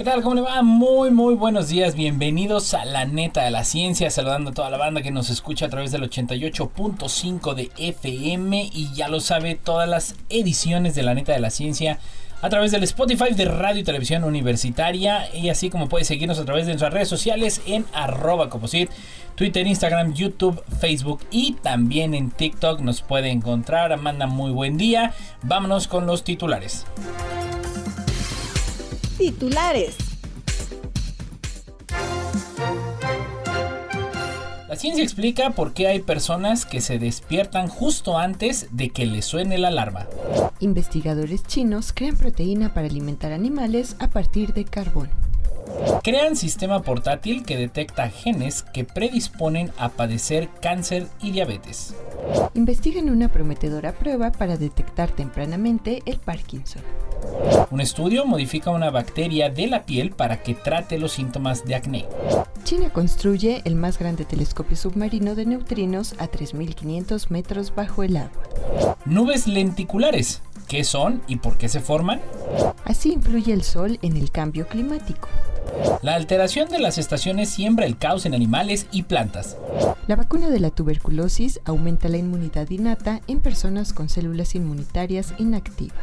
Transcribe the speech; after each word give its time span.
¿Qué 0.00 0.04
tal? 0.04 0.22
¿Cómo 0.22 0.34
le 0.34 0.40
va? 0.40 0.62
Muy, 0.62 1.10
muy 1.10 1.34
buenos 1.34 1.68
días. 1.68 1.94
Bienvenidos 1.94 2.72
a 2.72 2.86
la 2.86 3.04
neta 3.04 3.44
de 3.44 3.50
la 3.50 3.64
ciencia. 3.64 4.08
Saludando 4.08 4.48
a 4.48 4.54
toda 4.54 4.70
la 4.70 4.78
banda 4.78 5.02
que 5.02 5.10
nos 5.10 5.28
escucha 5.28 5.66
a 5.66 5.68
través 5.68 5.92
del 5.92 6.08
88.5 6.08 7.52
de 7.52 7.70
FM. 7.76 8.70
Y 8.72 8.94
ya 8.94 9.08
lo 9.08 9.20
sabe, 9.20 9.56
todas 9.56 9.86
las 9.86 10.14
ediciones 10.30 10.94
de 10.94 11.02
la 11.02 11.12
neta 11.12 11.32
de 11.32 11.40
la 11.40 11.50
ciencia 11.50 11.98
a 12.40 12.48
través 12.48 12.72
del 12.72 12.82
Spotify 12.84 13.34
de 13.34 13.44
Radio 13.44 13.82
y 13.82 13.84
Televisión 13.84 14.24
Universitaria. 14.24 15.28
Y 15.34 15.50
así 15.50 15.68
como 15.68 15.90
puede 15.90 16.06
seguirnos 16.06 16.38
a 16.38 16.46
través 16.46 16.64
de 16.64 16.72
nuestras 16.72 16.94
redes 16.94 17.08
sociales 17.08 17.60
en 17.66 17.84
arroba 17.92 18.48
composit, 18.48 18.88
Twitter, 19.34 19.66
Instagram, 19.66 20.14
YouTube, 20.14 20.64
Facebook 20.78 21.20
y 21.30 21.56
también 21.62 22.14
en 22.14 22.30
TikTok 22.30 22.80
nos 22.80 23.02
puede 23.02 23.28
encontrar. 23.28 23.92
Amanda, 23.92 24.26
muy 24.26 24.50
buen 24.50 24.78
día. 24.78 25.12
Vámonos 25.42 25.88
con 25.88 26.06
los 26.06 26.24
titulares. 26.24 26.86
Titulares. 29.20 29.98
La 34.66 34.76
ciencia 34.76 35.04
explica 35.04 35.50
por 35.50 35.74
qué 35.74 35.88
hay 35.88 36.00
personas 36.00 36.64
que 36.64 36.80
se 36.80 36.98
despiertan 36.98 37.68
justo 37.68 38.16
antes 38.16 38.68
de 38.70 38.88
que 38.88 39.04
les 39.04 39.26
suene 39.26 39.58
la 39.58 39.68
alarma. 39.68 40.06
Investigadores 40.60 41.42
chinos 41.42 41.92
crean 41.92 42.16
proteína 42.16 42.72
para 42.72 42.86
alimentar 42.86 43.32
animales 43.32 43.94
a 43.98 44.08
partir 44.08 44.54
de 44.54 44.64
carbón. 44.64 45.10
Crean 46.02 46.36
sistema 46.36 46.82
portátil 46.82 47.44
que 47.44 47.56
detecta 47.56 48.08
genes 48.08 48.62
que 48.62 48.84
predisponen 48.84 49.70
a 49.76 49.90
padecer 49.90 50.48
cáncer 50.60 51.06
y 51.20 51.30
diabetes. 51.30 51.94
Investigan 52.54 53.10
una 53.10 53.28
prometedora 53.28 53.92
prueba 53.92 54.32
para 54.32 54.56
detectar 54.56 55.10
tempranamente 55.10 56.02
el 56.06 56.18
Parkinson. 56.18 56.82
Un 57.70 57.80
estudio 57.80 58.24
modifica 58.24 58.70
una 58.70 58.90
bacteria 58.90 59.50
de 59.50 59.66
la 59.66 59.84
piel 59.84 60.10
para 60.10 60.42
que 60.42 60.54
trate 60.54 60.98
los 60.98 61.12
síntomas 61.12 61.64
de 61.64 61.74
acné. 61.74 62.06
China 62.64 62.90
construye 62.90 63.62
el 63.64 63.74
más 63.74 63.98
grande 63.98 64.24
telescopio 64.24 64.76
submarino 64.76 65.34
de 65.34 65.46
neutrinos 65.46 66.14
a 66.18 66.30
3.500 66.30 67.28
metros 67.30 67.74
bajo 67.74 68.02
el 68.02 68.16
agua. 68.16 68.42
Nubes 69.04 69.46
lenticulares. 69.46 70.42
¿Qué 70.68 70.84
son 70.84 71.20
y 71.26 71.36
por 71.36 71.58
qué 71.58 71.68
se 71.68 71.80
forman? 71.80 72.20
Así 72.84 73.12
influye 73.12 73.52
el 73.52 73.62
Sol 73.64 73.98
en 74.02 74.16
el 74.16 74.30
cambio 74.30 74.68
climático. 74.68 75.28
La 76.02 76.14
alteración 76.14 76.68
de 76.68 76.78
las 76.78 76.98
estaciones 76.98 77.48
siembra 77.50 77.86
el 77.86 77.98
caos 77.98 78.26
en 78.26 78.34
animales 78.34 78.86
y 78.90 79.02
plantas. 79.04 79.56
La 80.06 80.16
vacuna 80.16 80.48
de 80.48 80.58
la 80.58 80.70
tuberculosis 80.70 81.60
aumenta 81.64 82.08
la 82.08 82.16
inmunidad 82.16 82.68
innata 82.70 83.20
en 83.28 83.40
personas 83.40 83.92
con 83.92 84.08
células 84.08 84.54
inmunitarias 84.54 85.34
inactivas. 85.38 85.98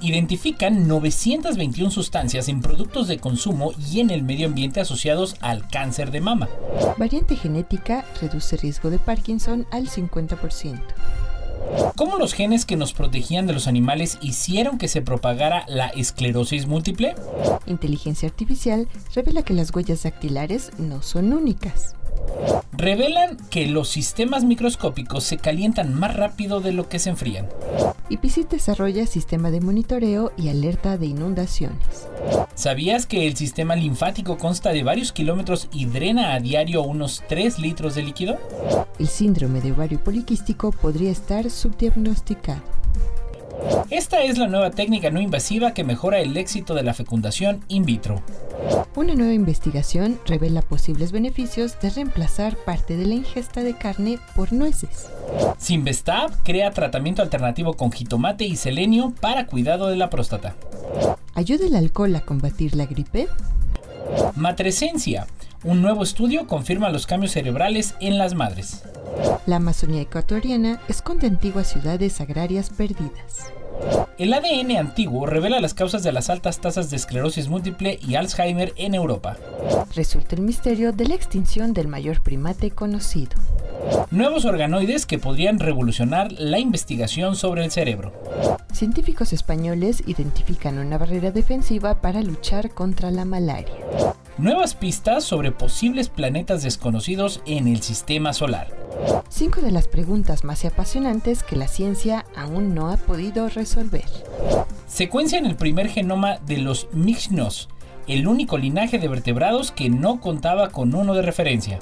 Identifican 0.00 0.86
921 0.86 1.90
sustancias 1.90 2.48
en 2.48 2.60
productos 2.60 3.08
de 3.08 3.18
consumo 3.18 3.72
y 3.90 4.00
en 4.00 4.10
el 4.10 4.22
medio 4.22 4.46
ambiente 4.46 4.80
asociados 4.80 5.36
al 5.40 5.66
cáncer 5.68 6.10
de 6.10 6.20
mama. 6.20 6.48
Variante 6.96 7.34
genética 7.34 8.04
reduce 8.20 8.56
riesgo 8.56 8.90
de 8.90 8.98
Parkinson 8.98 9.66
al 9.70 9.88
50%. 9.88 10.80
¿Cómo 11.96 12.16
los 12.16 12.32
genes 12.32 12.64
que 12.64 12.76
nos 12.76 12.92
protegían 12.92 13.46
de 13.46 13.52
los 13.52 13.66
animales 13.66 14.18
hicieron 14.22 14.78
que 14.78 14.88
se 14.88 15.02
propagara 15.02 15.64
la 15.68 15.88
esclerosis 15.88 16.66
múltiple? 16.66 17.14
Inteligencia 17.66 18.28
artificial 18.28 18.88
revela 19.14 19.42
que 19.42 19.54
las 19.54 19.74
huellas 19.74 20.02
dactilares 20.02 20.70
no 20.78 21.02
son 21.02 21.32
únicas. 21.32 21.94
Revelan 22.72 23.36
que 23.50 23.66
los 23.66 23.88
sistemas 23.88 24.44
microscópicos 24.44 25.24
se 25.24 25.36
calientan 25.36 25.94
más 25.94 26.16
rápido 26.16 26.60
de 26.60 26.72
lo 26.72 26.88
que 26.88 26.98
se 26.98 27.10
enfrían. 27.10 27.46
IPCIT 28.08 28.50
desarrolla 28.50 29.06
sistema 29.06 29.50
de 29.50 29.60
monitoreo 29.60 30.32
y 30.36 30.48
alerta 30.48 30.96
de 30.96 31.06
inundaciones. 31.06 32.08
¿Sabías 32.54 33.06
que 33.06 33.26
el 33.26 33.36
sistema 33.36 33.76
linfático 33.76 34.36
consta 34.36 34.70
de 34.70 34.82
varios 34.82 35.12
kilómetros 35.12 35.68
y 35.72 35.86
drena 35.86 36.34
a 36.34 36.40
diario 36.40 36.82
unos 36.82 37.22
3 37.28 37.58
litros 37.58 37.94
de 37.94 38.02
líquido? 38.02 38.38
El 38.98 39.08
síndrome 39.08 39.60
de 39.60 39.72
ovario 39.72 40.02
poliquístico 40.02 40.72
podría 40.72 41.10
estar 41.10 41.48
subdiagnosticado. 41.50 42.79
Esta 43.90 44.22
es 44.22 44.38
la 44.38 44.46
nueva 44.46 44.70
técnica 44.70 45.10
no 45.10 45.20
invasiva 45.20 45.74
que 45.74 45.84
mejora 45.84 46.20
el 46.20 46.36
éxito 46.36 46.74
de 46.74 46.82
la 46.82 46.94
fecundación 46.94 47.64
in 47.68 47.84
vitro. 47.84 48.22
Una 48.96 49.14
nueva 49.14 49.32
investigación 49.32 50.18
revela 50.26 50.62
posibles 50.62 51.12
beneficios 51.12 51.80
de 51.80 51.90
reemplazar 51.90 52.56
parte 52.56 52.96
de 52.96 53.06
la 53.06 53.14
ingesta 53.14 53.62
de 53.62 53.76
carne 53.76 54.18
por 54.34 54.52
nueces. 54.52 55.08
Simvestab 55.58 56.42
crea 56.42 56.72
tratamiento 56.72 57.22
alternativo 57.22 57.74
con 57.74 57.92
jitomate 57.92 58.44
y 58.44 58.56
selenio 58.56 59.12
para 59.20 59.46
cuidado 59.46 59.88
de 59.88 59.96
la 59.96 60.10
próstata. 60.10 60.56
¿Ayuda 61.34 61.66
el 61.66 61.76
alcohol 61.76 62.14
a 62.16 62.20
combatir 62.20 62.74
la 62.74 62.86
gripe? 62.86 63.28
Matresencia. 64.34 65.26
Un 65.62 65.82
nuevo 65.82 66.02
estudio 66.02 66.46
confirma 66.46 66.88
los 66.88 67.06
cambios 67.06 67.32
cerebrales 67.32 67.94
en 68.00 68.16
las 68.16 68.32
madres. 68.32 68.82
La 69.44 69.56
Amazonía 69.56 70.00
ecuatoriana 70.00 70.80
esconde 70.88 71.26
antiguas 71.26 71.68
ciudades 71.68 72.18
agrarias 72.22 72.70
perdidas. 72.70 73.52
El 74.16 74.32
ADN 74.32 74.78
antiguo 74.78 75.26
revela 75.26 75.60
las 75.60 75.74
causas 75.74 76.02
de 76.02 76.12
las 76.12 76.30
altas 76.30 76.60
tasas 76.60 76.88
de 76.88 76.96
esclerosis 76.96 77.48
múltiple 77.48 77.98
y 78.06 78.14
Alzheimer 78.14 78.72
en 78.76 78.94
Europa. 78.94 79.36
Resulta 79.94 80.34
el 80.34 80.40
misterio 80.40 80.92
de 80.92 81.06
la 81.06 81.14
extinción 81.14 81.74
del 81.74 81.88
mayor 81.88 82.22
primate 82.22 82.70
conocido. 82.70 83.32
Nuevos 84.10 84.46
organoides 84.46 85.04
que 85.04 85.18
podrían 85.18 85.58
revolucionar 85.58 86.32
la 86.32 86.58
investigación 86.58 87.36
sobre 87.36 87.64
el 87.64 87.70
cerebro. 87.70 88.14
Científicos 88.72 89.34
españoles 89.34 90.02
identifican 90.06 90.78
una 90.78 90.96
barrera 90.96 91.32
defensiva 91.32 92.00
para 92.00 92.22
luchar 92.22 92.70
contra 92.70 93.10
la 93.10 93.26
malaria. 93.26 93.74
Nuevas 94.40 94.74
pistas 94.74 95.22
sobre 95.24 95.52
posibles 95.52 96.08
planetas 96.08 96.62
desconocidos 96.62 97.42
en 97.44 97.68
el 97.68 97.82
sistema 97.82 98.32
solar. 98.32 98.74
Cinco 99.28 99.60
de 99.60 99.70
las 99.70 99.86
preguntas 99.86 100.44
más 100.44 100.64
apasionantes 100.64 101.42
que 101.42 101.56
la 101.56 101.68
ciencia 101.68 102.24
aún 102.34 102.74
no 102.74 102.88
ha 102.88 102.96
podido 102.96 103.50
resolver. 103.50 104.06
Secuencian 104.88 105.44
el 105.44 105.56
primer 105.56 105.90
genoma 105.90 106.38
de 106.38 106.56
los 106.56 106.88
Mixnos, 106.94 107.68
el 108.06 108.26
único 108.26 108.58
linaje 108.58 108.98
de 108.98 109.08
vertebrados 109.08 109.70
que 109.72 109.90
no 109.90 110.20
contaba 110.20 110.70
con 110.70 110.94
uno 110.94 111.14
de 111.14 111.22
referencia. 111.22 111.78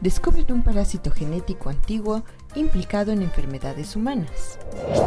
Descubren 0.00 0.50
un 0.52 0.62
parásito 0.62 1.10
genético 1.10 1.70
antiguo 1.70 2.22
implicado 2.54 3.12
en 3.12 3.22
enfermedades 3.22 3.96
humanas. 3.96 4.58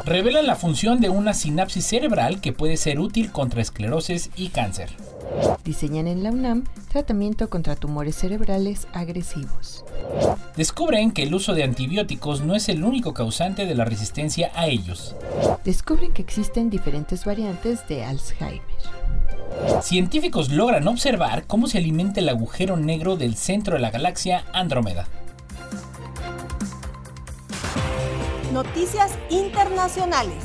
Revelan 0.06 0.48
la 0.48 0.56
función 0.56 1.00
de 1.00 1.10
una 1.10 1.34
sinapsis 1.34 1.86
cerebral 1.86 2.42
que 2.42 2.54
puede 2.54 2.78
ser 2.78 3.00
útil 3.00 3.32
contra 3.32 3.62
esclerosis 3.62 4.30
y 4.36 4.50
cáncer. 4.50 4.90
Diseñan 5.64 6.08
en 6.08 6.24
la 6.24 6.32
UNAM 6.32 6.66
tratamiento 6.90 7.50
contra 7.50 7.76
tumores 7.76 8.16
cerebrales 8.16 8.88
agresivos. 8.94 9.86
Descubren 10.58 11.12
que 11.12 11.24
el 11.24 11.34
uso 11.34 11.54
de 11.54 11.64
antibióticos 11.64 12.42
no 12.42 12.56
es 12.56 12.68
el 12.68 12.84
único 12.84 13.14
causante 13.14 13.66
de 13.66 13.76
la 13.76 13.86
resistencia 13.86 14.52
a 14.56 14.68
ellos. 14.68 15.16
Descubren 15.64 16.12
que 16.12 16.22
existen 16.22 16.70
diferentes 16.70 17.24
variantes 17.24 17.88
de 17.88 18.04
Alzheimer. 18.04 18.62
Científicos 19.82 20.50
logran 20.50 20.88
observar 20.88 21.46
cómo 21.48 21.68
se 21.68 21.78
alimenta 21.78 22.20
el 22.20 22.30
agujero 22.30 22.78
negro 22.78 23.18
del 23.18 23.36
centro 23.36 23.76
de 23.76 23.82
la 23.82 23.92
galaxia 23.92 24.46
Andrómeda. 24.54 25.08
Noticias 28.54 29.18
internacionales. 29.30 30.44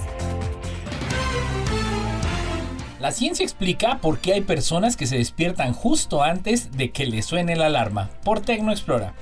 La 3.00 3.12
ciencia 3.12 3.44
explica 3.44 3.98
por 3.98 4.18
qué 4.18 4.32
hay 4.32 4.40
personas 4.40 4.96
que 4.96 5.06
se 5.06 5.18
despiertan 5.18 5.74
justo 5.74 6.22
antes 6.22 6.72
de 6.72 6.92
que 6.92 7.06
les 7.06 7.26
suene 7.26 7.54
la 7.54 7.66
alarma. 7.66 8.10
Por 8.24 8.40
Tecnoexplora. 8.40 9.14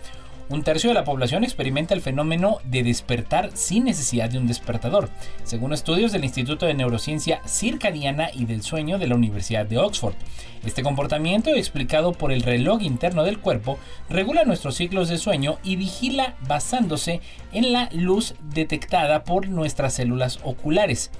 Un 0.50 0.62
tercio 0.62 0.91
de 0.91 0.94
la 0.94 1.05
población 1.05 1.43
experimenta 1.43 1.94
el 1.94 2.02
fenómeno 2.02 2.58
de 2.64 2.82
despertar 2.82 3.50
sin 3.55 3.85
necesidad 3.85 4.29
de 4.29 4.37
un 4.37 4.46
despertador, 4.46 5.08
según 5.43 5.73
estudios 5.73 6.12
del 6.12 6.25
Instituto 6.25 6.67
de 6.67 6.75
Neurociencia 6.75 7.41
Circadiana 7.46 8.29
y 8.31 8.44
del 8.44 8.62
Sueño 8.62 8.99
de 8.99 9.06
la 9.06 9.14
Universidad 9.14 9.64
de 9.64 9.79
Oxford. 9.79 10.14
Este 10.67 10.82
comportamiento, 10.82 11.55
explicado 11.55 12.12
por 12.12 12.31
el 12.31 12.43
reloj 12.43 12.82
interno 12.82 13.25
del 13.25 13.38
cuerpo, 13.38 13.79
regula 14.11 14.44
nuestros 14.44 14.75
ciclos 14.75 15.08
de 15.08 15.17
sueño 15.17 15.58
y 15.62 15.76
vigila 15.76 16.35
basándose 16.46 17.23
en 17.52 17.73
la 17.73 17.88
luz 17.93 18.35
detectada 18.50 19.25
por 19.25 19.49
nuestras 19.49 19.94
células 19.94 20.41
oculares. 20.43 21.11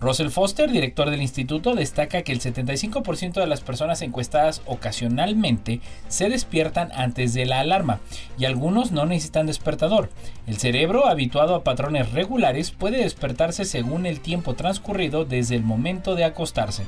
Russell 0.00 0.30
Foster, 0.30 0.70
director 0.70 1.10
del 1.10 1.20
instituto, 1.20 1.74
destaca 1.74 2.22
que 2.22 2.30
el 2.30 2.40
75% 2.40 3.40
de 3.40 3.46
las 3.48 3.62
personas 3.62 4.00
encuestadas 4.00 4.62
ocasionalmente 4.64 5.80
se 6.06 6.28
despiertan 6.28 6.92
antes 6.94 7.34
de 7.34 7.46
la 7.46 7.58
alarma 7.58 7.98
y 8.38 8.44
algunos 8.44 8.92
no 8.92 9.06
necesitan 9.06 9.46
despertador. 9.46 10.10
El 10.46 10.58
cerebro, 10.58 11.08
habituado 11.08 11.56
a 11.56 11.64
patrones 11.64 12.12
regulares, 12.12 12.70
puede 12.70 12.98
despertarse 12.98 13.64
según 13.64 14.06
el 14.06 14.20
tiempo 14.20 14.54
transcurrido 14.54 15.24
desde 15.24 15.56
el 15.56 15.64
momento 15.64 16.14
de 16.14 16.24
acostarse. 16.24 16.84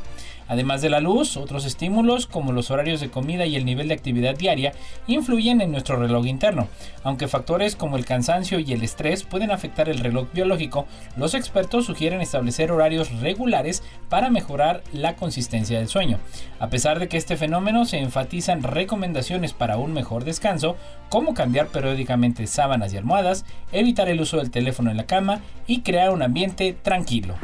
Además 0.51 0.83
de 0.83 0.91
la 0.91 0.99
luz, 0.99 1.37
otros 1.37 1.65
estímulos 1.65 2.27
como 2.27 2.51
los 2.51 2.73
horarios 2.73 3.01
de 3.01 3.09
comida 3.09 3.47
y 3.47 3.55
el 3.55 3.65
nivel 3.65 3.87
de 3.87 3.95
actividad 3.95 4.37
diaria 4.37 4.73
influyen 5.07 5.61
en 5.61 5.71
nuestro 5.71 5.95
reloj 5.95 6.27
interno. 6.27 6.67
Aunque 7.05 7.29
factores 7.29 7.77
como 7.77 7.97
el 7.97 8.05
cansancio 8.05 8.59
y 8.59 8.73
el 8.73 8.83
estrés 8.83 9.23
pueden 9.23 9.53
afectar 9.53 9.89
el 9.89 10.01
reloj 10.01 10.27
biológico, 10.35 10.89
los 11.17 11.35
expertos 11.35 11.87
sugieren 11.87 12.21
establecer 12.21 12.73
horarios 12.73 13.13
regulares 13.21 13.85
para 14.09 14.29
mejorar 14.29 14.83
la 14.93 15.15
consistencia 15.15 15.79
del 15.79 15.87
sueño. 15.87 16.19
A 16.59 16.69
pesar 16.69 16.99
de 16.99 17.07
que 17.07 17.17
este 17.17 17.37
fenómeno 17.37 17.85
se 17.85 17.99
enfatizan 17.99 18.65
recomendaciones 18.65 19.53
para 19.53 19.77
un 19.77 19.93
mejor 19.93 20.25
descanso, 20.25 20.77
como 21.11 21.33
cambiar 21.33 21.69
periódicamente 21.69 22.49
sábanas 22.49 22.93
y 22.93 22.97
almohadas, 22.97 23.45
evitar 23.71 24.09
el 24.09 24.21
uso 24.21 24.39
del 24.39 24.51
teléfono 24.51 24.91
en 24.91 24.97
la 24.97 25.07
cama 25.07 25.39
y 25.69 25.83
crear 25.83 26.11
un 26.11 26.23
ambiente 26.23 26.73
tranquilo. 26.73 27.37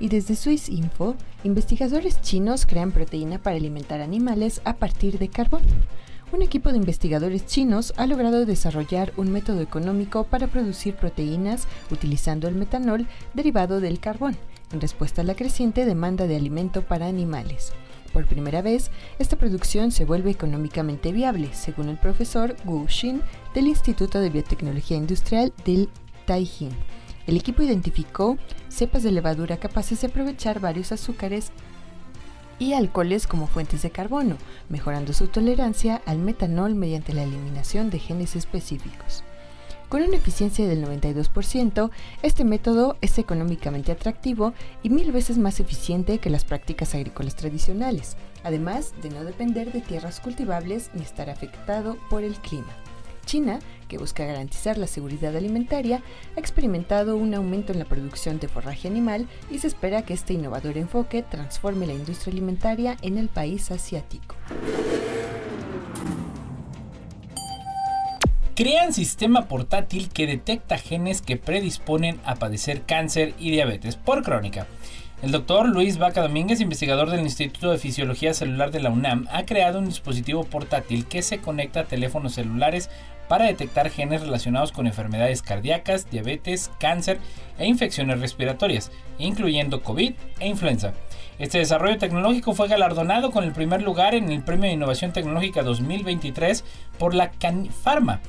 Y 0.00 0.08
desde 0.08 0.36
Swiss 0.36 0.68
Info, 0.68 1.16
investigadores 1.44 2.20
chinos 2.20 2.66
crean 2.66 2.92
proteína 2.92 3.38
para 3.38 3.56
alimentar 3.56 4.00
animales 4.00 4.60
a 4.64 4.76
partir 4.76 5.18
de 5.18 5.28
carbón. 5.28 5.62
Un 6.32 6.42
equipo 6.42 6.72
de 6.72 6.78
investigadores 6.78 7.46
chinos 7.46 7.92
ha 7.96 8.06
logrado 8.06 8.44
desarrollar 8.44 9.12
un 9.16 9.30
método 9.30 9.60
económico 9.60 10.24
para 10.24 10.48
producir 10.48 10.96
proteínas 10.96 11.68
utilizando 11.92 12.48
el 12.48 12.56
metanol 12.56 13.06
derivado 13.34 13.80
del 13.80 14.00
carbón, 14.00 14.36
en 14.72 14.80
respuesta 14.80 15.22
a 15.22 15.24
la 15.24 15.36
creciente 15.36 15.84
demanda 15.84 16.26
de 16.26 16.34
alimento 16.34 16.82
para 16.82 17.06
animales. 17.06 17.72
Por 18.12 18.26
primera 18.26 18.62
vez, 18.62 18.90
esta 19.18 19.36
producción 19.36 19.92
se 19.92 20.04
vuelve 20.04 20.30
económicamente 20.30 21.12
viable, 21.12 21.50
según 21.52 21.88
el 21.88 21.98
profesor 21.98 22.56
Wu 22.64 22.86
Xin 22.88 23.22
del 23.54 23.68
Instituto 23.68 24.18
de 24.18 24.30
Biotecnología 24.30 24.96
Industrial 24.96 25.52
del 25.64 25.88
Taijin 26.26 26.70
el 27.26 27.36
equipo 27.36 27.62
identificó 27.62 28.38
cepas 28.68 29.02
de 29.02 29.12
levadura 29.12 29.56
capaces 29.56 30.00
de 30.00 30.08
aprovechar 30.08 30.60
varios 30.60 30.92
azúcares 30.92 31.52
y 32.58 32.74
alcoholes 32.74 33.26
como 33.26 33.46
fuentes 33.46 33.82
de 33.82 33.90
carbono, 33.90 34.36
mejorando 34.68 35.12
su 35.12 35.26
tolerancia 35.28 36.02
al 36.06 36.18
metanol 36.18 36.74
mediante 36.74 37.12
la 37.12 37.24
eliminación 37.24 37.90
de 37.90 37.98
genes 37.98 38.36
específicos. 38.36 39.24
Con 39.88 40.02
una 40.02 40.16
eficiencia 40.16 40.66
del 40.66 40.84
92%, 40.84 41.90
este 42.22 42.44
método 42.44 42.96
es 43.00 43.18
económicamente 43.18 43.92
atractivo 43.92 44.52
y 44.82 44.90
mil 44.90 45.12
veces 45.12 45.38
más 45.38 45.60
eficiente 45.60 46.18
que 46.18 46.30
las 46.30 46.44
prácticas 46.44 46.94
agrícolas 46.94 47.36
tradicionales, 47.36 48.16
además 48.42 48.92
de 49.02 49.10
no 49.10 49.24
depender 49.24 49.72
de 49.72 49.82
tierras 49.82 50.20
cultivables 50.20 50.90
ni 50.94 51.02
estar 51.02 51.30
afectado 51.30 51.96
por 52.10 52.24
el 52.24 52.34
clima. 52.36 52.74
China, 53.24 53.58
que 53.88 53.98
busca 53.98 54.24
garantizar 54.24 54.78
la 54.78 54.86
seguridad 54.86 55.36
alimentaria, 55.36 56.02
ha 56.36 56.40
experimentado 56.40 57.16
un 57.16 57.34
aumento 57.34 57.72
en 57.72 57.78
la 57.78 57.84
producción 57.84 58.38
de 58.38 58.48
forraje 58.48 58.88
animal 58.88 59.28
y 59.50 59.58
se 59.58 59.66
espera 59.66 60.02
que 60.02 60.14
este 60.14 60.34
innovador 60.34 60.78
enfoque 60.78 61.22
transforme 61.22 61.86
la 61.86 61.94
industria 61.94 62.32
alimentaria 62.32 62.96
en 63.02 63.18
el 63.18 63.28
país 63.28 63.70
asiático. 63.70 64.36
Crean 68.54 68.92
sistema 68.92 69.48
portátil 69.48 70.10
que 70.10 70.28
detecta 70.28 70.78
genes 70.78 71.22
que 71.22 71.36
predisponen 71.36 72.20
a 72.24 72.36
padecer 72.36 72.82
cáncer 72.82 73.34
y 73.36 73.50
diabetes 73.50 73.96
por 73.96 74.22
crónica. 74.22 74.68
El 75.22 75.32
doctor 75.32 75.66
Luis 75.66 75.98
Vaca 75.98 76.20
Domínguez, 76.20 76.60
investigador 76.60 77.10
del 77.10 77.22
Instituto 77.22 77.72
de 77.72 77.78
Fisiología 77.78 78.34
Celular 78.34 78.70
de 78.70 78.80
la 78.80 78.90
UNAM, 78.90 79.26
ha 79.32 79.44
creado 79.44 79.78
un 79.78 79.86
dispositivo 79.86 80.44
portátil 80.44 81.06
que 81.06 81.22
se 81.22 81.38
conecta 81.38 81.80
a 81.80 81.84
teléfonos 81.84 82.34
celulares 82.34 82.90
para 83.28 83.46
detectar 83.46 83.90
genes 83.90 84.20
relacionados 84.20 84.72
con 84.72 84.86
enfermedades 84.86 85.42
cardíacas, 85.42 86.10
diabetes, 86.10 86.70
cáncer 86.78 87.18
e 87.58 87.66
infecciones 87.66 88.20
respiratorias, 88.20 88.90
incluyendo 89.18 89.82
COVID 89.82 90.14
e 90.40 90.48
influenza. 90.48 90.92
Este 91.38 91.58
desarrollo 91.58 91.98
tecnológico 91.98 92.54
fue 92.54 92.68
galardonado 92.68 93.32
con 93.32 93.44
el 93.44 93.52
primer 93.52 93.82
lugar 93.82 94.14
en 94.14 94.30
el 94.30 94.42
Premio 94.42 94.68
de 94.68 94.74
Innovación 94.74 95.12
Tecnológica 95.12 95.62
2023 95.62 96.64
por 96.98 97.14
la 97.14 97.30
Canifarma. 97.30 98.20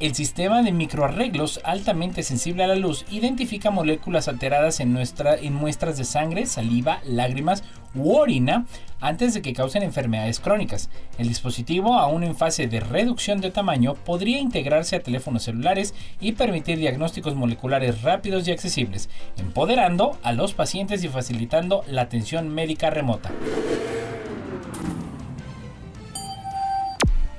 El 0.00 0.14
sistema 0.14 0.62
de 0.62 0.72
microarreglos 0.72 1.60
altamente 1.62 2.22
sensible 2.22 2.64
a 2.64 2.66
la 2.66 2.74
luz 2.74 3.04
identifica 3.10 3.70
moléculas 3.70 4.28
alteradas 4.28 4.80
en, 4.80 4.96
en 4.96 5.52
muestras 5.52 5.98
de 5.98 6.04
sangre, 6.04 6.46
saliva, 6.46 7.00
lágrimas 7.04 7.62
u 7.94 8.12
orina 8.14 8.64
antes 9.02 9.34
de 9.34 9.42
que 9.42 9.52
causen 9.52 9.82
enfermedades 9.82 10.40
crónicas. 10.40 10.88
El 11.18 11.28
dispositivo, 11.28 11.98
aún 11.98 12.24
en 12.24 12.34
fase 12.34 12.66
de 12.66 12.80
reducción 12.80 13.42
de 13.42 13.50
tamaño, 13.50 13.92
podría 13.92 14.40
integrarse 14.40 14.96
a 14.96 15.02
teléfonos 15.02 15.42
celulares 15.42 15.94
y 16.18 16.32
permitir 16.32 16.78
diagnósticos 16.78 17.34
moleculares 17.34 18.00
rápidos 18.00 18.48
y 18.48 18.52
accesibles, 18.52 19.10
empoderando 19.36 20.18
a 20.22 20.32
los 20.32 20.54
pacientes 20.54 21.04
y 21.04 21.08
facilitando 21.08 21.84
la 21.86 22.00
atención 22.00 22.48
médica 22.48 22.88
remota. 22.88 23.30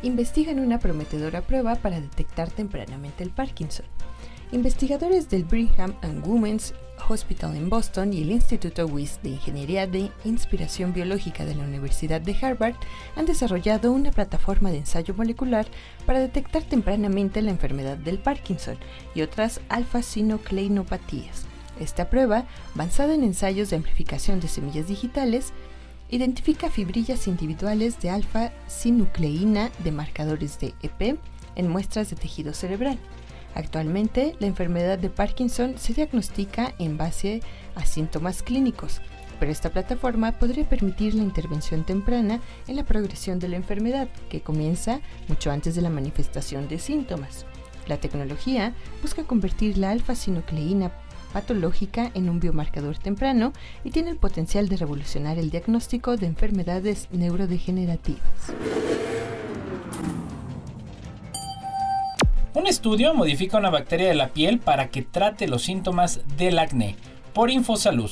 Investigan 0.02 0.60
una 0.60 0.80
prometedora 0.80 1.42
prueba 1.42 1.76
para 1.76 2.00
detectar 2.00 2.50
tempranamente 2.50 3.24
el 3.24 3.30
Parkinson. 3.30 3.86
Investigadores 4.52 5.30
del 5.30 5.46
Brigham 5.46 5.96
and 6.02 6.28
Women's 6.28 6.74
Hospital 7.08 7.56
en 7.56 7.70
Boston 7.70 8.14
y 8.14 8.22
el 8.22 8.32
Instituto 8.32 8.86
WIS 8.86 9.20
de 9.24 9.30
Ingeniería 9.30 9.88
de 9.88 10.12
Inspiración 10.24 10.94
Biológica 10.94 11.46
de 11.46 11.56
la 11.56 11.64
Universidad 11.64 12.22
de 12.22 12.36
Harvard 12.42 12.76
han 13.16 13.26
desarrollado 13.26 13.92
una 13.92 14.12
plataforma 14.12 14.72
de 14.72 14.80
ensayo 14.80 15.14
molecular 15.14 15.68
para 16.06 16.20
detectar 16.20 16.64
tempranamente 16.64 17.42
la 17.42 17.52
enfermedad 17.52 17.98
del 17.98 18.20
Parkinson 18.20 18.78
y 19.16 19.22
otras 19.22 19.62
alfa-sinucleinopatías. 19.70 21.46
Esta 21.80 22.10
prueba, 22.10 22.46
basada 22.76 23.16
en 23.16 23.24
ensayos 23.24 23.70
de 23.70 23.78
amplificación 23.78 24.40
de 24.40 24.48
semillas 24.48 24.88
digitales, 24.88 25.54
Identifica 26.12 26.70
fibrillas 26.70 27.26
individuales 27.28 28.02
de 28.02 28.10
alfa-sinucleína 28.10 29.72
de 29.80 29.94
marcadores 29.94 30.60
de 30.60 30.74
EP 30.84 31.18
en 31.56 31.70
muestras 31.70 32.10
de 32.10 32.18
tejido 32.18 32.54
cerebral. 32.54 33.00
Actualmente, 33.56 34.36
la 34.40 34.48
enfermedad 34.48 35.00
de 35.00 35.10
Parkinson 35.10 35.78
se 35.78 35.94
diagnostica 35.94 36.74
en 36.80 36.98
base 36.98 37.42
a 37.76 37.86
síntomas 37.86 38.44
clínicos, 38.44 39.02
pero 39.40 39.54
esta 39.54 39.70
plataforma 39.70 40.34
podría 40.34 40.68
permitir 40.68 41.16
la 41.16 41.24
intervención 41.24 41.86
temprana 41.86 42.42
en 42.68 42.76
la 42.76 42.84
progresión 42.84 43.40
de 43.40 43.48
la 43.48 43.56
enfermedad, 43.56 44.10
que 44.30 44.42
comienza 44.42 45.00
mucho 45.30 45.50
antes 45.50 45.76
de 45.76 45.82
la 45.82 45.90
manifestación 45.90 46.68
de 46.68 46.78
síntomas. 46.80 47.46
La 47.88 47.98
tecnología 47.98 48.76
busca 49.02 49.24
convertir 49.24 49.78
la 49.78 49.92
alfa-sinucleína 49.92 50.92
patológica 51.32 52.12
en 52.14 52.30
un 52.30 52.40
biomarcador 52.40 52.98
temprano 52.98 53.54
y 53.84 53.92
tiene 53.92 54.12
el 54.12 54.18
potencial 54.18 54.70
de 54.70 54.78
revolucionar 54.78 55.38
el 55.38 55.50
diagnóstico 55.50 56.18
de 56.18 56.28
enfermedades 56.28 57.08
neurodegenerativas. 57.12 58.22
Un 62.54 62.68
estudio 62.68 63.14
modifica 63.14 63.58
una 63.58 63.70
bacteria 63.70 64.10
de 64.10 64.16
la 64.16 64.30
piel 64.30 64.60
para 64.60 64.90
que 64.90 65.02
trate 65.02 65.48
los 65.48 65.64
síntomas 65.64 66.20
del 66.38 66.60
acné 66.60 66.98
por 67.34 67.50
Infosalud. 67.50 68.12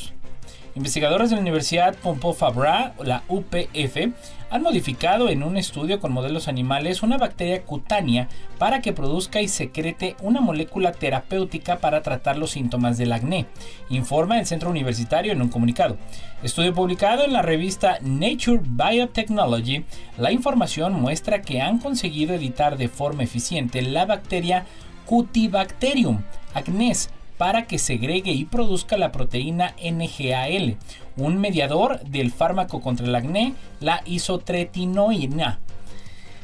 Investigadores 0.75 1.29
de 1.29 1.35
la 1.35 1.41
Universidad 1.41 1.95
Pompeu 1.95 2.33
Fabra, 2.33 2.93
la 3.03 3.23
UPF, 3.27 4.13
han 4.49 4.63
modificado 4.63 5.29
en 5.29 5.43
un 5.43 5.57
estudio 5.57 5.99
con 5.99 6.11
modelos 6.11 6.47
animales 6.47 7.03
una 7.03 7.17
bacteria 7.17 7.63
cutánea 7.63 8.27
para 8.57 8.81
que 8.81 8.93
produzca 8.93 9.41
y 9.41 9.47
secrete 9.47 10.15
una 10.21 10.41
molécula 10.41 10.91
terapéutica 10.91 11.77
para 11.77 12.01
tratar 12.01 12.37
los 12.37 12.51
síntomas 12.51 12.97
del 12.97 13.13
acné, 13.13 13.45
informa 13.89 14.39
el 14.39 14.45
centro 14.45 14.69
universitario 14.69 15.31
en 15.31 15.41
un 15.41 15.49
comunicado. 15.49 15.97
Estudio 16.43 16.73
publicado 16.73 17.23
en 17.23 17.33
la 17.33 17.41
revista 17.41 17.99
Nature 18.01 18.61
Biotechnology, 18.63 19.85
la 20.17 20.31
información 20.31 20.93
muestra 20.93 21.41
que 21.41 21.61
han 21.61 21.79
conseguido 21.79 22.33
editar 22.33 22.77
de 22.77 22.89
forma 22.89 23.23
eficiente 23.23 23.81
la 23.81 24.05
bacteria 24.05 24.65
Cutibacterium 25.05 26.21
acnes 26.53 27.09
para 27.39 27.67
que 27.67 27.79
segregue 27.79 28.33
y 28.33 28.43
produzca 28.43 28.97
la 28.97 29.13
proteína 29.13 29.73
NGAL, 29.81 30.75
un 31.15 31.37
mediador 31.37 32.01
del 32.01 32.33
fármaco 32.33 32.81
contra 32.81 33.07
el 33.07 33.15
acné, 33.15 33.53
la 33.79 34.01
isotretinoína. 34.05 35.59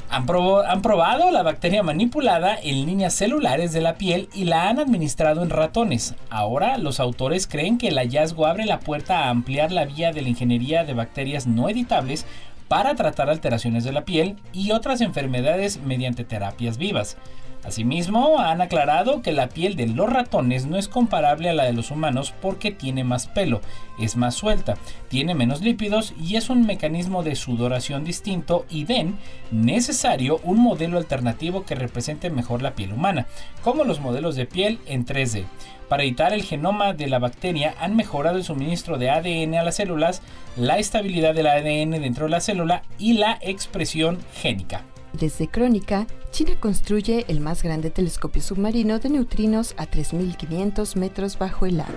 Han, 0.10 0.26
han, 0.66 0.82
probado 0.82 1.32
la 1.32 1.44
bacteria 1.44 1.84
manipulada 1.84 2.58
en 2.64 2.86
líneas 2.86 3.14
celulares 3.14 3.74
de 3.74 3.82
la 3.82 3.96
piel 3.96 4.30
y 4.34 4.46
la 4.46 4.70
han 4.70 4.80
administrado 4.80 5.44
en 5.44 5.50
ratones. 5.50 6.16
Ahora 6.30 6.78
los 6.78 7.02
autores 7.02 7.46
creen 7.46 7.78
que 7.78 7.90
el 7.90 7.98
hallazgo 7.98 8.46
abre 8.46 8.66
la 8.66 8.80
puerta 8.80 9.26
a 9.26 9.30
ampliar 9.32 9.74
la 9.74 9.84
vía 9.84 10.14
de 10.14 10.22
la 10.22 10.30
ingeniería 10.30 10.86
de 10.86 10.94
bacterias 10.94 11.46
no 11.46 11.68
editables 11.68 12.26
para 12.70 12.96
tratar 12.96 13.30
alteraciones 13.30 13.84
de 13.84 13.92
la 13.92 14.06
piel 14.06 14.38
y 14.54 14.72
otras 14.72 15.02
enfermedades 15.02 15.82
mediante 15.82 16.24
terapias 16.24 16.78
vivas. 16.78 17.18
Asimismo, 17.66 18.38
han 18.40 18.62
aclarado 18.62 19.24
que 19.24 19.32
la 19.32 19.50
piel 19.50 19.76
de 19.76 19.88
los 19.88 20.08
ratones 20.08 20.68
no 20.68 20.78
es 20.78 20.88
comparable 20.88 21.50
a 21.50 21.54
la 21.54 21.64
de 21.64 21.74
los 21.74 21.90
humanos 21.90 22.32
porque 22.40 22.72
tiene 22.72 23.04
más 23.04 23.26
pelo, 23.26 23.60
es 24.00 24.18
más 24.18 24.36
suelta, 24.36 24.76
tiene 25.08 25.34
menos 25.34 25.62
lípidos 25.62 26.14
y 26.22 26.36
es 26.36 26.52
un 26.52 26.68
mecanismo 26.68 27.24
de 27.24 27.36
sudoración 27.36 28.04
distinto 28.04 28.68
y 28.70 28.86
ven 28.86 29.18
necesario 29.50 30.40
un 30.44 30.60
modelo 30.60 31.00
alternativo 31.00 31.66
que 31.66 31.74
represente 31.74 32.30
mejor 32.30 32.62
la 32.62 32.76
piel 32.76 32.94
humana, 32.94 33.26
como 33.64 33.84
los 33.84 34.00
modelos 34.00 34.36
de 34.36 34.46
piel 34.46 34.80
en 34.86 35.04
3D. 35.04 35.46
Para 35.90 36.04
editar 36.04 36.34
el 36.34 36.44
genoma 36.44 36.94
de 36.94 37.08
la 37.08 37.18
bacteria 37.18 37.74
han 37.80 37.96
mejorado 37.96 38.38
el 38.38 38.44
suministro 38.44 39.00
de 39.00 39.10
ADN 39.10 39.56
a 39.56 39.64
las 39.64 39.78
células, 39.78 40.22
la 40.56 40.78
estabilidad 40.78 41.34
del 41.34 41.48
ADN 41.48 42.00
dentro 42.02 42.26
de 42.26 42.32
la 42.32 42.42
célula 42.42 42.84
y 43.00 43.14
la 43.14 43.40
expresión 43.42 44.20
génica. 44.36 44.84
Desde 45.20 45.48
Crónica, 45.48 46.08
China 46.32 46.60
construye 46.60 47.24
el 47.30 47.40
más 47.40 47.64
grande 47.64 47.90
telescopio 47.90 48.42
submarino 48.42 49.00
de 49.00 49.10
neutrinos 49.10 49.74
a 49.78 49.86
3.500 49.86 50.98
metros 50.98 51.38
bajo 51.38 51.66
el 51.66 51.80
agua. 51.80 51.94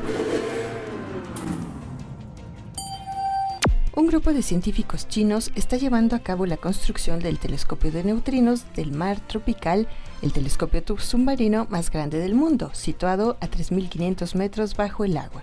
Un 3.96 4.06
grupo 4.06 4.32
de 4.32 4.42
científicos 4.42 5.08
chinos 5.08 5.50
está 5.56 5.76
llevando 5.76 6.14
a 6.14 6.20
cabo 6.20 6.46
la 6.46 6.58
construcción 6.58 7.18
del 7.18 7.40
telescopio 7.40 7.90
de 7.90 8.04
neutrinos 8.04 8.72
del 8.76 8.92
mar 8.92 9.18
tropical, 9.18 9.88
el 10.22 10.32
telescopio 10.32 10.84
submarino 10.98 11.66
más 11.70 11.90
grande 11.90 12.20
del 12.20 12.36
mundo, 12.36 12.70
situado 12.72 13.36
a 13.40 13.48
3.500 13.48 14.36
metros 14.36 14.76
bajo 14.76 15.04
el 15.04 15.16
agua. 15.16 15.42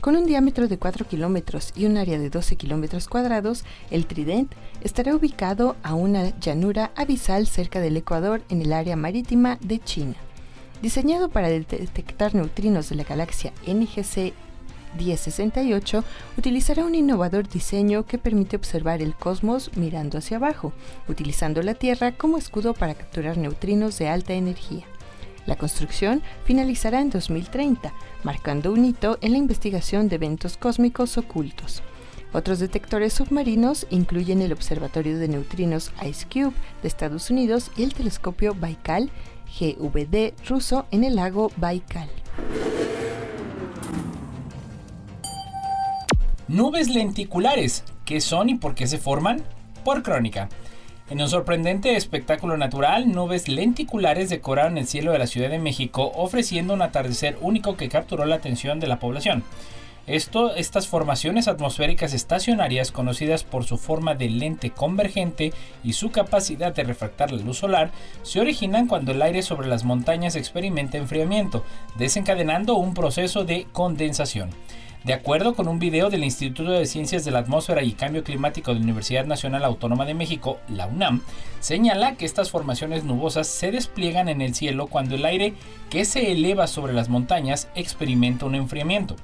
Con 0.00 0.14
un 0.14 0.26
diámetro 0.26 0.68
de 0.68 0.78
4 0.78 1.08
kilómetros 1.08 1.72
y 1.74 1.84
un 1.86 1.96
área 1.96 2.18
de 2.18 2.30
12 2.30 2.54
kilómetros 2.54 3.08
cuadrados, 3.08 3.64
el 3.90 4.06
Trident 4.06 4.52
estará 4.82 5.14
ubicado 5.14 5.74
a 5.82 5.94
una 5.94 6.38
llanura 6.38 6.92
abisal 6.94 7.48
cerca 7.48 7.80
del 7.80 7.96
Ecuador 7.96 8.42
en 8.48 8.62
el 8.62 8.72
área 8.72 8.94
marítima 8.94 9.58
de 9.60 9.80
China. 9.80 10.14
Diseñado 10.82 11.28
para 11.28 11.48
detectar 11.48 12.36
neutrinos 12.36 12.88
de 12.88 12.94
la 12.94 13.02
galaxia 13.02 13.52
NGC 13.66 14.32
1068 14.96 16.04
utilizará 16.38 16.84
un 16.84 16.94
innovador 16.94 17.48
diseño 17.48 18.06
que 18.06 18.18
permite 18.18 18.54
observar 18.54 19.02
el 19.02 19.16
cosmos 19.16 19.76
mirando 19.76 20.18
hacia 20.18 20.36
abajo, 20.36 20.72
utilizando 21.08 21.60
la 21.62 21.74
Tierra 21.74 22.12
como 22.12 22.38
escudo 22.38 22.72
para 22.72 22.94
capturar 22.94 23.36
neutrinos 23.36 23.98
de 23.98 24.08
alta 24.08 24.34
energía. 24.34 24.84
La 25.48 25.56
construcción 25.56 26.22
finalizará 26.44 27.00
en 27.00 27.08
2030, 27.08 27.94
marcando 28.22 28.70
un 28.70 28.84
hito 28.84 29.16
en 29.22 29.32
la 29.32 29.38
investigación 29.38 30.10
de 30.10 30.16
eventos 30.16 30.58
cósmicos 30.58 31.16
ocultos. 31.16 31.82
Otros 32.34 32.58
detectores 32.58 33.14
submarinos 33.14 33.86
incluyen 33.88 34.42
el 34.42 34.52
Observatorio 34.52 35.18
de 35.18 35.26
Neutrinos 35.26 35.90
IceCube 36.06 36.52
de 36.82 36.88
Estados 36.88 37.30
Unidos 37.30 37.70
y 37.78 37.84
el 37.84 37.94
telescopio 37.94 38.54
Baikal 38.54 39.10
GVD 39.58 40.34
ruso 40.46 40.84
en 40.90 41.02
el 41.02 41.16
lago 41.16 41.50
Baikal. 41.56 42.10
Nubes 46.46 46.90
lenticulares, 46.90 47.84
¿qué 48.04 48.20
son 48.20 48.50
y 48.50 48.56
por 48.56 48.74
qué 48.74 48.86
se 48.86 48.98
forman? 48.98 49.42
Por 49.82 50.02
crónica. 50.02 50.50
En 51.10 51.22
un 51.22 51.28
sorprendente 51.30 51.96
espectáculo 51.96 52.58
natural, 52.58 53.10
nubes 53.10 53.48
lenticulares 53.48 54.28
decoraron 54.28 54.76
el 54.76 54.86
cielo 54.86 55.12
de 55.12 55.18
la 55.18 55.26
Ciudad 55.26 55.48
de 55.48 55.58
México, 55.58 56.12
ofreciendo 56.14 56.74
un 56.74 56.82
atardecer 56.82 57.38
único 57.40 57.78
que 57.78 57.88
capturó 57.88 58.26
la 58.26 58.34
atención 58.34 58.78
de 58.78 58.88
la 58.88 58.98
población. 58.98 59.42
Estas 60.06 60.86
formaciones 60.86 61.48
atmosféricas 61.48 62.12
estacionarias, 62.12 62.92
conocidas 62.92 63.42
por 63.42 63.64
su 63.64 63.78
forma 63.78 64.14
de 64.14 64.28
lente 64.28 64.70
convergente 64.70 65.54
y 65.82 65.94
su 65.94 66.10
capacidad 66.10 66.74
de 66.74 66.84
refractar 66.84 67.32
la 67.32 67.42
luz 67.42 67.58
solar, 67.58 67.90
se 68.22 68.40
originan 68.40 68.86
cuando 68.86 69.12
el 69.12 69.22
aire 69.22 69.40
sobre 69.40 69.68
las 69.68 69.84
montañas 69.84 70.36
experimenta 70.36 70.98
enfriamiento, 70.98 71.64
desencadenando 71.98 72.74
un 72.74 72.92
proceso 72.92 73.44
de 73.44 73.66
condensación. 73.72 74.50
De 75.04 75.12
acuerdo 75.12 75.54
con 75.54 75.68
un 75.68 75.78
video 75.78 76.10
del 76.10 76.24
Instituto 76.24 76.72
de 76.72 76.84
Ciencias 76.84 77.24
de 77.24 77.30
la 77.30 77.38
Atmósfera 77.38 77.82
y 77.82 77.92
Cambio 77.92 78.24
Climático 78.24 78.72
de 78.72 78.80
la 78.80 78.84
Universidad 78.84 79.26
Nacional 79.26 79.64
Autónoma 79.64 80.04
de 80.04 80.14
México, 80.14 80.58
la 80.68 80.86
UNAM, 80.86 81.22
señala 81.60 82.16
que 82.16 82.24
estas 82.24 82.50
formaciones 82.50 83.04
nubosas 83.04 83.46
se 83.46 83.70
despliegan 83.70 84.28
en 84.28 84.40
el 84.40 84.54
cielo 84.54 84.88
cuando 84.88 85.14
el 85.14 85.24
aire 85.24 85.54
que 85.88 86.04
se 86.04 86.32
eleva 86.32 86.66
sobre 86.66 86.94
las 86.94 87.08
montañas 87.08 87.68
experimenta 87.76 88.44
un 88.46 88.56
enfriamiento 88.56 89.14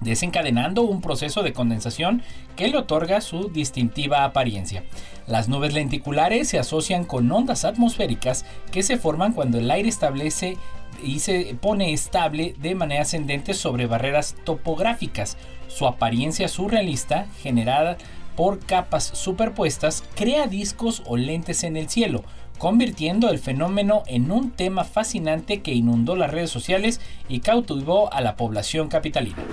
desencadenando 0.00 0.82
un 0.82 1.00
proceso 1.00 1.42
de 1.42 1.52
condensación 1.52 2.22
que 2.56 2.68
le 2.68 2.78
otorga 2.78 3.20
su 3.20 3.50
distintiva 3.50 4.24
apariencia. 4.24 4.82
Las 5.26 5.48
nubes 5.48 5.74
lenticulares 5.74 6.48
se 6.48 6.58
asocian 6.58 7.04
con 7.04 7.30
ondas 7.30 7.64
atmosféricas 7.64 8.44
que 8.72 8.82
se 8.82 8.96
forman 8.96 9.32
cuando 9.32 9.58
el 9.58 9.70
aire 9.70 9.88
establece 9.88 10.56
y 11.02 11.20
se 11.20 11.56
pone 11.60 11.92
estable 11.92 12.54
de 12.58 12.74
manera 12.74 13.02
ascendente 13.02 13.54
sobre 13.54 13.86
barreras 13.86 14.36
topográficas. 14.44 15.36
Su 15.68 15.86
apariencia 15.86 16.48
surrealista, 16.48 17.26
generada 17.42 17.96
por 18.36 18.58
capas 18.58 19.04
superpuestas, 19.04 20.04
crea 20.14 20.46
discos 20.46 21.02
o 21.06 21.16
lentes 21.16 21.64
en 21.64 21.76
el 21.76 21.88
cielo, 21.88 22.24
convirtiendo 22.58 23.30
el 23.30 23.38
fenómeno 23.38 24.02
en 24.06 24.30
un 24.30 24.50
tema 24.50 24.84
fascinante 24.84 25.62
que 25.62 25.72
inundó 25.72 26.16
las 26.16 26.30
redes 26.30 26.50
sociales 26.50 27.00
y 27.28 27.40
cautivó 27.40 28.12
a 28.12 28.20
la 28.20 28.36
población 28.36 28.88
capitalina. 28.88 29.44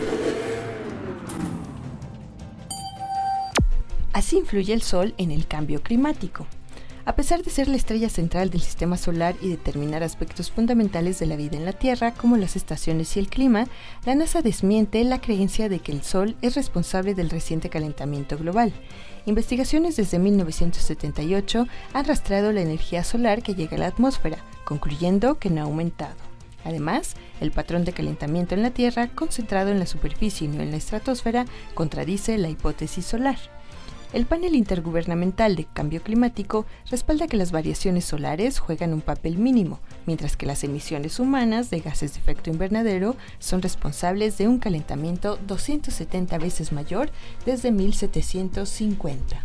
Así 4.13 4.37
influye 4.37 4.73
el 4.73 4.81
Sol 4.81 5.13
en 5.17 5.31
el 5.31 5.47
cambio 5.47 5.83
climático. 5.83 6.47
A 7.07 7.15
pesar 7.15 7.41
de 7.41 7.49
ser 7.49 7.69
la 7.69 7.77
estrella 7.77 8.09
central 8.09 8.49
del 8.49 8.59
sistema 8.59 8.97
solar 8.97 9.37
y 9.41 9.47
determinar 9.47 10.03
aspectos 10.03 10.51
fundamentales 10.51 11.19
de 11.19 11.25
la 11.25 11.37
vida 11.37 11.55
en 11.55 11.63
la 11.63 11.71
Tierra, 11.71 12.13
como 12.13 12.35
las 12.35 12.57
estaciones 12.57 13.15
y 13.15 13.21
el 13.21 13.29
clima, 13.29 13.65
la 14.05 14.13
NASA 14.13 14.41
desmiente 14.41 15.01
la 15.05 15.21
creencia 15.21 15.69
de 15.69 15.79
que 15.79 15.93
el 15.93 16.03
Sol 16.03 16.35
es 16.41 16.55
responsable 16.55 17.15
del 17.15 17.29
reciente 17.29 17.69
calentamiento 17.69 18.37
global. 18.37 18.73
Investigaciones 19.25 19.95
desde 19.95 20.19
1978 20.19 21.65
han 21.93 22.05
rastreado 22.05 22.51
la 22.51 22.59
energía 22.59 23.05
solar 23.05 23.41
que 23.41 23.55
llega 23.55 23.77
a 23.77 23.79
la 23.79 23.87
atmósfera, 23.87 24.39
concluyendo 24.65 25.39
que 25.39 25.49
no 25.49 25.61
ha 25.61 25.63
aumentado. 25.63 26.17
Además, 26.65 27.15
el 27.39 27.53
patrón 27.53 27.85
de 27.85 27.93
calentamiento 27.93 28.53
en 28.53 28.63
la 28.63 28.71
Tierra, 28.71 29.07
concentrado 29.07 29.69
en 29.71 29.79
la 29.79 29.85
superficie 29.85 30.45
y 30.45 30.49
no 30.49 30.61
en 30.61 30.71
la 30.71 30.77
estratosfera, 30.77 31.45
contradice 31.73 32.37
la 32.37 32.49
hipótesis 32.49 33.05
solar. 33.05 33.37
El 34.13 34.25
panel 34.25 34.55
intergubernamental 34.55 35.57
de 35.57 35.65
cambio 35.65 36.01
climático 36.01 36.65
respalda 36.89 37.27
que 37.27 37.35
las 37.35 37.51
variaciones 37.51 38.05
solares 38.05 38.57
juegan 38.57 38.93
un 38.93 39.01
papel 39.01 39.37
mínimo, 39.37 39.79
mientras 40.05 40.37
que 40.37 40.45
las 40.45 40.63
emisiones 40.63 41.19
humanas 41.19 41.69
de 41.69 41.81
gases 41.81 42.13
de 42.13 42.19
efecto 42.21 42.49
invernadero 42.49 43.17
son 43.39 43.61
responsables 43.61 44.37
de 44.37 44.47
un 44.47 44.59
calentamiento 44.59 45.37
270 45.45 46.37
veces 46.37 46.71
mayor 46.71 47.09
desde 47.45 47.71
1750. 47.71 49.43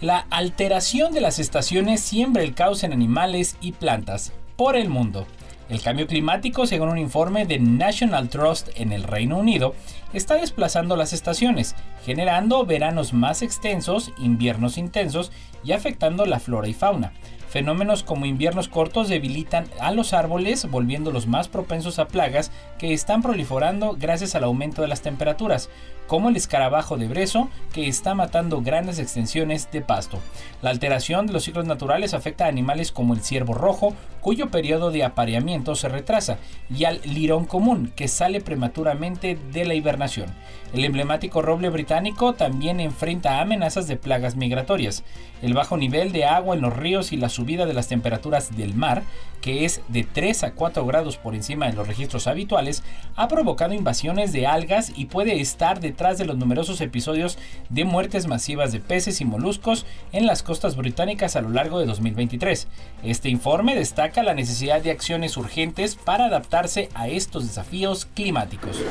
La 0.00 0.26
alteración 0.30 1.12
de 1.12 1.20
las 1.20 1.40
estaciones 1.40 2.00
siembra 2.00 2.44
el 2.44 2.54
caos 2.54 2.84
en 2.84 2.92
animales 2.92 3.56
y 3.60 3.72
plantas 3.72 4.32
por 4.54 4.76
el 4.76 4.88
mundo. 4.88 5.26
El 5.68 5.82
cambio 5.82 6.06
climático, 6.06 6.64
según 6.64 6.90
un 6.90 6.98
informe 6.98 7.44
de 7.44 7.58
National 7.58 8.28
Trust 8.28 8.68
en 8.76 8.92
el 8.92 9.02
Reino 9.02 9.36
Unido, 9.36 9.74
está 10.16 10.36
desplazando 10.36 10.96
las 10.96 11.12
estaciones, 11.12 11.74
generando 12.06 12.64
veranos 12.64 13.12
más 13.12 13.42
extensos, 13.42 14.12
inviernos 14.16 14.78
intensos 14.78 15.32
y 15.64 15.72
afectando 15.72 16.24
la 16.24 16.38
flora 16.38 16.68
y 16.68 16.72
fauna. 16.72 17.12
Fenómenos 17.48 18.04
como 18.04 18.26
inviernos 18.26 18.68
cortos 18.68 19.08
debilitan 19.08 19.66
a 19.80 19.90
los 19.90 20.12
árboles, 20.12 20.70
volviéndolos 20.70 21.26
más 21.26 21.48
propensos 21.48 21.98
a 21.98 22.06
plagas 22.06 22.52
que 22.78 22.92
están 22.92 23.22
proliferando 23.22 23.96
gracias 23.98 24.36
al 24.36 24.44
aumento 24.44 24.82
de 24.82 24.88
las 24.88 25.02
temperaturas, 25.02 25.68
como 26.06 26.28
el 26.28 26.36
escarabajo 26.36 26.96
de 26.96 27.08
brezo, 27.08 27.48
que 27.72 27.88
está 27.88 28.14
matando 28.14 28.60
grandes 28.60 28.98
extensiones 28.98 29.70
de 29.72 29.80
pasto. 29.80 30.18
La 30.62 30.70
alteración 30.70 31.26
de 31.26 31.32
los 31.32 31.44
ciclos 31.44 31.66
naturales 31.66 32.14
afecta 32.14 32.44
a 32.44 32.48
animales 32.48 32.92
como 32.92 33.14
el 33.14 33.20
ciervo 33.20 33.54
rojo, 33.54 33.94
cuyo 34.20 34.50
periodo 34.50 34.90
de 34.90 35.04
apareamiento 35.04 35.74
se 35.74 35.88
retrasa, 35.88 36.38
y 36.68 36.84
al 36.84 37.00
lirón 37.04 37.44
común, 37.44 37.92
que 37.96 38.06
sale 38.06 38.40
prematuramente 38.40 39.38
de 39.52 39.64
la 39.64 39.74
hibernación. 39.74 40.28
El 40.72 40.84
emblemático 40.84 41.42
roble 41.42 41.70
británico 41.70 41.95
también 42.36 42.80
enfrenta 42.80 43.40
amenazas 43.40 43.86
de 43.88 43.96
plagas 43.96 44.36
migratorias. 44.36 45.02
El 45.42 45.54
bajo 45.54 45.76
nivel 45.76 46.12
de 46.12 46.24
agua 46.24 46.54
en 46.54 46.60
los 46.60 46.76
ríos 46.76 47.12
y 47.12 47.16
la 47.16 47.28
subida 47.28 47.66
de 47.66 47.74
las 47.74 47.88
temperaturas 47.88 48.56
del 48.56 48.74
mar, 48.74 49.02
que 49.40 49.64
es 49.64 49.80
de 49.88 50.04
3 50.04 50.44
a 50.44 50.52
4 50.52 50.84
grados 50.84 51.16
por 51.16 51.34
encima 51.34 51.66
de 51.66 51.72
los 51.72 51.88
registros 51.88 52.26
habituales, 52.26 52.82
ha 53.16 53.28
provocado 53.28 53.74
invasiones 53.74 54.32
de 54.32 54.46
algas 54.46 54.92
y 54.94 55.06
puede 55.06 55.40
estar 55.40 55.80
detrás 55.80 56.18
de 56.18 56.26
los 56.26 56.36
numerosos 56.36 56.80
episodios 56.80 57.38
de 57.70 57.84
muertes 57.84 58.26
masivas 58.26 58.72
de 58.72 58.80
peces 58.80 59.20
y 59.20 59.24
moluscos 59.24 59.86
en 60.12 60.26
las 60.26 60.42
costas 60.42 60.76
británicas 60.76 61.36
a 61.36 61.42
lo 61.42 61.48
largo 61.48 61.78
de 61.78 61.86
2023. 61.86 62.68
Este 63.04 63.28
informe 63.28 63.74
destaca 63.74 64.22
la 64.22 64.34
necesidad 64.34 64.82
de 64.82 64.90
acciones 64.90 65.36
urgentes 65.36 65.96
para 65.96 66.26
adaptarse 66.26 66.88
a 66.94 67.08
estos 67.08 67.46
desafíos 67.46 68.06
climáticos. 68.14 68.82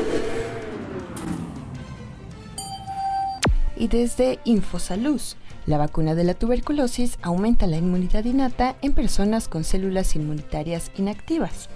Y 3.78 3.88
desde 3.88 4.40
Infosalud, 4.46 5.22
La 5.66 5.78
vacuna 5.78 6.14
de 6.14 6.24
la 6.24 6.36
tuberculosis 6.36 7.18
aumenta 7.24 7.66
la 7.66 7.78
inmunidad 7.78 8.24
innata 8.24 8.76
en 8.82 8.94
personas 8.94 9.48
con 9.48 9.64
células 9.64 10.16
inmunitarias 10.16 10.92
inactivas. 10.96 11.70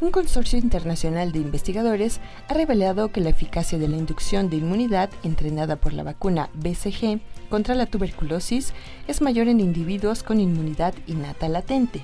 Un 0.00 0.10
consorcio 0.10 0.58
internacional 0.58 1.32
de 1.32 1.38
investigadores 1.38 2.20
ha 2.48 2.54
revelado 2.54 3.10
que 3.10 3.20
la 3.20 3.30
eficacia 3.30 3.78
de 3.78 3.88
la 3.88 3.96
inducción 3.96 4.48
de 4.48 4.56
inmunidad 4.56 5.10
entrenada 5.24 5.76
por 5.76 5.92
la 5.92 6.02
vacuna 6.02 6.50
BCG 6.54 7.20
contra 7.48 7.74
la 7.74 7.86
tuberculosis 7.86 8.74
es 9.08 9.20
mayor 9.20 9.48
en 9.48 9.60
individuos 9.60 10.22
con 10.22 10.38
inmunidad 10.38 10.94
innata 11.06 11.48
latente. 11.48 12.02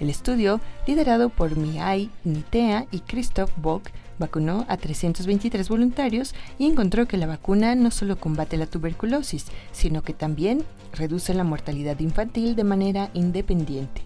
El 0.00 0.10
estudio, 0.10 0.60
liderado 0.86 1.28
por 1.28 1.56
Mihai 1.56 2.10
Nitea 2.24 2.86
y 2.90 3.00
Christoph 3.00 3.52
Bock, 3.56 3.90
vacunó 4.18 4.64
a 4.68 4.76
323 4.76 5.68
voluntarios 5.68 6.34
y 6.58 6.66
encontró 6.66 7.06
que 7.06 7.16
la 7.16 7.26
vacuna 7.26 7.74
no 7.74 7.90
solo 7.90 8.16
combate 8.16 8.56
la 8.56 8.66
tuberculosis, 8.66 9.46
sino 9.72 10.02
que 10.02 10.12
también 10.12 10.64
reduce 10.92 11.34
la 11.34 11.44
mortalidad 11.44 11.98
infantil 12.00 12.56
de 12.56 12.64
manera 12.64 13.10
independiente. 13.14 14.02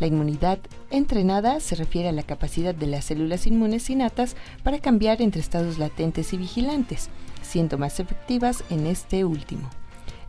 La 0.00 0.06
inmunidad 0.06 0.58
entrenada 0.90 1.58
se 1.60 1.74
refiere 1.74 2.08
a 2.08 2.12
la 2.12 2.22
capacidad 2.22 2.74
de 2.74 2.86
las 2.86 3.06
células 3.06 3.46
inmunes 3.46 3.90
innatas 3.90 4.36
para 4.62 4.78
cambiar 4.78 5.20
entre 5.20 5.40
estados 5.40 5.78
latentes 5.78 6.32
y 6.32 6.36
vigilantes, 6.36 7.08
siendo 7.42 7.78
más 7.78 7.98
efectivas 7.98 8.62
en 8.70 8.86
este 8.86 9.24
último. 9.24 9.68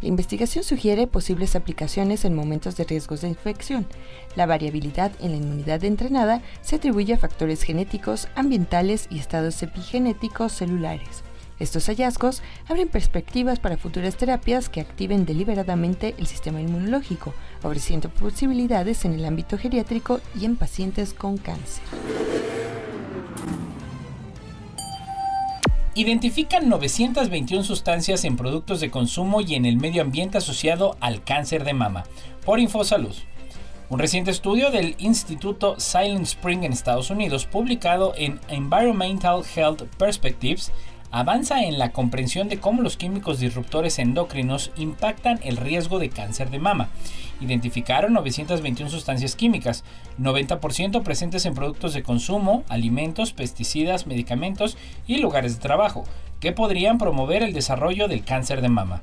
La 0.01 0.07
investigación 0.07 0.63
sugiere 0.63 1.07
posibles 1.07 1.55
aplicaciones 1.55 2.23
en 2.23 2.33
momentos 2.33 2.77
de 2.77 2.85
riesgos 2.85 3.21
de 3.21 3.27
infección. 3.27 3.85
La 4.35 4.45
variabilidad 4.45 5.11
en 5.19 5.31
la 5.31 5.37
inmunidad 5.37 5.83
entrenada 5.83 6.41
se 6.61 6.77
atribuye 6.77 7.13
a 7.13 7.17
factores 7.17 7.63
genéticos, 7.63 8.29
ambientales 8.35 9.07
y 9.09 9.19
estados 9.19 9.61
epigenéticos 9.61 10.53
celulares. 10.53 11.23
Estos 11.59 11.87
hallazgos 11.87 12.41
abren 12.69 12.87
perspectivas 12.87 13.59
para 13.59 13.75
futuras 13.75 14.15
terapias 14.15 14.69
que 14.69 14.79
activen 14.79 15.25
deliberadamente 15.25 16.15
el 16.17 16.27
sistema 16.27 16.61
inmunológico, 16.61 17.33
ofreciendo 17.63 18.09
posibilidades 18.09 19.03
en 19.03 19.13
el 19.13 19.25
ámbito 19.25 19.57
geriátrico 19.57 20.21
y 20.39 20.45
en 20.45 20.55
pacientes 20.55 21.13
con 21.13 21.37
cáncer. 21.37 21.83
Identifican 25.95 26.69
921 26.69 27.63
sustancias 27.63 28.23
en 28.23 28.37
productos 28.37 28.79
de 28.79 28.91
consumo 28.91 29.41
y 29.41 29.55
en 29.55 29.65
el 29.65 29.77
medio 29.77 30.01
ambiente 30.01 30.37
asociado 30.37 30.95
al 30.99 31.23
cáncer 31.23 31.63
de 31.63 31.73
mama, 31.73 32.03
por 32.45 32.59
Infosalud. 32.59 33.15
Un 33.89 33.97
reciente 33.97 34.29
estudio 34.29 34.69
del 34.69 34.95
Instituto 34.99 35.79
Silent 35.79 36.25
Spring 36.25 36.63
en 36.63 36.73
Estados 36.73 37.09
Unidos, 37.09 37.47
publicado 37.47 38.13
en 38.15 38.39
Environmental 38.47 39.41
Health 39.55 39.81
Perspectives, 39.97 40.71
avanza 41.11 41.63
en 41.63 41.79
la 41.79 41.91
comprensión 41.91 42.49
de 42.49 42.59
cómo 42.59 42.81
los 42.81 42.97
químicos 42.97 43.39
disruptores 43.39 43.99
endocrinos 43.99 44.71
impactan 44.77 45.39
el 45.43 45.57
riesgo 45.57 45.99
de 45.99 46.09
cáncer 46.09 46.49
de 46.49 46.59
mama. 46.59 46.89
Identificaron 47.41 48.13
921 48.13 48.91
sustancias 48.91 49.35
químicas, 49.35 49.83
90% 50.19 51.01
presentes 51.03 51.45
en 51.45 51.53
productos 51.53 51.93
de 51.93 52.03
consumo, 52.03 52.63
alimentos, 52.69 53.33
pesticidas, 53.33 54.07
medicamentos 54.07 54.77
y 55.07 55.17
lugares 55.17 55.55
de 55.55 55.61
trabajo, 55.61 56.03
que 56.39 56.51
podrían 56.51 56.97
promover 56.97 57.43
el 57.43 57.53
desarrollo 57.53 58.07
del 58.07 58.23
cáncer 58.23 58.61
de 58.61 58.69
mama. 58.69 59.01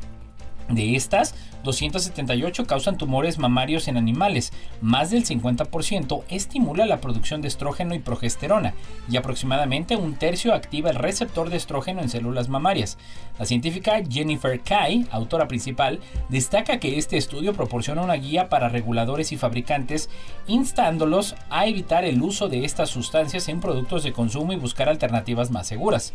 De 0.69 0.97
estas, 0.97 1.35
278 1.67 2.67
causan 2.67 2.97
tumores 2.97 3.39
mamarios 3.39 3.89
en 3.89 3.99
animales. 3.99 4.53
Más 4.81 5.11
del 5.11 5.27
50% 5.27 6.23
estimula 6.31 6.87
la 6.87 7.01
producción 7.03 7.43
de 7.43 7.49
estrógeno 7.49 7.95
y 7.95 7.99
progesterona, 7.99 8.73
y 9.11 9.19
aproximadamente 9.19 9.97
un 9.97 10.15
tercio 10.15 10.55
activa 10.55 10.89
el 10.89 10.97
receptor 10.97 11.51
de 11.51 11.59
estrógeno 11.59 12.01
en 12.01 12.09
células 12.09 12.49
mamarias. 12.49 12.97
La 13.39 13.45
científica 13.45 14.01
Jennifer 14.09 14.61
Kai, 14.61 15.07
autora 15.11 15.49
principal, 15.49 16.01
destaca 16.31 16.79
que 16.79 16.97
este 16.97 17.19
estudio 17.19 17.53
proporciona 17.53 18.03
una 18.03 18.15
guía 18.15 18.49
para 18.49 18.69
reguladores 18.69 19.33
y 19.33 19.37
fabricantes, 19.37 20.09
instándolos 20.47 21.35
a 21.51 21.67
evitar 21.67 22.05
el 22.05 22.23
uso 22.23 22.49
de 22.49 22.65
estas 22.65 22.91
sustancias 22.91 23.49
en 23.49 23.61
productos 23.61 24.05
de 24.05 24.13
consumo 24.13 24.53
y 24.53 24.57
buscar 24.57 24.89
alternativas 24.89 25.51
más 25.51 25.67
seguras. 25.67 26.15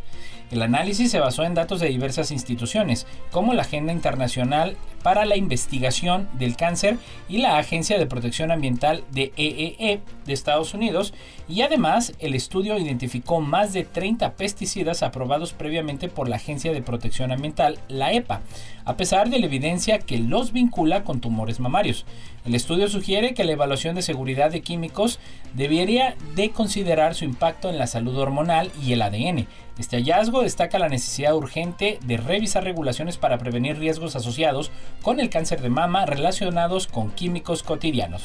El 0.49 0.61
análisis 0.61 1.11
se 1.11 1.19
basó 1.19 1.43
en 1.43 1.53
datos 1.53 1.79
de 1.81 1.89
diversas 1.89 2.31
instituciones, 2.31 3.05
como 3.31 3.53
la 3.53 3.63
Agenda 3.63 3.91
Internacional 3.93 4.77
para 5.03 5.25
la 5.25 5.35
Investigación 5.41 6.29
del 6.39 6.55
Cáncer 6.55 6.97
y 7.27 7.39
la 7.39 7.57
Agencia 7.57 7.99
de 7.99 8.05
Protección 8.05 8.51
Ambiental 8.51 9.03
de 9.11 9.33
EEE 9.35 9.75
e 9.79 9.93
e 9.93 9.99
de 10.25 10.33
Estados 10.33 10.73
Unidos 10.73 11.13
y 11.49 11.61
además 11.61 12.13
el 12.19 12.33
estudio 12.33 12.77
identificó 12.77 13.41
más 13.41 13.73
de 13.73 13.83
30 13.83 14.33
pesticidas 14.33 15.03
aprobados 15.03 15.53
previamente 15.53 16.07
por 16.07 16.29
la 16.29 16.37
Agencia 16.37 16.71
de 16.71 16.81
Protección 16.81 17.31
Ambiental, 17.31 17.79
la 17.89 18.13
EPA, 18.13 18.41
a 18.85 18.95
pesar 18.95 19.29
de 19.29 19.39
la 19.39 19.47
evidencia 19.47 19.99
que 19.99 20.17
los 20.17 20.53
vincula 20.53 21.03
con 21.03 21.19
tumores 21.19 21.59
mamarios. 21.59 22.05
El 22.43 22.55
estudio 22.55 22.87
sugiere 22.87 23.35
que 23.35 23.43
la 23.43 23.51
evaluación 23.51 23.95
de 23.95 24.01
seguridad 24.01 24.49
de 24.49 24.61
químicos 24.61 25.19
debería 25.53 26.15
de 26.35 26.49
considerar 26.49 27.13
su 27.13 27.23
impacto 27.23 27.69
en 27.69 27.77
la 27.77 27.85
salud 27.85 28.17
hormonal 28.17 28.71
y 28.81 28.93
el 28.93 29.03
ADN. 29.03 29.47
Este 29.77 29.97
hallazgo 29.97 30.41
destaca 30.41 30.79
la 30.79 30.89
necesidad 30.89 31.35
urgente 31.35 31.99
de 32.03 32.17
revisar 32.17 32.63
regulaciones 32.63 33.17
para 33.17 33.37
prevenir 33.37 33.77
riesgos 33.77 34.15
asociados 34.15 34.71
con 35.03 35.19
el 35.19 35.29
cáncer 35.29 35.61
de 35.61 35.69
mama 35.69 36.07
relacionados 36.07 36.87
con 36.87 37.11
químicos 37.11 37.61
cotidianos. 37.61 38.23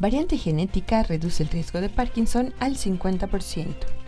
Variante 0.00 0.36
genética 0.36 1.04
reduce 1.04 1.44
el 1.44 1.48
riesgo 1.48 1.80
de 1.80 1.88
Parkinson 1.88 2.52
al 2.58 2.76
50%. 2.76 4.01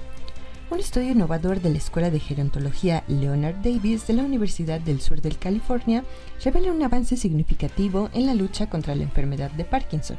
Un 0.71 0.81
estudio 0.81 1.13
innovador 1.13 1.61
de 1.61 1.69
la 1.69 1.77
Escuela 1.77 2.11
de 2.11 2.19
Gerontología 2.19 3.05
Leonard 3.07 3.57
Davis 3.57 4.07
de 4.07 4.15
la 4.15 4.23
Universidad 4.23 4.81
del 4.81 5.01
Sur 5.03 5.21
de 5.21 5.31
California 5.31 6.05
revela 6.43 6.73
un 6.73 6.83
avance 6.83 7.19
significativo 7.19 8.09
en 8.15 8.25
la 8.25 8.35
lucha 8.35 8.71
contra 8.71 8.95
la 8.95 9.03
enfermedad 9.03 9.51
de 9.51 9.67
Parkinson. 9.67 10.17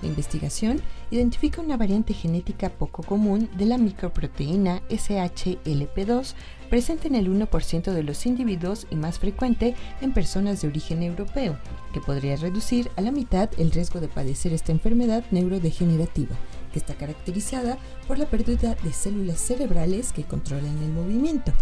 La 0.00 0.08
investigación 0.08 0.80
identifica 1.10 1.60
una 1.60 1.76
variante 1.76 2.14
genética 2.14 2.70
poco 2.70 3.02
común 3.02 3.50
de 3.58 3.66
la 3.66 3.76
microproteína 3.76 4.82
SHLP2 4.88 6.34
presente 6.70 7.08
en 7.08 7.16
el 7.16 7.28
1% 7.28 7.92
de 7.92 8.02
los 8.04 8.24
individuos 8.24 8.86
y 8.90 8.94
más 8.94 9.18
frecuente 9.18 9.74
en 10.00 10.12
personas 10.12 10.62
de 10.62 10.68
origen 10.68 11.02
europeo, 11.02 11.58
que 11.92 12.00
podría 12.00 12.36
reducir 12.36 12.88
a 12.96 13.00
la 13.00 13.10
mitad 13.10 13.50
el 13.58 13.72
riesgo 13.72 14.00
de 14.00 14.06
padecer 14.06 14.52
esta 14.52 14.70
enfermedad 14.70 15.24
neurodegenerativa 15.32 16.36
que 16.68 16.78
está 16.78 16.94
caracterizada 16.94 17.78
por 18.06 18.18
la 18.18 18.26
pérdida 18.26 18.76
de 18.82 18.92
células 18.92 19.40
cerebrales 19.40 20.12
que 20.12 20.24
controlan 20.24 20.78
el 20.82 20.92
movimiento. 20.92 21.52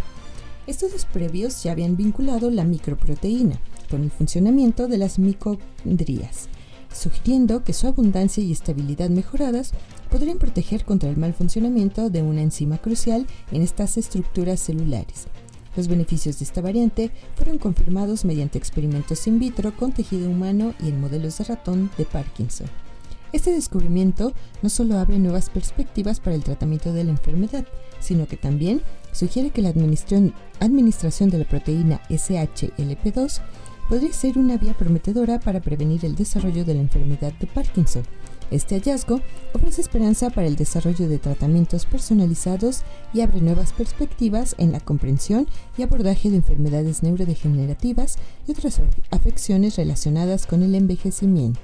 Estudios 0.66 1.04
previos 1.04 1.62
ya 1.62 1.72
habían 1.72 1.96
vinculado 1.96 2.50
la 2.50 2.64
microproteína 2.64 3.60
con 3.88 4.02
el 4.02 4.10
funcionamiento 4.10 4.88
de 4.88 4.98
las 4.98 5.18
mitocondrias, 5.18 6.48
sugiriendo 6.92 7.62
que 7.62 7.72
su 7.72 7.86
abundancia 7.86 8.42
y 8.42 8.52
estabilidad 8.52 9.10
mejoradas 9.10 9.72
podrían 10.10 10.38
proteger 10.38 10.84
contra 10.84 11.08
el 11.08 11.16
mal 11.16 11.34
funcionamiento 11.34 12.10
de 12.10 12.22
una 12.22 12.42
enzima 12.42 12.78
crucial 12.78 13.26
en 13.52 13.62
estas 13.62 13.96
estructuras 13.96 14.60
celulares. 14.60 15.28
Los 15.76 15.88
beneficios 15.88 16.38
de 16.38 16.46
esta 16.46 16.62
variante 16.62 17.10
fueron 17.36 17.58
confirmados 17.58 18.24
mediante 18.24 18.56
experimentos 18.56 19.26
in 19.26 19.38
vitro 19.38 19.76
con 19.76 19.92
tejido 19.92 20.30
humano 20.30 20.74
y 20.82 20.88
en 20.88 21.00
modelos 21.00 21.38
de 21.38 21.44
ratón 21.44 21.90
de 21.98 22.06
Parkinson. 22.06 22.66
Este 23.36 23.52
descubrimiento 23.52 24.32
no 24.62 24.70
solo 24.70 24.96
abre 24.96 25.18
nuevas 25.18 25.50
perspectivas 25.50 26.20
para 26.20 26.34
el 26.34 26.42
tratamiento 26.42 26.94
de 26.94 27.04
la 27.04 27.10
enfermedad, 27.10 27.66
sino 28.00 28.26
que 28.26 28.38
también 28.38 28.80
sugiere 29.12 29.50
que 29.50 29.60
la 29.60 29.68
administración 29.68 31.28
de 31.28 31.38
la 31.38 31.44
proteína 31.44 32.00
SHLP2 32.08 33.42
podría 33.90 34.12
ser 34.14 34.38
una 34.38 34.56
vía 34.56 34.72
prometedora 34.72 35.38
para 35.38 35.60
prevenir 35.60 36.06
el 36.06 36.14
desarrollo 36.14 36.64
de 36.64 36.76
la 36.76 36.80
enfermedad 36.80 37.34
de 37.34 37.46
Parkinson. 37.46 38.04
Este 38.50 38.74
hallazgo 38.74 39.20
ofrece 39.52 39.82
esperanza 39.82 40.30
para 40.30 40.46
el 40.46 40.56
desarrollo 40.56 41.06
de 41.06 41.18
tratamientos 41.18 41.84
personalizados 41.84 42.84
y 43.12 43.20
abre 43.20 43.42
nuevas 43.42 43.74
perspectivas 43.74 44.54
en 44.56 44.72
la 44.72 44.80
comprensión 44.80 45.46
y 45.76 45.82
abordaje 45.82 46.30
de 46.30 46.36
enfermedades 46.36 47.02
neurodegenerativas 47.02 48.16
y 48.48 48.52
otras 48.52 48.80
afecciones 49.10 49.76
relacionadas 49.76 50.46
con 50.46 50.62
el 50.62 50.74
envejecimiento. 50.74 51.60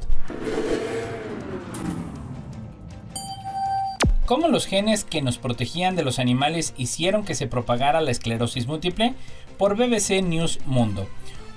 ¿Cómo 4.33 4.49
los 4.49 4.65
genes 4.65 5.05
que 5.05 5.21
nos 5.21 5.37
protegían 5.37 5.95
de 5.95 6.05
los 6.05 6.19
animales 6.19 6.73
hicieron 6.79 7.23
que 7.23 7.35
se 7.35 7.47
propagara 7.47 8.01
la 8.01 8.13
esclerosis 8.13 8.67
múltiple? 8.67 9.13
Por 9.59 9.77
BBC 9.77 10.23
News 10.23 10.59
Mundo. 10.65 11.07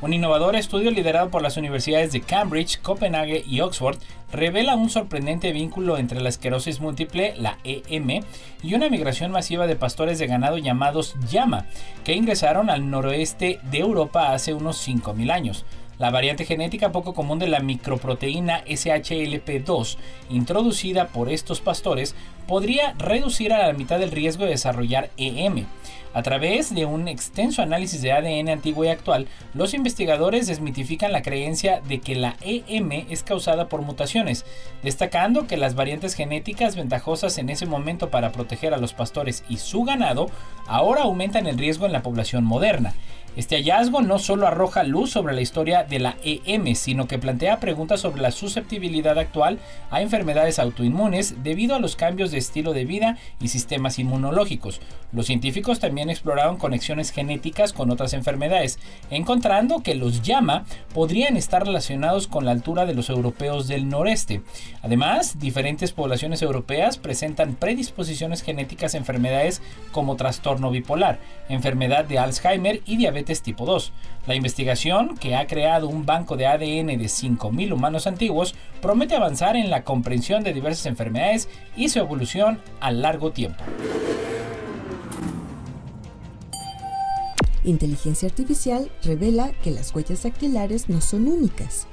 Un 0.01 0.11
innovador 0.11 0.57
estudio 0.57 0.91
liderado 0.91 1.29
por 1.29 1.41
las 1.41 1.55
universidades 1.55 2.11
de 2.11 2.19
Cambridge, 2.19 2.81
Copenhague 2.81 3.45
y 3.47 3.61
Oxford 3.61 3.97
revela 4.29 4.75
un 4.75 4.89
sorprendente 4.89 5.53
vínculo 5.53 5.97
entre 5.97 6.19
la 6.19 6.27
esclerosis 6.27 6.81
múltiple, 6.81 7.33
la 7.37 7.59
EM, 7.63 8.25
y 8.61 8.73
una 8.73 8.89
migración 8.89 9.31
masiva 9.31 9.67
de 9.67 9.77
pastores 9.77 10.19
de 10.19 10.27
ganado 10.27 10.57
llamados 10.57 11.15
llama, 11.31 11.67
que 12.03 12.11
ingresaron 12.11 12.69
al 12.69 12.89
noroeste 12.89 13.61
de 13.71 13.79
Europa 13.79 14.33
hace 14.33 14.53
unos 14.53 14.85
5.000 14.85 15.31
años. 15.31 15.65
La 15.97 16.11
variante 16.11 16.45
genética 16.45 16.91
poco 16.91 17.13
común 17.13 17.39
de 17.39 17.47
la 17.47 17.59
microproteína 17.59 18.65
SHLP2, 18.65 19.97
introducida 20.29 21.07
por 21.07 21.31
estos 21.31 21.61
pastores, 21.61 22.15
podría 22.47 22.93
reducir 22.97 23.53
a 23.53 23.65
la 23.67 23.73
mitad 23.73 24.01
el 24.01 24.11
riesgo 24.11 24.43
de 24.43 24.51
desarrollar 24.51 25.09
EM. 25.17 25.65
A 26.13 26.23
través 26.23 26.73
de 26.73 26.85
un 26.85 27.09
extenso 27.09 27.61
análisis 27.61 28.01
de 28.01 28.13
ADN 28.13 28.47
antiguo 28.47 28.85
y 28.85 28.87
actual, 28.87 29.27
los 29.53 29.73
investigadores 29.73 30.47
desmitifican 30.47 31.11
la 31.11 31.21
creencia 31.21 31.81
de 31.81 31.99
que 31.99 32.15
la 32.15 32.37
EM 32.39 33.05
es 33.09 33.21
causada 33.23 33.67
por 33.67 33.81
mutaciones, 33.81 34.45
destacando 34.81 35.45
que 35.45 35.57
las 35.57 35.75
variantes 35.75 36.13
genéticas 36.13 36.77
ventajosas 36.77 37.37
en 37.37 37.49
ese 37.49 37.65
momento 37.65 38.11
para 38.11 38.31
proteger 38.31 38.73
a 38.73 38.77
los 38.77 38.93
pastores 38.93 39.43
y 39.49 39.57
su 39.57 39.83
ganado 39.83 40.27
ahora 40.67 41.03
aumentan 41.03 41.47
el 41.47 41.57
riesgo 41.57 41.85
en 41.85 41.91
la 41.91 42.03
población 42.03 42.45
moderna. 42.45 42.93
Este 43.35 43.57
hallazgo 43.57 44.01
no 44.01 44.17
solo 44.17 44.47
arroja 44.47 44.83
luz 44.83 45.11
sobre 45.11 45.35
la 45.35 45.41
historia 45.41 45.83
de 45.83 45.99
la 45.99 46.15
EM, 46.23 46.73
sino 46.73 47.05
que 47.05 47.19
plantea 47.19 47.59
preguntas 47.59 47.99
sobre 47.99 48.21
la 48.21 48.31
susceptibilidad 48.31 49.19
actual 49.19 49.59
a 49.91 50.01
enfermedades 50.01 50.57
autoinmunes 50.57 51.43
debido 51.43 51.75
a 51.75 51.79
los 51.79 51.97
cambios 51.97 52.31
de 52.31 52.37
estilo 52.37 52.71
de 52.71 52.85
vida 52.85 53.17
y 53.41 53.49
sistemas 53.49 53.99
inmunológicos. 53.99 54.79
Los 55.11 55.25
científicos 55.25 55.81
también 55.81 56.09
exploraron 56.09 56.55
conexiones 56.55 57.11
genéticas 57.11 57.73
con 57.73 57.91
otras 57.91 58.13
enfermedades, 58.13 58.79
encontrando 59.09 59.83
que 59.83 59.95
los 59.95 60.21
llama 60.21 60.63
podrían 60.93 61.35
estar 61.35 61.65
relacionados 61.65 62.27
con 62.27 62.45
la 62.45 62.51
altura 62.51 62.85
de 62.85 62.95
los 62.95 63.09
europeos 63.09 63.67
del 63.67 63.89
noreste. 63.89 64.43
Además, 64.81 65.39
diferentes 65.39 65.91
poblaciones 65.91 66.41
europeas 66.41 66.97
presentan 66.97 67.55
predisposiciones 67.55 68.43
genéticas 68.43 68.93
a 68.93 68.97
enfermedades 68.97 69.61
como 69.91 70.15
trastorno 70.15 70.71
bipolar, 70.71 71.19
enfermedad 71.49 72.05
de 72.05 72.17
Alzheimer 72.19 72.81
y 72.85 72.95
diabetes 72.95 73.24
tipo 73.33 73.65
2. 73.65 73.91
La 74.27 74.35
investigación, 74.35 75.17
que 75.17 75.35
ha 75.35 75.47
creado 75.47 75.87
un 75.87 76.05
banco 76.05 76.37
de 76.37 76.45
ADN 76.45 76.87
de 76.87 77.05
5.000 77.05 77.73
humanos 77.73 78.07
antiguos, 78.07 78.55
promete 78.81 79.15
avanzar 79.15 79.55
en 79.55 79.69
la 79.69 79.83
comprensión 79.83 80.43
de 80.43 80.53
diversas 80.53 80.85
enfermedades 80.85 81.49
y 81.75 81.89
su 81.89 81.99
evolución 81.99 82.59
a 82.79 82.91
largo 82.91 83.31
tiempo. 83.31 83.63
Inteligencia 87.63 88.29
artificial 88.29 88.91
revela 89.03 89.51
que 89.63 89.71
las 89.71 89.93
huellas 89.95 90.21
dactilares 90.21 90.87
no 90.87 91.01
son 91.01 91.27
únicas. 91.27 91.87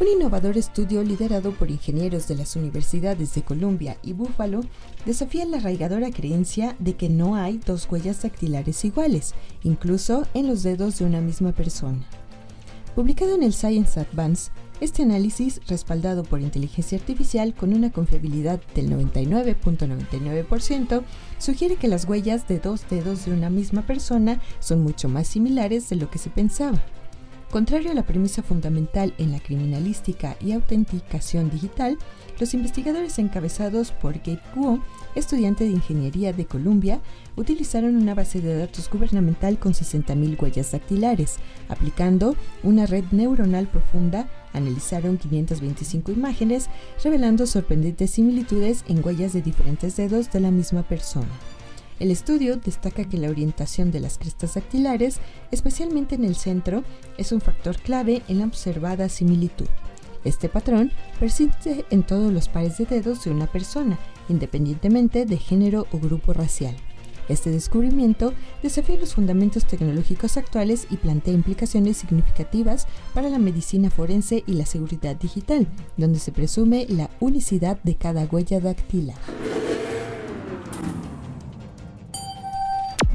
Un 0.00 0.08
innovador 0.08 0.56
estudio 0.56 1.02
liderado 1.02 1.52
por 1.52 1.70
ingenieros 1.70 2.28
de 2.28 2.36
las 2.36 2.54
universidades 2.54 3.34
de 3.34 3.42
Columbia 3.42 3.96
y 4.02 4.12
Buffalo 4.12 4.60
desafía 5.08 5.44
la 5.46 5.56
arraigadora 5.56 6.10
creencia 6.10 6.76
de 6.78 6.94
que 6.94 7.08
no 7.08 7.34
hay 7.34 7.58
dos 7.64 7.88
huellas 7.90 8.20
dactilares 8.20 8.84
iguales, 8.84 9.32
incluso 9.62 10.26
en 10.34 10.46
los 10.46 10.62
dedos 10.62 10.98
de 10.98 11.06
una 11.06 11.22
misma 11.22 11.52
persona. 11.52 12.04
Publicado 12.94 13.34
en 13.34 13.42
el 13.42 13.54
Science 13.54 13.98
Advance, 13.98 14.50
este 14.82 15.02
análisis, 15.02 15.62
respaldado 15.66 16.24
por 16.24 16.42
inteligencia 16.42 16.98
artificial 16.98 17.54
con 17.54 17.72
una 17.72 17.90
confiabilidad 17.90 18.60
del 18.74 18.90
99.99%, 18.90 21.02
sugiere 21.38 21.76
que 21.76 21.88
las 21.88 22.04
huellas 22.04 22.46
de 22.46 22.58
dos 22.58 22.86
dedos 22.90 23.24
de 23.24 23.32
una 23.32 23.48
misma 23.48 23.86
persona 23.86 24.42
son 24.60 24.82
mucho 24.82 25.08
más 25.08 25.26
similares 25.26 25.88
de 25.88 25.96
lo 25.96 26.10
que 26.10 26.18
se 26.18 26.28
pensaba. 26.28 26.82
Contrario 27.50 27.92
a 27.92 27.94
la 27.94 28.04
premisa 28.04 28.42
fundamental 28.42 29.14
en 29.16 29.32
la 29.32 29.40
criminalística 29.40 30.36
y 30.38 30.52
autenticación 30.52 31.48
digital, 31.48 31.96
los 32.38 32.54
investigadores 32.54 33.18
encabezados 33.18 33.90
por 33.90 34.18
Gabe 34.18 34.40
Guo, 34.54 34.80
estudiante 35.14 35.64
de 35.64 35.70
ingeniería 35.70 36.32
de 36.32 36.46
Columbia, 36.46 37.00
utilizaron 37.36 37.96
una 37.96 38.14
base 38.14 38.40
de 38.40 38.56
datos 38.56 38.88
gubernamental 38.88 39.58
con 39.58 39.72
60.000 39.72 40.40
huellas 40.40 40.72
dactilares. 40.72 41.36
Aplicando 41.68 42.36
una 42.62 42.86
red 42.86 43.04
neuronal 43.10 43.66
profunda, 43.66 44.28
analizaron 44.52 45.18
525 45.18 46.12
imágenes, 46.12 46.68
revelando 47.02 47.46
sorprendentes 47.46 48.10
similitudes 48.12 48.84
en 48.88 49.04
huellas 49.04 49.32
de 49.32 49.42
diferentes 49.42 49.96
dedos 49.96 50.30
de 50.30 50.40
la 50.40 50.50
misma 50.50 50.82
persona. 50.82 51.28
El 51.98 52.12
estudio 52.12 52.56
destaca 52.56 53.04
que 53.04 53.18
la 53.18 53.28
orientación 53.28 53.90
de 53.90 53.98
las 53.98 54.18
crestas 54.18 54.54
dactilares, 54.54 55.18
especialmente 55.50 56.14
en 56.14 56.24
el 56.24 56.36
centro, 56.36 56.84
es 57.16 57.32
un 57.32 57.40
factor 57.40 57.76
clave 57.76 58.22
en 58.28 58.38
la 58.38 58.44
observada 58.44 59.08
similitud. 59.08 59.66
Este 60.28 60.50
patrón 60.50 60.92
persiste 61.18 61.86
en 61.88 62.02
todos 62.02 62.30
los 62.30 62.50
pares 62.50 62.76
de 62.76 62.84
dedos 62.84 63.24
de 63.24 63.30
una 63.30 63.46
persona, 63.46 63.98
independientemente 64.28 65.24
de 65.24 65.38
género 65.38 65.86
o 65.90 65.98
grupo 65.98 66.34
racial. 66.34 66.76
Este 67.30 67.50
descubrimiento 67.50 68.34
desafía 68.62 68.98
los 68.98 69.14
fundamentos 69.14 69.64
tecnológicos 69.64 70.36
actuales 70.36 70.86
y 70.90 70.98
plantea 70.98 71.32
implicaciones 71.32 71.96
significativas 71.96 72.86
para 73.14 73.30
la 73.30 73.38
medicina 73.38 73.88
forense 73.88 74.44
y 74.46 74.52
la 74.52 74.66
seguridad 74.66 75.16
digital, 75.16 75.66
donde 75.96 76.18
se 76.18 76.30
presume 76.30 76.84
la 76.90 77.08
unicidad 77.20 77.78
de 77.82 77.94
cada 77.94 78.24
huella 78.24 78.60
dactilar. 78.60 79.16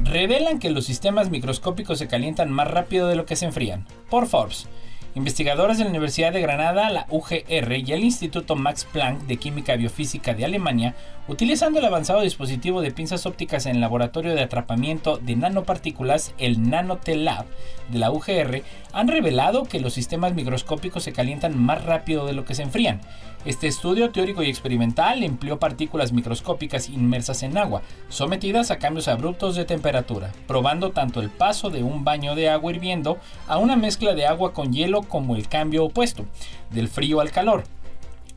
revelan 0.04 0.60
que 0.60 0.70
los 0.70 0.84
sistemas 0.84 1.28
microscópicos 1.28 1.98
se 1.98 2.06
calientan 2.06 2.48
más 2.48 2.70
rápido 2.70 3.08
de 3.08 3.16
lo 3.16 3.26
que 3.26 3.34
se 3.34 3.46
enfrían. 3.46 3.84
Por 4.08 4.28
Forbes. 4.28 4.68
Investigadores 5.16 5.78
de 5.78 5.84
la 5.84 5.90
Universidad 5.90 6.32
de 6.32 6.40
Granada, 6.40 6.90
la 6.90 7.06
UGR 7.08 7.72
y 7.76 7.92
el 7.92 8.02
Instituto 8.02 8.56
Max 8.56 8.84
Planck 8.84 9.22
de 9.22 9.36
Química 9.36 9.76
Biofísica 9.76 10.34
de 10.34 10.44
Alemania, 10.44 10.96
utilizando 11.28 11.78
el 11.78 11.84
avanzado 11.84 12.22
dispositivo 12.22 12.80
de 12.80 12.90
pinzas 12.90 13.24
ópticas 13.24 13.66
en 13.66 13.76
el 13.76 13.80
laboratorio 13.80 14.34
de 14.34 14.42
atrapamiento 14.42 15.18
de 15.18 15.36
nanopartículas, 15.36 16.34
el 16.36 16.68
NanoTelab 16.68 17.46
de 17.90 17.98
la 18.00 18.10
UGR, 18.10 18.62
han 18.92 19.06
revelado 19.06 19.62
que 19.62 19.78
los 19.78 19.94
sistemas 19.94 20.34
microscópicos 20.34 21.04
se 21.04 21.12
calientan 21.12 21.56
más 21.56 21.84
rápido 21.84 22.26
de 22.26 22.32
lo 22.32 22.44
que 22.44 22.56
se 22.56 22.62
enfrían. 22.62 23.00
Este 23.44 23.66
estudio 23.66 24.10
teórico 24.10 24.42
y 24.42 24.48
experimental 24.48 25.22
empleó 25.22 25.58
partículas 25.58 26.14
microscópicas 26.14 26.88
inmersas 26.88 27.42
en 27.42 27.58
agua, 27.58 27.82
sometidas 28.08 28.70
a 28.70 28.78
cambios 28.78 29.06
abruptos 29.06 29.54
de 29.54 29.66
temperatura, 29.66 30.32
probando 30.46 30.92
tanto 30.92 31.20
el 31.20 31.28
paso 31.28 31.68
de 31.68 31.82
un 31.82 32.04
baño 32.04 32.34
de 32.36 32.48
agua 32.48 32.72
hirviendo 32.72 33.18
a 33.46 33.58
una 33.58 33.76
mezcla 33.76 34.14
de 34.14 34.26
agua 34.26 34.54
con 34.54 34.72
hielo 34.72 35.02
como 35.02 35.36
el 35.36 35.46
cambio 35.46 35.84
opuesto, 35.84 36.24
del 36.70 36.88
frío 36.88 37.20
al 37.20 37.32
calor. 37.32 37.64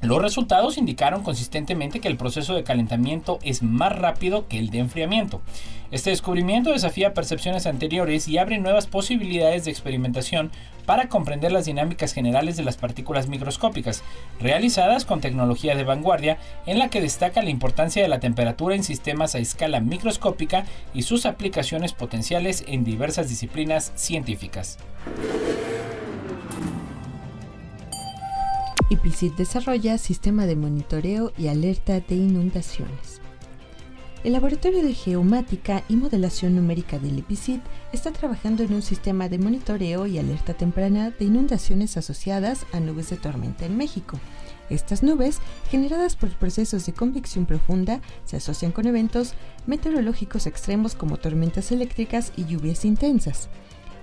Los 0.01 0.21
resultados 0.21 0.77
indicaron 0.77 1.23
consistentemente 1.23 1.99
que 1.99 2.07
el 2.07 2.17
proceso 2.17 2.53
de 2.53 2.63
calentamiento 2.63 3.39
es 3.41 3.63
más 3.63 3.97
rápido 3.97 4.47
que 4.47 4.59
el 4.59 4.69
de 4.69 4.77
enfriamiento. 4.77 5.41
Este 5.89 6.11
descubrimiento 6.11 6.71
desafía 6.71 7.15
percepciones 7.15 7.65
anteriores 7.65 8.27
y 8.27 8.37
abre 8.37 8.59
nuevas 8.59 8.85
posibilidades 8.85 9.65
de 9.65 9.71
experimentación 9.71 10.51
para 10.85 11.09
comprender 11.09 11.51
las 11.51 11.65
dinámicas 11.65 12.13
generales 12.13 12.55
de 12.57 12.63
las 12.63 12.77
partículas 12.77 13.27
microscópicas, 13.27 14.03
realizadas 14.39 15.03
con 15.03 15.19
tecnología 15.19 15.75
de 15.75 15.83
vanguardia 15.83 16.37
en 16.67 16.77
la 16.77 16.89
que 16.89 17.01
destaca 17.01 17.41
la 17.41 17.49
importancia 17.49 18.03
de 18.03 18.07
la 18.07 18.19
temperatura 18.19 18.75
en 18.75 18.83
sistemas 18.83 19.33
a 19.33 19.39
escala 19.39 19.79
microscópica 19.79 20.65
y 20.93 21.01
sus 21.01 21.25
aplicaciones 21.25 21.93
potenciales 21.93 22.63
en 22.67 22.83
diversas 22.83 23.29
disciplinas 23.29 23.91
científicas. 23.95 24.77
IPCIT 28.89 29.35
desarrolla 29.35 29.97
sistema 29.97 30.45
de 30.45 30.55
monitoreo 30.55 31.33
y 31.37 31.47
alerta 31.47 31.99
de 31.99 32.15
inundaciones. 32.15 33.19
El 34.23 34.31
Laboratorio 34.31 34.81
de 34.81 34.93
Geomática 34.93 35.83
y 35.89 35.97
Modelación 35.97 36.55
Numérica 36.55 36.97
del 36.97 37.19
IPCIT 37.19 37.61
está 37.91 38.11
trabajando 38.11 38.63
en 38.63 38.73
un 38.73 38.81
sistema 38.81 39.27
de 39.27 39.39
monitoreo 39.39 40.07
y 40.07 40.17
alerta 40.17 40.53
temprana 40.53 41.11
de 41.11 41.25
inundaciones 41.25 41.97
asociadas 41.97 42.65
a 42.71 42.79
nubes 42.79 43.09
de 43.09 43.17
tormenta 43.17 43.65
en 43.65 43.75
México. 43.75 44.17
Estas 44.69 45.03
nubes, 45.03 45.39
generadas 45.69 46.15
por 46.15 46.29
procesos 46.29 46.85
de 46.85 46.93
convección 46.93 47.45
profunda, 47.45 47.99
se 48.23 48.37
asocian 48.37 48.71
con 48.71 48.87
eventos 48.87 49.33
meteorológicos 49.65 50.47
extremos 50.47 50.95
como 50.95 51.17
tormentas 51.17 51.73
eléctricas 51.73 52.31
y 52.37 52.45
lluvias 52.45 52.85
intensas. 52.85 53.49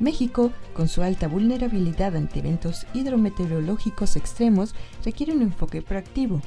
México, 0.01 0.53
con 0.75 0.89
su 0.89 1.03
alta 1.03 1.29
vulnerabilidad 1.29 2.17
ante 2.17 2.41
eventos 2.41 2.87
hidrometeorológicos 2.95 4.17
extremos, 4.17 4.75
requiere 5.05 5.33
un 5.33 5.43
enfoque 5.43 5.83
proactivo. 5.83 6.41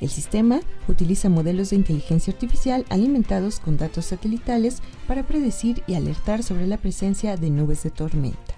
El 0.00 0.08
sistema 0.08 0.60
utiliza 0.88 1.28
modelos 1.28 1.70
de 1.70 1.76
inteligencia 1.76 2.32
artificial 2.32 2.86
alimentados 2.88 3.60
con 3.60 3.76
datos 3.76 4.06
satelitales 4.06 4.80
para 5.06 5.26
predecir 5.26 5.82
y 5.86 5.94
alertar 5.94 6.42
sobre 6.42 6.66
la 6.66 6.78
presencia 6.78 7.36
de 7.36 7.50
nubes 7.50 7.82
de 7.82 7.90
tormenta. 7.90 8.54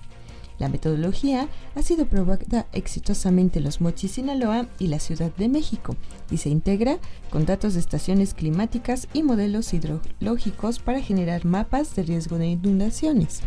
La 0.59 0.69
metodología 0.69 1.49
ha 1.75 1.83
sido 1.83 2.07
probada 2.07 2.67
exitosamente 2.73 3.59
en 3.59 3.65
los 3.65 3.81
Mochis, 3.81 4.13
Sinaloa 4.13 4.69
y 4.79 4.87
la 4.87 5.01
Ciudad 5.01 5.35
de 5.35 5.49
México 5.49 5.97
y 6.31 6.37
se 6.37 6.51
integra 6.51 6.99
con 7.31 7.47
datos 7.47 7.75
de 7.75 7.81
estaciones 7.81 8.33
climáticas 8.33 9.09
y 9.13 9.25
modelos 9.25 9.75
hidrológicos 9.75 10.79
para 10.79 11.01
generar 11.01 11.45
mapas 11.45 11.97
de 11.97 12.05
riesgo 12.05 12.39
de 12.39 12.47
inundaciones. 12.47 13.41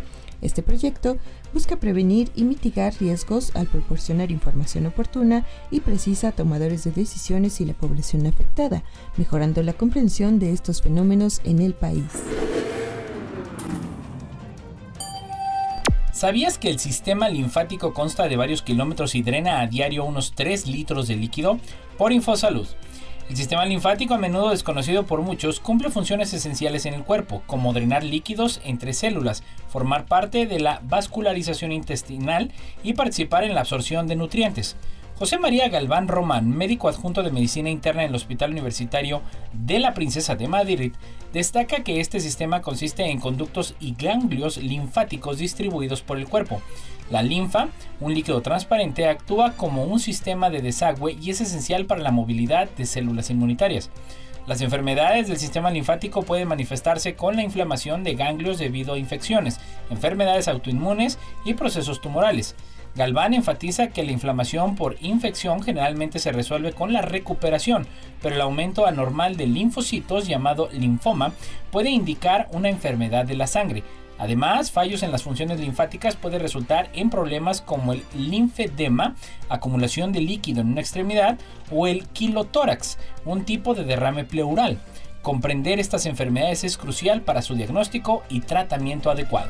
Este 0.46 0.62
proyecto 0.62 1.18
busca 1.56 1.78
prevenir 1.78 2.30
y 2.36 2.44
mitigar 2.44 2.94
riesgos 3.00 3.56
al 3.56 3.66
proporcionar 3.66 4.30
información 4.30 4.86
oportuna 4.86 5.44
y 5.72 5.80
precisa 5.80 6.28
a 6.28 6.32
tomadores 6.34 6.84
de 6.84 6.92
decisiones 6.92 7.60
y 7.62 7.66
la 7.66 7.74
población 7.74 8.28
afectada, 8.28 8.84
mejorando 9.18 9.64
la 9.64 9.74
comprensión 9.74 10.38
de 10.38 10.54
estos 10.54 10.84
fenómenos 10.84 11.42
en 11.46 11.64
el 11.64 11.74
país. 11.74 12.06
¿Sabías 16.14 16.60
que 16.60 16.70
el 16.70 16.78
sistema 16.78 17.28
linfático 17.28 17.96
consta 17.96 18.28
de 18.28 18.38
varios 18.38 18.62
kilómetros 18.62 19.16
y 19.16 19.24
drena 19.24 19.62
a 19.62 19.68
diario 19.68 20.06
unos 20.06 20.34
3 20.36 20.68
litros 20.68 21.08
de 21.08 21.16
líquido? 21.16 21.60
Por 21.98 22.12
Infosalud. 22.12 22.68
El 23.28 23.38
sistema 23.38 23.66
linfático, 23.66 24.14
a 24.14 24.20
menudo 24.20 24.52
desconocido 24.52 25.08
por 25.08 25.22
muchos, 25.22 25.60
cumple 25.60 25.90
funciones 25.90 26.32
esenciales 26.32 26.86
en 26.86 26.94
el 26.94 27.04
cuerpo, 27.04 27.42
como 27.48 27.74
drenar 27.74 28.04
líquidos 28.04 28.62
entre 28.64 28.94
células, 28.94 29.42
formar 29.68 30.06
parte 30.06 30.46
de 30.46 30.60
la 30.60 30.80
vascularización 30.84 31.72
intestinal 31.72 32.52
y 32.84 32.94
participar 32.94 33.44
en 33.44 33.56
la 33.56 33.62
absorción 33.62 34.06
de 34.06 34.16
nutrientes. 34.16 34.76
José 35.18 35.40
María 35.40 35.70
Galván 35.70 36.10
Román, 36.10 36.50
médico 36.50 36.90
adjunto 36.90 37.24
de 37.24 37.32
medicina 37.32 37.70
interna 37.70 38.04
en 38.04 38.10
el 38.10 38.16
Hospital 38.16 38.52
Universitario 38.52 39.22
de 39.54 39.80
la 39.80 39.94
Princesa 39.94 40.36
de 40.36 40.50
Madrid, 40.50 40.92
destaca 41.32 41.86
que 41.86 42.02
este 42.02 42.20
sistema 42.20 42.62
consiste 42.62 43.06
en 43.06 43.22
conductos 43.22 43.76
y 43.80 43.96
ganglios 43.96 44.58
linfáticos 44.58 45.38
distribuidos 45.38 46.02
por 46.02 46.18
el 46.18 46.28
cuerpo. 46.28 46.62
La 47.10 47.24
linfa, 47.24 47.70
un 48.02 48.14
líquido 48.14 48.42
transparente, 48.42 49.08
actúa 49.08 49.54
como 49.54 49.86
un 49.86 50.02
sistema 50.02 50.50
de 50.50 50.62
desagüe 50.62 51.14
y 51.22 51.30
es 51.30 51.40
esencial 51.40 51.86
para 51.86 52.02
la 52.02 52.12
movilidad 52.12 52.70
de 52.72 52.86
células 52.86 53.30
inmunitarias. 53.30 53.92
Las 54.48 54.60
enfermedades 54.60 55.30
del 55.30 55.38
sistema 55.38 55.72
linfático 55.72 56.24
pueden 56.24 56.50
manifestarse 56.50 57.16
con 57.16 57.38
la 57.38 57.44
inflamación 57.44 58.04
de 58.04 58.16
ganglios 58.16 58.58
debido 58.58 58.94
a 58.94 59.00
infecciones, 59.00 59.62
enfermedades 59.90 60.50
autoinmunes 60.50 61.18
y 61.46 61.54
procesos 61.54 62.02
tumorales. 62.02 62.54
Galván 62.96 63.34
enfatiza 63.34 63.88
que 63.88 64.04
la 64.04 64.14
inflamación 64.14 64.76
por 64.76 64.96
infección 65.02 65.62
generalmente 65.62 66.18
se 66.18 66.32
resuelve 66.32 66.72
con 66.72 66.94
la 66.94 67.02
recuperación, 67.02 67.88
pero 68.22 68.36
el 68.36 68.42
aumento 68.42 68.86
anormal 68.86 69.36
de 69.36 69.48
linfocitos 69.48 70.28
llamado 70.28 70.70
linfoma 70.72 71.34
puede 71.72 71.90
indicar 71.90 72.48
una 72.54 72.70
enfermedad 72.70 73.26
de 73.26 73.36
la 73.36 73.48
sangre. 73.48 73.84
Además, 74.18 74.72
fallos 74.72 75.04
en 75.04 75.12
las 75.12 75.24
funciones 75.24 75.60
linfáticas 75.60 76.16
pueden 76.16 76.40
resultar 76.40 76.90
en 76.94 77.10
problemas 77.10 77.60
como 77.60 77.92
el 77.92 78.02
linfedema, 78.16 79.16
acumulación 79.50 80.14
de 80.14 80.22
líquido 80.22 80.62
en 80.62 80.68
una 80.68 80.80
extremidad, 80.80 81.38
o 81.70 81.88
el 81.88 82.08
quilotórax, 82.08 82.98
un 83.26 83.44
tipo 83.44 83.74
de 83.74 83.84
derrame 83.84 84.24
pleural. 84.24 84.80
Comprender 85.22 85.82
estas 85.82 86.06
enfermedades 86.06 86.64
es 86.64 86.78
crucial 86.78 87.24
para 87.24 87.42
su 87.42 87.56
diagnóstico 87.56 88.24
y 88.30 88.40
tratamiento 88.40 89.12
adecuado. 89.12 89.50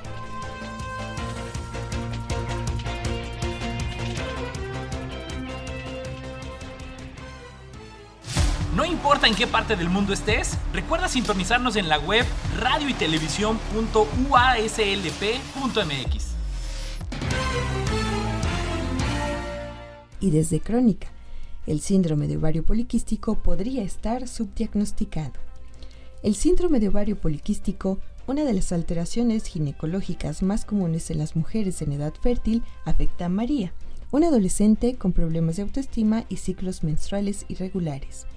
No 8.75 8.83
importa 8.83 9.25
en 9.27 9.35
qué 9.35 9.47
parte 9.47 9.77
del 9.77 9.89
mundo 9.89 10.11
estés, 10.11 10.57
recuerda 10.73 11.07
sintonizarnos 11.07 11.77
en 11.77 11.87
la 11.87 11.97
web 11.97 12.25
radio 12.59 12.89
y 12.89 12.93
Y 20.19 20.29
desde 20.29 20.59
Crónica, 20.59 21.07
el 21.65 21.79
síndrome 21.79 22.27
de 22.27 22.35
ovario 22.35 22.65
poliquístico 22.65 23.35
podría 23.35 23.81
estar 23.81 24.27
subdiagnosticado. 24.27 25.39
El 26.21 26.35
síndrome 26.35 26.81
de 26.81 26.89
ovario 26.89 27.17
poliquístico, 27.17 27.99
una 28.27 28.43
de 28.43 28.51
las 28.51 28.73
alteraciones 28.73 29.45
ginecológicas 29.45 30.43
más 30.43 30.65
comunes 30.65 31.09
en 31.11 31.19
las 31.19 31.37
mujeres 31.37 31.81
en 31.81 31.93
edad 31.93 32.13
fértil, 32.21 32.61
afecta 32.83 33.27
a 33.27 33.29
María, 33.29 33.71
una 34.11 34.27
adolescente 34.27 34.95
con 34.95 35.13
problemas 35.13 35.55
de 35.55 35.61
autoestima 35.61 36.25
y 36.27 36.37
ciclos 36.37 36.83
menstruales 36.83 37.45
irregulares. 37.47 38.27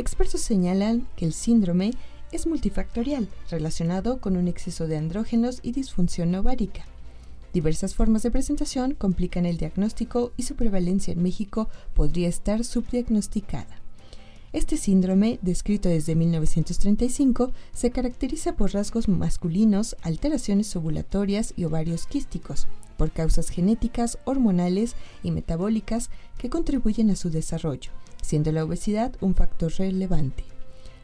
Expertos 0.00 0.40
señalan 0.40 1.06
que 1.14 1.26
el 1.26 1.34
síndrome 1.34 1.92
es 2.32 2.46
multifactorial, 2.46 3.28
relacionado 3.50 4.18
con 4.18 4.38
un 4.38 4.48
exceso 4.48 4.86
de 4.86 4.96
andrógenos 4.96 5.60
y 5.62 5.72
disfunción 5.72 6.34
ovárica. 6.34 6.86
Diversas 7.52 7.94
formas 7.94 8.22
de 8.22 8.30
presentación 8.30 8.94
complican 8.94 9.44
el 9.44 9.58
diagnóstico 9.58 10.32
y 10.38 10.44
su 10.44 10.54
prevalencia 10.54 11.12
en 11.12 11.22
México 11.22 11.68
podría 11.92 12.30
estar 12.30 12.64
subdiagnosticada. 12.64 13.82
Este 14.54 14.78
síndrome, 14.78 15.38
descrito 15.42 15.90
desde 15.90 16.14
1935, 16.14 17.52
se 17.74 17.90
caracteriza 17.90 18.56
por 18.56 18.72
rasgos 18.72 19.06
masculinos, 19.06 19.96
alteraciones 20.00 20.74
ovulatorias 20.76 21.52
y 21.58 21.66
ovarios 21.66 22.06
quísticos, 22.06 22.68
por 22.96 23.10
causas 23.10 23.50
genéticas, 23.50 24.16
hormonales 24.24 24.94
y 25.22 25.30
metabólicas 25.30 26.08
que 26.38 26.48
contribuyen 26.48 27.10
a 27.10 27.16
su 27.16 27.28
desarrollo 27.28 27.90
siendo 28.22 28.52
la 28.52 28.64
obesidad 28.64 29.14
un 29.20 29.34
factor 29.34 29.72
relevante. 29.78 30.44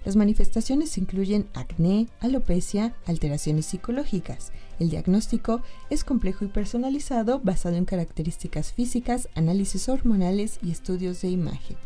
Las 0.05 0.15
manifestaciones 0.15 0.99
incluyen 0.99 1.49
acné, 1.53 2.07
alopecia, 2.21 2.95
alteraciones 3.07 3.67
psicológicas. 3.67 4.53
El 4.79 4.89
diagnóstico 4.89 5.63
es 5.91 6.05
complejo 6.05 6.45
y 6.45 6.49
personalizado 6.49 7.41
basado 7.41 7.75
en 7.75 7.87
características 7.87 8.73
físicas, 8.73 9.29
análisis 9.35 9.89
hormonales 9.89 10.61
y 10.63 10.71
estudios 10.71 11.23
de 11.23 11.31
imagen. 11.31 11.77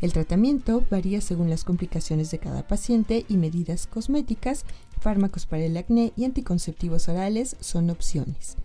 El 0.00 0.14
tratamiento 0.14 0.84
varía 0.90 1.20
según 1.20 1.50
las 1.50 1.62
complicaciones 1.62 2.30
de 2.30 2.38
cada 2.38 2.66
paciente 2.66 3.26
y 3.28 3.36
medidas 3.36 3.86
cosméticas, 3.86 4.64
fármacos 5.00 5.44
para 5.44 5.64
el 5.64 5.76
acné 5.76 6.14
y 6.16 6.24
anticonceptivos 6.24 7.08
orales 7.08 7.56
son 7.60 7.90
opciones. 7.90 8.56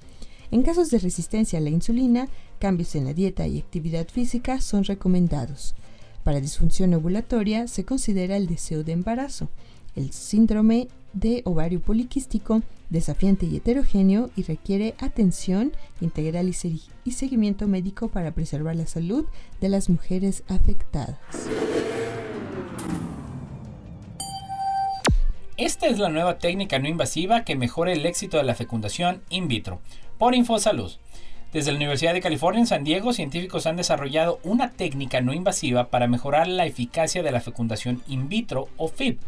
En 0.49 0.63
casos 0.63 0.89
de 0.91 0.99
resistencia 0.99 1.59
a 1.59 1.61
la 1.61 1.69
insulina, 1.69 2.29
cambios 2.57 2.95
en 2.95 3.03
la 3.03 3.13
dieta 3.13 3.45
y 3.47 3.59
actividad 3.59 4.07
física 4.07 4.61
son 4.61 4.85
recomendados. 4.85 5.75
Para 6.27 6.41
disfunción 6.41 6.93
ovulatoria 6.93 7.69
se 7.69 7.85
considera 7.85 8.35
el 8.35 8.47
deseo 8.47 8.83
de 8.83 8.91
embarazo, 8.91 9.47
el 9.95 10.11
síndrome 10.11 10.89
de 11.13 11.41
ovario 11.45 11.79
poliquístico, 11.79 12.63
desafiante 12.89 13.45
y 13.45 13.55
heterogéneo 13.55 14.29
y 14.35 14.43
requiere 14.43 14.93
atención 14.99 15.71
integral 16.01 16.49
y, 16.49 16.81
y, 17.05 17.11
seguimiento 17.11 17.69
médico 17.69 18.09
para 18.09 18.31
preservar 18.31 18.75
la 18.75 18.87
salud 18.87 19.25
de 19.61 19.69
las 19.69 19.87
mujeres 19.87 20.43
afectadas. 20.49 21.17
Esta 25.55 25.87
es 25.87 25.97
la 25.97 26.09
nueva 26.09 26.39
técnica 26.39 26.77
no 26.77 26.89
invasiva 26.89 27.45
que 27.45 27.55
mejora 27.55 27.93
el 27.93 28.05
éxito 28.05 28.35
de 28.35 28.43
la 28.43 28.53
fecundación 28.53 29.21
in 29.29 29.47
vitro. 29.47 29.79
Por 30.17 30.35
InfoSalud. 30.35 30.91
Desde 31.53 31.71
la 31.71 31.77
Universidad 31.77 32.13
de 32.13 32.19
California 32.19 32.59
en 32.59 32.67
San 32.67 32.83
Diego, 32.83 33.13
científicos 33.13 33.67
han 33.67 33.77
desarrollado 33.77 34.39
una 34.43 34.71
técnica 34.71 35.21
no 35.21 35.33
invasiva 35.33 35.85
para 35.85 36.07
mejorar 36.07 36.49
la 36.49 36.65
eficacia 36.65 37.23
de 37.23 37.31
la 37.31 37.39
fecundación 37.39 38.03
in 38.07 38.27
vitro 38.27 38.67
o 38.75 38.89
FIP. 38.89 39.21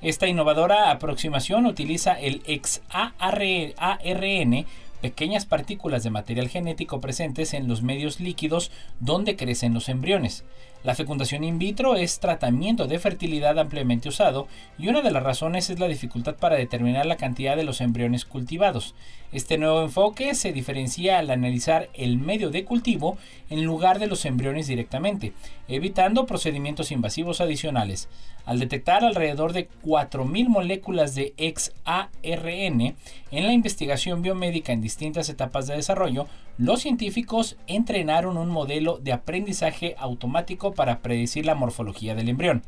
Esta 0.00 0.26
innovadora 0.26 0.90
aproximación 0.90 1.66
utiliza 1.66 2.18
el 2.18 2.40
XARN, 2.46 3.74
pequeñas 5.02 5.44
partículas 5.44 6.02
de 6.02 6.10
material 6.10 6.48
genético 6.48 7.02
presentes 7.02 7.52
en 7.52 7.68
los 7.68 7.82
medios 7.82 8.18
líquidos 8.18 8.70
donde 8.98 9.36
crecen 9.36 9.74
los 9.74 9.90
embriones. 9.90 10.44
La 10.84 10.94
fecundación 10.94 11.42
in 11.42 11.58
vitro 11.58 11.96
es 11.96 12.20
tratamiento 12.20 12.86
de 12.86 13.00
fertilidad 13.00 13.58
ampliamente 13.58 14.08
usado 14.08 14.46
y 14.78 14.88
una 14.88 15.02
de 15.02 15.10
las 15.10 15.24
razones 15.24 15.70
es 15.70 15.80
la 15.80 15.88
dificultad 15.88 16.36
para 16.36 16.54
determinar 16.54 17.04
la 17.04 17.16
cantidad 17.16 17.56
de 17.56 17.64
los 17.64 17.80
embriones 17.80 18.24
cultivados. 18.24 18.94
Este 19.32 19.58
nuevo 19.58 19.82
enfoque 19.82 20.34
se 20.36 20.52
diferencia 20.52 21.18
al 21.18 21.30
analizar 21.30 21.88
el 21.94 22.16
medio 22.18 22.50
de 22.50 22.64
cultivo 22.64 23.18
en 23.50 23.64
lugar 23.64 23.98
de 23.98 24.06
los 24.06 24.24
embriones 24.24 24.68
directamente, 24.68 25.32
evitando 25.66 26.26
procedimientos 26.26 26.92
invasivos 26.92 27.40
adicionales. 27.40 28.08
Al 28.48 28.58
detectar 28.58 29.04
alrededor 29.04 29.52
de 29.52 29.68
4.000 29.84 30.48
moléculas 30.48 31.14
de 31.14 31.34
XARN 31.36 32.80
en 33.30 33.46
la 33.46 33.52
investigación 33.52 34.22
biomédica 34.22 34.72
en 34.72 34.80
distintas 34.80 35.28
etapas 35.28 35.66
de 35.66 35.76
desarrollo, 35.76 36.26
los 36.56 36.80
científicos 36.80 37.58
entrenaron 37.66 38.38
un 38.38 38.48
modelo 38.48 39.00
de 39.02 39.12
aprendizaje 39.12 39.96
automático 39.98 40.72
para 40.72 41.00
predecir 41.00 41.44
la 41.44 41.56
morfología 41.56 42.14
del 42.14 42.30
embrión. 42.30 42.62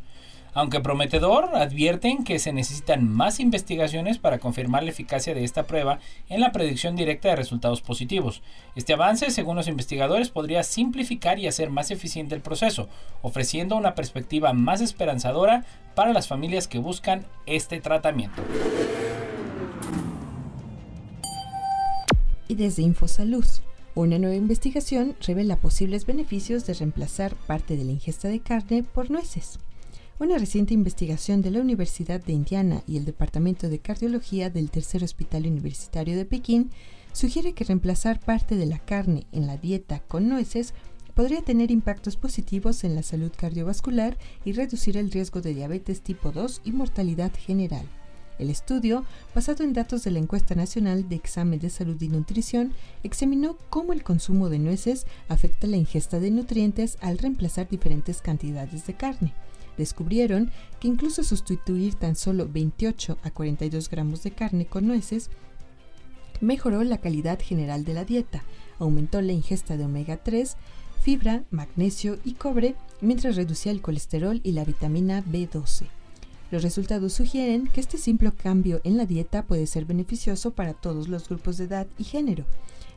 Aunque 0.52 0.80
prometedor, 0.80 1.50
advierten 1.54 2.24
que 2.24 2.38
se 2.38 2.52
necesitan 2.52 3.08
más 3.08 3.40
investigaciones 3.40 4.18
para 4.18 4.38
confirmar 4.38 4.82
la 4.82 4.90
eficacia 4.90 5.34
de 5.34 5.44
esta 5.44 5.64
prueba 5.64 6.00
en 6.28 6.40
la 6.40 6.52
predicción 6.52 6.96
directa 6.96 7.28
de 7.28 7.36
resultados 7.36 7.80
positivos. 7.82 8.42
Este 8.74 8.92
avance, 8.92 9.30
según 9.30 9.56
los 9.56 9.68
investigadores, 9.68 10.30
podría 10.30 10.62
simplificar 10.62 11.38
y 11.38 11.46
hacer 11.46 11.70
más 11.70 11.90
eficiente 11.90 12.34
el 12.34 12.40
proceso, 12.40 12.88
ofreciendo 13.22 13.76
una 13.76 13.94
perspectiva 13.94 14.52
más 14.52 14.80
esperanzadora 14.80 15.64
para 15.94 16.12
las 16.12 16.28
familias 16.28 16.68
que 16.68 16.78
buscan 16.78 17.26
este 17.46 17.80
tratamiento. 17.80 18.42
Y 22.48 22.56
desde 22.56 22.82
Infosalud, 22.82 23.44
una 23.94 24.18
nueva 24.18 24.34
investigación 24.34 25.16
revela 25.24 25.56
posibles 25.56 26.06
beneficios 26.06 26.66
de 26.66 26.74
reemplazar 26.74 27.34
parte 27.34 27.76
de 27.76 27.84
la 27.84 27.92
ingesta 27.92 28.28
de 28.28 28.40
carne 28.40 28.82
por 28.82 29.10
nueces. 29.10 29.60
Una 30.20 30.36
reciente 30.36 30.74
investigación 30.74 31.40
de 31.40 31.50
la 31.50 31.62
Universidad 31.62 32.22
de 32.22 32.34
Indiana 32.34 32.82
y 32.86 32.98
el 32.98 33.06
Departamento 33.06 33.70
de 33.70 33.78
Cardiología 33.78 34.50
del 34.50 34.70
Tercer 34.70 35.02
Hospital 35.02 35.46
Universitario 35.46 36.14
de 36.14 36.26
Pekín 36.26 36.70
sugiere 37.14 37.54
que 37.54 37.64
reemplazar 37.64 38.20
parte 38.20 38.56
de 38.56 38.66
la 38.66 38.78
carne 38.78 39.26
en 39.32 39.46
la 39.46 39.56
dieta 39.56 40.00
con 40.00 40.28
nueces 40.28 40.74
podría 41.14 41.40
tener 41.40 41.70
impactos 41.70 42.18
positivos 42.18 42.84
en 42.84 42.96
la 42.96 43.02
salud 43.02 43.32
cardiovascular 43.34 44.18
y 44.44 44.52
reducir 44.52 44.98
el 44.98 45.10
riesgo 45.10 45.40
de 45.40 45.54
diabetes 45.54 46.02
tipo 46.02 46.32
2 46.32 46.60
y 46.64 46.72
mortalidad 46.72 47.32
general. 47.34 47.86
El 48.38 48.50
estudio, 48.50 49.06
basado 49.34 49.64
en 49.64 49.72
datos 49.72 50.04
de 50.04 50.10
la 50.10 50.18
Encuesta 50.18 50.54
Nacional 50.54 51.08
de 51.08 51.16
Examen 51.16 51.58
de 51.58 51.70
Salud 51.70 52.00
y 52.02 52.08
Nutrición, 52.08 52.74
examinó 53.02 53.56
cómo 53.70 53.94
el 53.94 54.02
consumo 54.02 54.50
de 54.50 54.58
nueces 54.58 55.06
afecta 55.30 55.66
la 55.66 55.78
ingesta 55.78 56.20
de 56.20 56.30
nutrientes 56.30 56.98
al 57.00 57.16
reemplazar 57.16 57.70
diferentes 57.70 58.20
cantidades 58.20 58.86
de 58.86 58.92
carne. 58.92 59.32
Descubrieron 59.80 60.50
que 60.78 60.88
incluso 60.88 61.24
sustituir 61.24 61.94
tan 61.94 62.14
solo 62.14 62.46
28 62.46 63.16
a 63.22 63.30
42 63.30 63.88
gramos 63.88 64.22
de 64.22 64.30
carne 64.30 64.66
con 64.66 64.86
nueces 64.86 65.30
mejoró 66.42 66.84
la 66.84 66.98
calidad 66.98 67.40
general 67.40 67.86
de 67.86 67.94
la 67.94 68.04
dieta, 68.04 68.44
aumentó 68.78 69.22
la 69.22 69.32
ingesta 69.32 69.78
de 69.78 69.86
omega 69.86 70.18
3, 70.18 70.58
fibra, 71.00 71.44
magnesio 71.50 72.18
y 72.26 72.34
cobre, 72.34 72.74
mientras 73.00 73.36
reducía 73.36 73.72
el 73.72 73.80
colesterol 73.80 74.42
y 74.44 74.52
la 74.52 74.66
vitamina 74.66 75.24
B12. 75.24 75.86
Los 76.50 76.62
resultados 76.62 77.14
sugieren 77.14 77.66
que 77.66 77.80
este 77.80 77.96
simple 77.96 78.30
cambio 78.32 78.82
en 78.84 78.98
la 78.98 79.06
dieta 79.06 79.44
puede 79.46 79.66
ser 79.66 79.86
beneficioso 79.86 80.50
para 80.50 80.74
todos 80.74 81.08
los 81.08 81.26
grupos 81.26 81.56
de 81.56 81.64
edad 81.64 81.86
y 81.96 82.04
género. 82.04 82.44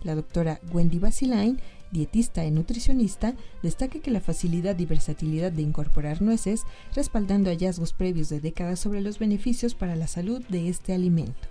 La 0.04 0.16
doctora 0.16 0.60
Wendy 0.74 1.00
Basilain, 1.00 1.62
dietista 1.94 2.44
y 2.44 2.52
nutricionista, 2.52 3.36
destaca 3.62 4.00
que 4.00 4.12
la 4.12 4.20
facilidad 4.20 4.78
y 4.78 4.86
versatilidad 4.86 5.52
de 5.52 5.62
incorporar 5.62 6.22
nueces, 6.22 6.64
respaldando 6.94 7.50
hallazgos 7.50 7.94
previos 7.94 8.28
de 8.28 8.42
décadas 8.42 8.80
sobre 8.80 9.00
los 9.00 9.20
beneficios 9.20 9.76
para 9.76 9.96
la 9.96 10.08
salud 10.08 10.44
de 10.50 10.68
este 10.68 10.94
alimento. 10.94 11.48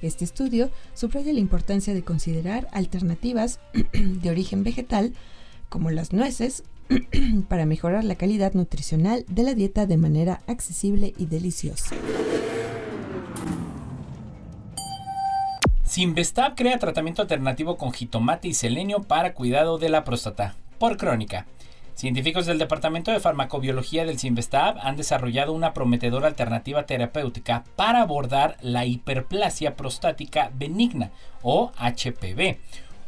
Este 0.00 0.24
estudio 0.24 0.70
subraya 0.94 1.32
la 1.32 1.40
importancia 1.40 1.92
de 1.92 2.02
considerar 2.02 2.68
alternativas 2.72 3.60
de 3.92 4.30
origen 4.30 4.64
vegetal, 4.64 5.12
como 5.68 5.90
las 5.90 6.12
nueces, 6.12 6.64
para 7.48 7.66
mejorar 7.66 8.04
la 8.04 8.14
calidad 8.14 8.54
nutricional 8.54 9.24
de 9.28 9.42
la 9.42 9.54
dieta 9.54 9.86
de 9.86 9.96
manera 9.96 10.40
accesible 10.46 11.12
y 11.18 11.26
deliciosa. 11.26 11.94
Simvestab 15.90 16.54
crea 16.54 16.78
tratamiento 16.78 17.20
alternativo 17.20 17.76
con 17.76 17.92
jitomate 17.92 18.46
y 18.46 18.54
selenio 18.54 19.02
para 19.02 19.34
cuidado 19.34 19.76
de 19.76 19.88
la 19.88 20.04
próstata. 20.04 20.54
Por 20.78 20.96
crónica. 20.96 21.46
Científicos 21.96 22.46
del 22.46 22.58
Departamento 22.58 23.10
de 23.10 23.18
Farmacobiología 23.18 24.04
del 24.04 24.20
Simvestab 24.20 24.78
han 24.82 24.96
desarrollado 24.96 25.52
una 25.52 25.74
prometedora 25.74 26.28
alternativa 26.28 26.86
terapéutica 26.86 27.64
para 27.74 28.02
abordar 28.02 28.56
la 28.60 28.86
hiperplasia 28.86 29.74
prostática 29.74 30.52
benigna 30.54 31.10
o 31.42 31.72
HPV 31.76 32.58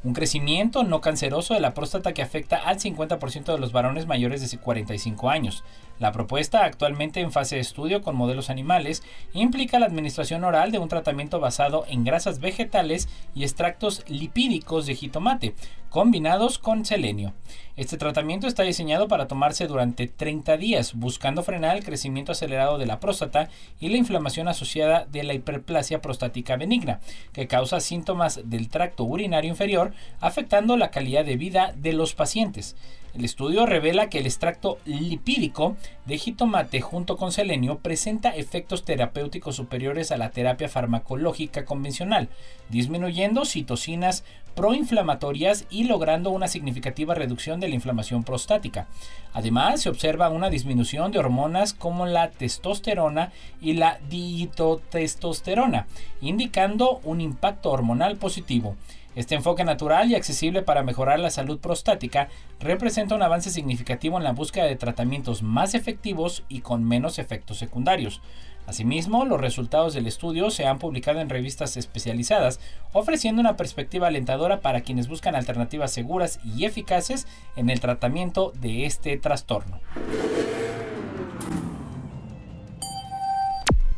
un 0.05 0.15
crecimiento 0.15 0.83
no 0.83 1.01
canceroso 1.01 1.55
de 1.55 1.61
la 1.61 1.75
próstata 1.75 2.13
que 2.13 2.23
afecta 2.23 2.57
al 2.57 2.79
50% 2.79 3.53
de 3.53 3.59
los 3.59 3.73
varones 3.73 4.07
mayores 4.07 4.51
de 4.51 4.59
45 4.59 5.31
años. 5.31 5.63
La 6.03 6.11
propuesta, 6.11 6.65
actualmente 6.65 7.21
en 7.21 7.31
fase 7.31 7.55
de 7.55 7.61
estudio 7.61 8.03
con 8.03 8.17
modelos 8.17 8.51
animales, 8.51 9.05
implica 9.35 9.79
la 9.79 9.87
administración 9.87 10.43
oral 10.43 10.73
de 10.73 10.81
un 10.81 10.89
tratamiento 10.89 11.39
basado 11.39 11.85
en 11.87 12.03
grasas 12.03 12.41
vegetales 12.41 13.09
y 13.37 13.45
extractos 13.45 14.03
lipídicos 14.09 14.87
de 14.87 14.97
jitomate, 14.97 15.55
combinados 15.91 16.59
con 16.59 16.85
selenio. 16.85 17.35
Este 17.77 17.99
tratamiento 17.99 18.49
está 18.49 18.65
diseñado 18.65 19.07
para 19.07 19.29
tomarse 19.29 19.69
durante 19.69 20.09
30 20.09 20.57
días, 20.57 20.95
buscando 20.95 21.45
frenar 21.45 21.77
el 21.77 21.85
crecimiento 21.85 22.33
acelerado 22.33 22.79
de 22.79 22.87
la 22.87 22.99
próstata 22.99 23.49
y 23.79 23.89
la 23.89 23.97
inflamación 23.97 24.49
asociada 24.49 25.05
de 25.05 25.23
la 25.23 25.35
hiperplasia 25.35 26.03
prostática 26.03 26.57
benigna, 26.57 26.99
que 27.33 27.47
causa 27.47 27.79
síntomas 27.79 28.41
del 28.45 28.71
tracto 28.71 29.05
urinario 29.05 29.51
inferior, 29.51 29.93
afectando 30.19 30.77
la 30.77 30.91
calidad 30.91 31.25
de 31.25 31.37
vida 31.37 31.73
de 31.77 31.93
los 31.93 32.15
pacientes. 32.15 32.75
El 33.15 33.27
estudio 33.27 33.67
revela 33.67 34.09
que 34.09 34.19
el 34.19 34.27
extracto 34.27 34.79
lipídico 34.87 35.77
de 36.07 36.17
jitomate 36.17 36.81
junto 36.81 37.19
con 37.19 37.31
selenio 37.31 37.79
presenta 37.79 38.31
efectos 38.31 38.85
terapéuticos 38.85 39.55
superiores 39.55 40.11
a 40.11 40.17
la 40.17 40.31
terapia 40.31 40.69
farmacológica 40.69 41.67
convencional, 41.67 42.31
disminuyendo 42.71 43.45
citocinas 43.45 44.25
proinflamatorias 44.55 45.67
y 45.71 45.85
logrando 45.85 46.31
una 46.31 46.49
significativa 46.49 47.15
reducción 47.15 47.61
de 47.61 47.69
la 47.69 47.75
inflamación 47.75 48.25
prostática. 48.25 48.87
Además, 49.35 49.83
se 49.83 49.89
observa 49.91 50.31
una 50.31 50.51
disminución 50.51 51.13
de 51.13 51.19
hormonas 51.19 51.75
como 51.75 52.07
la 52.07 52.31
testosterona 52.31 53.33
y 53.61 53.75
la 53.75 53.99
dihidrotestosterona, 54.09 55.87
indicando 56.21 57.01
un 57.05 57.21
impacto 57.21 57.71
hormonal 57.71 58.17
positivo. 58.17 58.77
Este 59.15 59.35
enfoque 59.35 59.63
natural 59.63 60.11
y 60.11 60.15
accesible 60.15 60.63
para 60.63 60.83
mejorar 60.83 61.21
la 61.21 61.31
salud 61.31 61.59
prostática 61.59 62.29
representa 62.61 63.15
un 63.15 63.23
avance 63.23 63.51
significativo 63.51 64.17
en 64.17 64.25
la 64.25 64.33
búsqueda 64.33 64.65
de 64.65 64.77
tratamientos 64.77 65.43
más 65.43 65.75
efectivos 65.75 66.45
y 66.49 66.61
con 66.61 66.85
menos 66.85 67.19
efectos 67.19 67.59
secundarios. 67.59 68.23
Asimismo, 68.67 69.25
los 69.27 69.41
resultados 69.41 69.93
del 69.93 70.07
estudio 70.07 70.51
se 70.51 70.67
han 70.67 70.79
publicado 70.79 71.21
en 71.21 71.29
revistas 71.29 71.77
especializadas, 71.77 72.59
ofreciendo 72.93 73.41
una 73.41 73.57
perspectiva 73.57 74.07
alentadora 74.07 74.61
para 74.61 74.81
quienes 74.81 75.09
buscan 75.09 75.35
alternativas 75.35 75.93
seguras 75.93 76.39
y 76.45 76.65
eficaces 76.65 77.27
en 77.57 77.69
el 77.69 77.81
tratamiento 77.81 78.53
de 78.61 78.87
este 78.87 79.19
trastorno. 79.19 79.81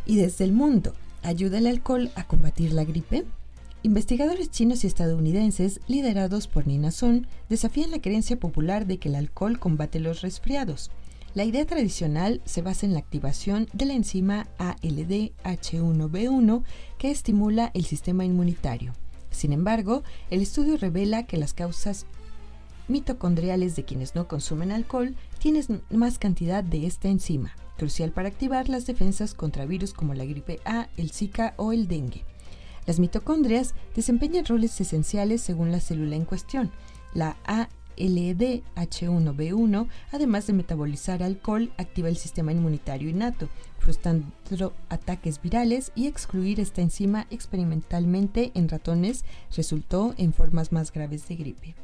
Y 0.06 0.16
desde 0.16 0.44
el 0.44 0.52
mundo, 0.52 0.92
¿ayuda 1.22 1.58
el 1.58 1.66
alcohol 1.66 2.10
a 2.16 2.26
combatir 2.26 2.72
la 2.72 2.84
gripe? 2.84 3.24
Investigadores 3.84 4.50
chinos 4.50 4.82
y 4.82 4.86
estadounidenses, 4.86 5.78
liderados 5.88 6.48
por 6.48 6.66
Nina 6.66 6.90
Sun, 6.90 7.26
desafían 7.50 7.90
la 7.90 8.00
creencia 8.00 8.40
popular 8.40 8.86
de 8.86 8.96
que 8.96 9.10
el 9.10 9.14
alcohol 9.14 9.58
combate 9.58 10.00
los 10.00 10.22
resfriados. 10.22 10.90
La 11.34 11.44
idea 11.44 11.66
tradicional 11.66 12.40
se 12.46 12.62
basa 12.62 12.86
en 12.86 12.94
la 12.94 13.00
activación 13.00 13.68
de 13.74 13.84
la 13.84 13.92
enzima 13.92 14.48
ALDH1B1 14.56 16.62
que 16.96 17.10
estimula 17.10 17.70
el 17.74 17.84
sistema 17.84 18.24
inmunitario. 18.24 18.94
Sin 19.30 19.52
embargo, 19.52 20.02
el 20.30 20.40
estudio 20.40 20.78
revela 20.78 21.26
que 21.26 21.36
las 21.36 21.52
causas 21.52 22.06
mitocondriales 22.88 23.76
de 23.76 23.84
quienes 23.84 24.14
no 24.14 24.28
consumen 24.28 24.72
alcohol 24.72 25.14
tienen 25.38 25.82
más 25.90 26.18
cantidad 26.18 26.64
de 26.64 26.86
esta 26.86 27.08
enzima, 27.08 27.54
crucial 27.76 28.12
para 28.12 28.28
activar 28.28 28.70
las 28.70 28.86
defensas 28.86 29.34
contra 29.34 29.66
virus 29.66 29.92
como 29.92 30.14
la 30.14 30.24
gripe 30.24 30.60
A, 30.64 30.88
el 30.96 31.10
Zika 31.10 31.52
o 31.58 31.74
el 31.74 31.86
dengue. 31.86 32.24
Las 32.86 32.98
mitocondrias 32.98 33.74
desempeñan 33.94 34.44
roles 34.44 34.78
esenciales 34.80 35.42
según 35.42 35.72
la 35.72 35.80
célula 35.80 36.16
en 36.16 36.24
cuestión. 36.24 36.70
La 37.14 37.36
ALDH1B1, 37.96 39.88
además 40.12 40.46
de 40.46 40.52
metabolizar 40.52 41.22
alcohol, 41.22 41.72
activa 41.78 42.08
el 42.08 42.16
sistema 42.16 42.52
inmunitario 42.52 43.08
innato, 43.08 43.48
frustrando 43.78 44.74
ataques 44.88 45.40
virales 45.40 45.92
y 45.94 46.06
excluir 46.06 46.60
esta 46.60 46.82
enzima 46.82 47.26
experimentalmente 47.30 48.52
en 48.54 48.68
ratones 48.68 49.24
resultó 49.54 50.14
en 50.16 50.32
formas 50.32 50.72
más 50.72 50.92
graves 50.92 51.28
de 51.28 51.36
gripe. 51.36 51.74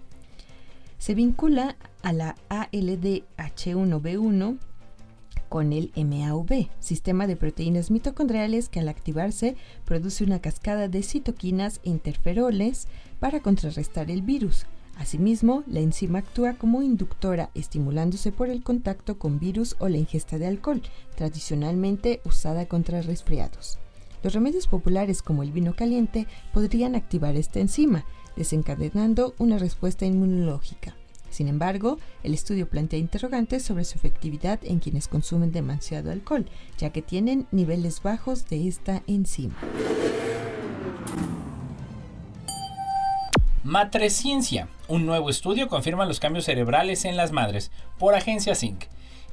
Se 0.98 1.14
vincula 1.14 1.76
a 2.02 2.12
la 2.12 2.34
ALDH1B1 2.50 4.58
con 5.50 5.74
el 5.74 5.92
MAV, 5.96 6.70
sistema 6.78 7.26
de 7.26 7.36
proteínas 7.36 7.90
mitocondriales 7.90 8.70
que 8.70 8.80
al 8.80 8.88
activarse 8.88 9.56
produce 9.84 10.24
una 10.24 10.40
cascada 10.40 10.88
de 10.88 11.02
citoquinas 11.02 11.80
e 11.84 11.90
interferoles 11.90 12.86
para 13.18 13.40
contrarrestar 13.40 14.10
el 14.10 14.22
virus. 14.22 14.64
Asimismo, 14.96 15.64
la 15.66 15.80
enzima 15.80 16.20
actúa 16.20 16.54
como 16.54 16.82
inductora, 16.82 17.50
estimulándose 17.54 18.32
por 18.32 18.48
el 18.48 18.62
contacto 18.62 19.18
con 19.18 19.40
virus 19.40 19.74
o 19.80 19.88
la 19.88 19.98
ingesta 19.98 20.38
de 20.38 20.46
alcohol, 20.46 20.82
tradicionalmente 21.16 22.20
usada 22.24 22.66
contra 22.66 23.02
resfriados. 23.02 23.78
Los 24.22 24.34
remedios 24.34 24.68
populares 24.68 25.20
como 25.20 25.42
el 25.42 25.50
vino 25.50 25.74
caliente 25.74 26.28
podrían 26.54 26.94
activar 26.94 27.34
esta 27.34 27.58
enzima, 27.58 28.04
desencadenando 28.36 29.34
una 29.38 29.58
respuesta 29.58 30.06
inmunológica. 30.06 30.94
Sin 31.30 31.48
embargo, 31.48 31.98
el 32.22 32.34
estudio 32.34 32.68
plantea 32.68 32.98
interrogantes 32.98 33.62
sobre 33.62 33.84
su 33.84 33.96
efectividad 33.96 34.60
en 34.62 34.80
quienes 34.80 35.08
consumen 35.08 35.52
demasiado 35.52 36.10
alcohol, 36.10 36.46
ya 36.76 36.90
que 36.90 37.02
tienen 37.02 37.46
niveles 37.52 38.02
bajos 38.02 38.48
de 38.48 38.68
esta 38.68 39.02
enzima. 39.06 39.54
Matresciencia. 43.62 44.68
Un 44.88 45.06
nuevo 45.06 45.30
estudio 45.30 45.68
confirma 45.68 46.06
los 46.06 46.18
cambios 46.18 46.46
cerebrales 46.46 47.04
en 47.04 47.16
las 47.16 47.30
madres 47.30 47.70
por 47.98 48.14
Agencia 48.14 48.54
Sync. 48.54 48.84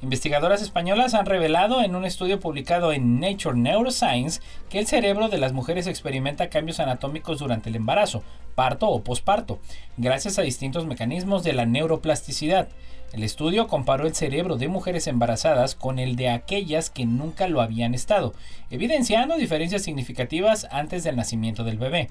Investigadoras 0.04 0.62
españolas 0.62 1.16
han 1.16 1.26
revelado 1.26 1.82
en 1.82 1.96
un 1.96 2.06
estudio 2.06 2.40
publicado 2.40 2.94
en 2.94 3.20
Nature 3.20 3.58
Neuroscience 3.58 4.42
que 4.70 4.78
el 4.78 4.86
cerebro 4.86 5.28
de 5.28 5.40
las 5.40 5.54
mujeres 5.54 5.88
experimenta 5.88 6.50
cambios 6.50 6.80
anatómicos 6.80 7.40
durante 7.40 7.70
el 7.70 7.76
embarazo, 7.76 8.22
parto 8.54 8.90
o 8.90 9.04
posparto, 9.04 9.58
gracias 9.98 10.38
a 10.38 10.44
distintos 10.44 10.86
mecanismos 10.86 11.44
de 11.44 11.54
la 11.54 11.66
neuroplasticidad. 11.66 12.68
El 13.14 13.24
estudio 13.24 13.68
comparó 13.68 14.06
el 14.06 14.16
cerebro 14.16 14.58
de 14.58 14.68
mujeres 14.68 15.08
embarazadas 15.08 15.76
con 15.76 15.98
el 15.98 16.18
de 16.18 16.30
aquellas 16.30 16.90
que 16.90 17.06
nunca 17.06 17.48
lo 17.48 17.62
habían 17.62 17.96
estado, 17.96 18.34
evidenciando 18.70 19.38
diferencias 19.38 19.84
significativas 19.84 20.68
antes 20.72 21.06
del 21.06 21.16
nacimiento 21.16 21.64
del 21.64 21.78
bebé. 21.78 22.10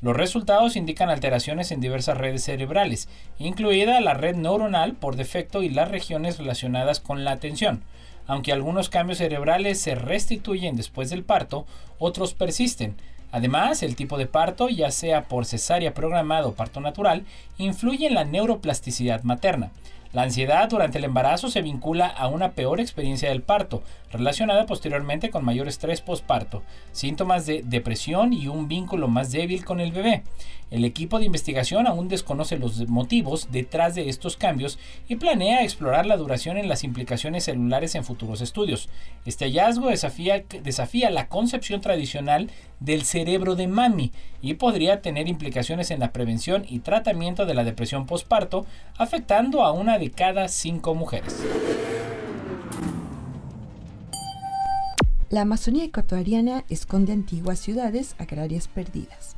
Los 0.00 0.16
resultados 0.16 0.76
indican 0.76 1.10
alteraciones 1.10 1.70
en 1.70 1.80
diversas 1.80 2.16
redes 2.16 2.44
cerebrales, 2.44 3.08
incluida 3.38 4.00
la 4.00 4.14
red 4.14 4.36
neuronal 4.36 4.94
por 4.94 5.16
defecto 5.16 5.62
y 5.62 5.68
las 5.68 5.90
regiones 5.90 6.38
relacionadas 6.38 7.00
con 7.00 7.24
la 7.24 7.32
atención. 7.32 7.82
Aunque 8.26 8.52
algunos 8.52 8.88
cambios 8.88 9.18
cerebrales 9.18 9.80
se 9.80 9.94
restituyen 9.96 10.76
después 10.76 11.10
del 11.10 11.24
parto, 11.24 11.66
otros 11.98 12.32
persisten. 12.32 12.96
Además, 13.32 13.82
el 13.82 13.96
tipo 13.96 14.16
de 14.16 14.26
parto, 14.26 14.70
ya 14.70 14.90
sea 14.90 15.24
por 15.24 15.44
cesárea 15.44 15.92
programado 15.92 16.48
o 16.48 16.54
parto 16.54 16.80
natural, 16.80 17.26
influye 17.58 18.06
en 18.06 18.14
la 18.14 18.24
neuroplasticidad 18.24 19.22
materna. 19.24 19.70
La 20.12 20.22
ansiedad 20.22 20.70
durante 20.70 20.96
el 20.96 21.04
embarazo 21.04 21.50
se 21.50 21.60
vincula 21.60 22.06
a 22.06 22.28
una 22.28 22.52
peor 22.52 22.80
experiencia 22.80 23.28
del 23.28 23.42
parto, 23.42 23.82
relacionada 24.10 24.64
posteriormente 24.64 25.28
con 25.28 25.44
mayor 25.44 25.68
estrés 25.68 26.00
postparto, 26.00 26.62
síntomas 26.92 27.44
de 27.44 27.62
depresión 27.62 28.32
y 28.32 28.48
un 28.48 28.68
vínculo 28.68 29.08
más 29.08 29.32
débil 29.32 29.66
con 29.66 29.80
el 29.80 29.92
bebé. 29.92 30.22
El 30.70 30.84
equipo 30.84 31.18
de 31.18 31.24
investigación 31.24 31.86
aún 31.86 32.08
desconoce 32.08 32.58
los 32.58 32.88
motivos 32.88 33.48
detrás 33.50 33.94
de 33.94 34.08
estos 34.10 34.36
cambios 34.36 34.78
y 35.08 35.16
planea 35.16 35.62
explorar 35.62 36.04
la 36.04 36.18
duración 36.18 36.58
en 36.58 36.68
las 36.68 36.84
implicaciones 36.84 37.44
celulares 37.44 37.94
en 37.94 38.04
futuros 38.04 38.42
estudios. 38.42 38.90
Este 39.24 39.46
hallazgo 39.46 39.88
desafía, 39.88 40.44
desafía 40.62 41.10
la 41.10 41.28
concepción 41.28 41.80
tradicional 41.80 42.50
del 42.80 43.02
cerebro 43.04 43.56
de 43.56 43.66
mami 43.66 44.12
y 44.42 44.54
podría 44.54 45.00
tener 45.00 45.26
implicaciones 45.26 45.90
en 45.90 46.00
la 46.00 46.12
prevención 46.12 46.66
y 46.68 46.80
tratamiento 46.80 47.46
de 47.46 47.54
la 47.54 47.64
depresión 47.64 48.06
postparto, 48.06 48.66
afectando 48.98 49.64
a 49.64 49.72
una 49.72 49.98
de 49.98 50.10
cada 50.10 50.48
cinco 50.48 50.94
mujeres. 50.94 51.36
La 55.30 55.42
Amazonía 55.42 55.84
ecuatoriana 55.84 56.64
esconde 56.70 57.12
antiguas 57.12 57.58
ciudades 57.58 58.14
agrarias 58.18 58.68
perdidas. 58.68 59.37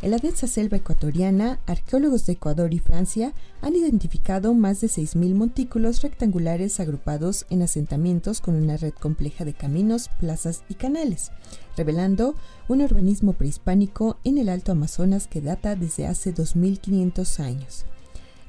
En 0.00 0.12
la 0.12 0.18
densa 0.18 0.46
selva 0.46 0.76
ecuatoriana, 0.76 1.58
arqueólogos 1.66 2.24
de 2.24 2.34
Ecuador 2.34 2.72
y 2.72 2.78
Francia 2.78 3.32
han 3.62 3.74
identificado 3.74 4.54
más 4.54 4.80
de 4.80 4.86
6.000 4.86 5.34
montículos 5.34 6.02
rectangulares 6.02 6.78
agrupados 6.78 7.46
en 7.50 7.62
asentamientos 7.62 8.40
con 8.40 8.54
una 8.54 8.76
red 8.76 8.92
compleja 8.92 9.44
de 9.44 9.54
caminos, 9.54 10.08
plazas 10.20 10.62
y 10.68 10.74
canales, 10.74 11.32
revelando 11.76 12.36
un 12.68 12.82
urbanismo 12.82 13.32
prehispánico 13.32 14.18
en 14.22 14.38
el 14.38 14.48
Alto 14.48 14.70
Amazonas 14.70 15.26
que 15.26 15.40
data 15.40 15.74
desde 15.74 16.06
hace 16.06 16.32
2.500 16.32 17.40
años. 17.40 17.84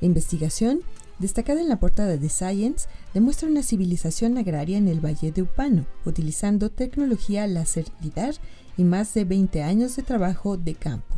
La 0.01 0.05
investigación 0.05 0.81
destacada 1.17 1.61
en 1.61 1.67
la 1.67 1.79
portada 1.79 2.15
de 2.17 2.29
Science, 2.29 2.87
demuestra 3.13 3.49
una 3.49 3.61
civilización 3.61 4.37
agraria 4.37 4.77
en 4.77 4.87
el 4.87 5.03
Valle 5.03 5.31
de 5.31 5.41
Upano, 5.41 5.85
utilizando 6.05 6.69
tecnología 6.69 7.45
láser 7.45 7.85
lidar 8.01 8.35
y 8.77 8.83
más 8.85 9.13
de 9.13 9.25
20 9.25 9.61
años 9.61 9.95
de 9.97 10.03
trabajo 10.03 10.55
de 10.55 10.75
campo. 10.75 11.15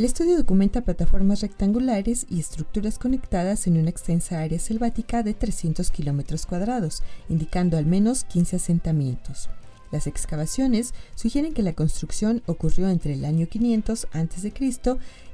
El 0.00 0.06
estudio 0.06 0.38
documenta 0.38 0.80
plataformas 0.80 1.42
rectangulares 1.42 2.24
y 2.30 2.40
estructuras 2.40 2.98
conectadas 2.98 3.66
en 3.66 3.76
una 3.76 3.90
extensa 3.90 4.40
área 4.40 4.58
selvática 4.58 5.22
de 5.22 5.34
300 5.34 5.90
kilómetros 5.90 6.46
cuadrados, 6.46 7.02
indicando 7.28 7.76
al 7.76 7.84
menos 7.84 8.24
15 8.24 8.56
asentamientos. 8.56 9.50
Las 9.92 10.06
excavaciones 10.06 10.94
sugieren 11.16 11.52
que 11.52 11.62
la 11.62 11.74
construcción 11.74 12.42
ocurrió 12.46 12.88
entre 12.88 13.12
el 13.12 13.26
año 13.26 13.46
500 13.46 14.08
a.C. 14.10 14.54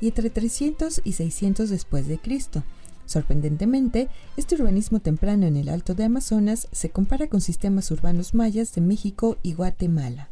y 0.00 0.08
entre 0.08 0.30
300 0.30 1.00
y 1.04 1.12
600 1.12 1.70
después 1.70 2.08
de 2.08 2.18
Cristo, 2.18 2.64
Sorprendentemente, 3.04 4.08
este 4.36 4.56
urbanismo 4.56 4.98
temprano 4.98 5.46
en 5.46 5.56
el 5.56 5.68
Alto 5.68 5.94
de 5.94 6.02
Amazonas 6.02 6.66
se 6.72 6.90
compara 6.90 7.28
con 7.28 7.40
sistemas 7.40 7.92
urbanos 7.92 8.34
mayas 8.34 8.74
de 8.74 8.80
México 8.80 9.38
y 9.44 9.54
Guatemala. 9.54 10.28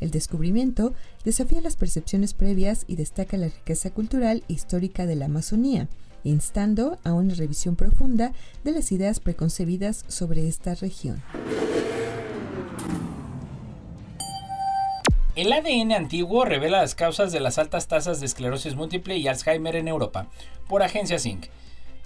El 0.00 0.10
descubrimiento 0.10 0.94
desafía 1.24 1.60
las 1.60 1.76
percepciones 1.76 2.34
previas 2.34 2.84
y 2.86 2.96
destaca 2.96 3.36
la 3.36 3.48
riqueza 3.48 3.90
cultural 3.90 4.44
e 4.48 4.52
histórica 4.52 5.06
de 5.06 5.16
la 5.16 5.26
Amazonía, 5.26 5.88
instando 6.24 6.98
a 7.04 7.12
una 7.12 7.34
revisión 7.34 7.76
profunda 7.76 8.32
de 8.64 8.72
las 8.72 8.92
ideas 8.92 9.20
preconcebidas 9.20 10.04
sobre 10.08 10.48
esta 10.48 10.74
región. 10.74 11.22
El 15.38 15.52
ADN 15.52 15.92
antiguo 15.92 16.44
revela 16.44 16.80
las 16.80 16.96
causas 16.96 17.30
de 17.30 17.38
las 17.38 17.58
altas 17.58 17.86
tasas 17.86 18.18
de 18.18 18.26
esclerosis 18.26 18.74
múltiple 18.74 19.16
y 19.16 19.28
Alzheimer 19.28 19.76
en 19.76 19.86
Europa, 19.86 20.26
por 20.66 20.82
Agencia 20.82 21.20
Zinc. 21.20 21.46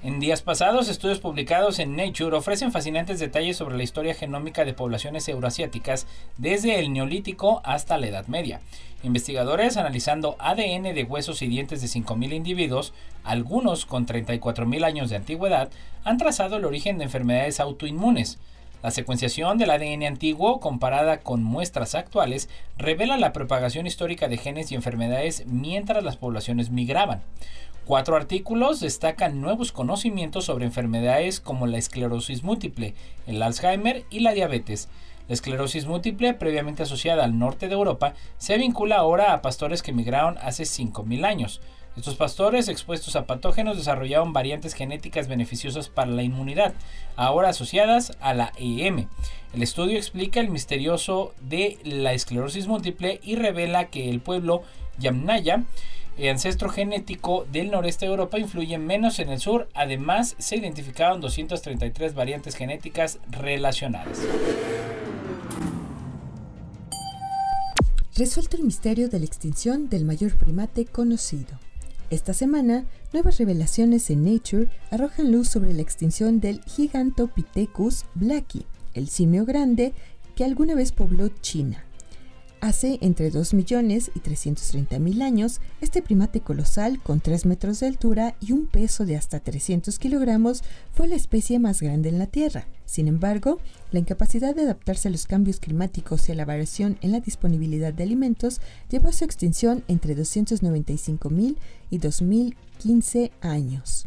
En 0.04 0.18
días 0.18 0.42
pasados, 0.42 0.88
estudios 0.88 1.20
publicados 1.20 1.78
en 1.78 1.94
Nature 1.94 2.34
ofrecen 2.34 2.72
fascinantes 2.72 3.20
detalles 3.20 3.56
sobre 3.56 3.76
la 3.76 3.84
historia 3.84 4.14
genómica 4.14 4.64
de 4.64 4.74
poblaciones 4.74 5.28
euroasiáticas 5.28 6.08
desde 6.38 6.80
el 6.80 6.92
Neolítico 6.92 7.60
hasta 7.62 7.96
la 7.98 8.08
Edad 8.08 8.26
Media. 8.26 8.60
Investigadores 9.04 9.76
analizando 9.76 10.34
ADN 10.40 10.92
de 10.92 11.06
huesos 11.08 11.40
y 11.40 11.46
dientes 11.46 11.82
de 11.82 11.86
5.000 11.86 12.32
individuos, 12.32 12.92
algunos 13.22 13.86
con 13.86 14.04
34.000 14.04 14.84
años 14.84 15.08
de 15.08 15.14
antigüedad, 15.14 15.70
han 16.02 16.18
trazado 16.18 16.56
el 16.56 16.64
origen 16.64 16.98
de 16.98 17.04
enfermedades 17.04 17.60
autoinmunes. 17.60 18.40
La 18.82 18.90
secuenciación 18.90 19.58
del 19.58 19.70
ADN 19.70 20.02
antiguo 20.04 20.58
comparada 20.58 21.20
con 21.20 21.44
muestras 21.44 21.94
actuales 21.94 22.48
revela 22.76 23.16
la 23.16 23.32
propagación 23.32 23.86
histórica 23.86 24.26
de 24.26 24.38
genes 24.38 24.72
y 24.72 24.74
enfermedades 24.74 25.44
mientras 25.46 26.02
las 26.02 26.16
poblaciones 26.16 26.70
migraban. 26.70 27.22
Cuatro 27.84 28.16
artículos 28.16 28.80
destacan 28.80 29.40
nuevos 29.40 29.70
conocimientos 29.70 30.46
sobre 30.46 30.64
enfermedades 30.64 31.38
como 31.38 31.68
la 31.68 31.78
esclerosis 31.78 32.42
múltiple, 32.42 32.94
el 33.28 33.40
Alzheimer 33.40 34.04
y 34.10 34.20
la 34.20 34.32
diabetes. 34.32 34.88
La 35.28 35.34
esclerosis 35.34 35.86
múltiple, 35.86 36.34
previamente 36.34 36.82
asociada 36.82 37.22
al 37.22 37.38
norte 37.38 37.68
de 37.68 37.74
Europa, 37.74 38.14
se 38.38 38.58
vincula 38.58 38.96
ahora 38.96 39.32
a 39.32 39.42
pastores 39.42 39.82
que 39.82 39.92
migraron 39.92 40.38
hace 40.38 40.64
5.000 40.64 41.24
años. 41.24 41.60
Estos 41.96 42.14
pastores 42.16 42.68
expuestos 42.68 43.16
a 43.16 43.26
patógenos 43.26 43.76
desarrollaron 43.76 44.32
variantes 44.32 44.74
genéticas 44.74 45.28
beneficiosas 45.28 45.88
para 45.88 46.10
la 46.10 46.22
inmunidad, 46.22 46.72
ahora 47.16 47.50
asociadas 47.50 48.16
a 48.20 48.32
la 48.32 48.52
EM. 48.56 49.08
El 49.52 49.62
estudio 49.62 49.98
explica 49.98 50.40
el 50.40 50.50
misterioso 50.50 51.34
de 51.40 51.78
la 51.84 52.14
esclerosis 52.14 52.66
múltiple 52.66 53.20
y 53.22 53.36
revela 53.36 53.90
que 53.90 54.08
el 54.08 54.20
pueblo 54.20 54.62
Yamnaya 54.98 55.64
el 56.18 56.28
ancestro 56.28 56.68
genético 56.68 57.46
del 57.50 57.70
noreste 57.70 58.04
de 58.04 58.10
Europa 58.10 58.38
influye 58.38 58.76
menos 58.76 59.18
en 59.18 59.30
el 59.30 59.40
sur, 59.40 59.68
además 59.72 60.36
se 60.38 60.56
identificaron 60.56 61.22
233 61.22 62.14
variantes 62.14 62.54
genéticas 62.54 63.18
relacionadas. 63.30 64.20
Resuelto 68.14 68.58
el 68.58 68.64
misterio 68.64 69.08
de 69.08 69.20
la 69.20 69.24
extinción 69.24 69.88
del 69.88 70.04
mayor 70.04 70.36
primate 70.36 70.84
conocido. 70.84 71.58
Esta 72.12 72.34
semana, 72.34 72.84
nuevas 73.14 73.38
revelaciones 73.38 74.10
en 74.10 74.24
Nature 74.24 74.68
arrojan 74.90 75.32
luz 75.32 75.48
sobre 75.48 75.72
la 75.72 75.80
extinción 75.80 76.40
del 76.40 76.60
Gigantopithecus 76.64 78.04
blacki, 78.14 78.66
el 78.92 79.08
simio 79.08 79.46
grande 79.46 79.94
que 80.36 80.44
alguna 80.44 80.74
vez 80.74 80.92
pobló 80.92 81.28
China. 81.40 81.86
Hace 82.62 82.98
entre 83.00 83.30
2 83.32 83.54
millones 83.54 84.12
y 84.14 84.20
330 84.20 85.00
mil 85.00 85.20
años, 85.22 85.60
este 85.80 86.00
primate 86.00 86.42
colosal 86.42 87.02
con 87.02 87.20
3 87.20 87.44
metros 87.46 87.80
de 87.80 87.88
altura 87.88 88.36
y 88.38 88.52
un 88.52 88.66
peso 88.66 89.04
de 89.04 89.16
hasta 89.16 89.40
300 89.40 89.98
kilogramos 89.98 90.62
fue 90.92 91.08
la 91.08 91.16
especie 91.16 91.58
más 91.58 91.80
grande 91.82 92.08
en 92.10 92.20
la 92.20 92.28
Tierra. 92.28 92.68
Sin 92.86 93.08
embargo, 93.08 93.58
la 93.90 93.98
incapacidad 93.98 94.54
de 94.54 94.62
adaptarse 94.62 95.08
a 95.08 95.10
los 95.10 95.26
cambios 95.26 95.58
climáticos 95.58 96.28
y 96.28 96.32
a 96.32 96.34
la 96.36 96.44
variación 96.44 96.98
en 97.00 97.10
la 97.10 97.18
disponibilidad 97.18 97.92
de 97.92 98.04
alimentos 98.04 98.60
llevó 98.88 99.08
a 99.08 99.12
su 99.12 99.24
extinción 99.24 99.82
entre 99.88 100.14
295 100.14 101.30
mil 101.30 101.58
y 101.90 101.98
2015 101.98 103.32
años. 103.40 104.06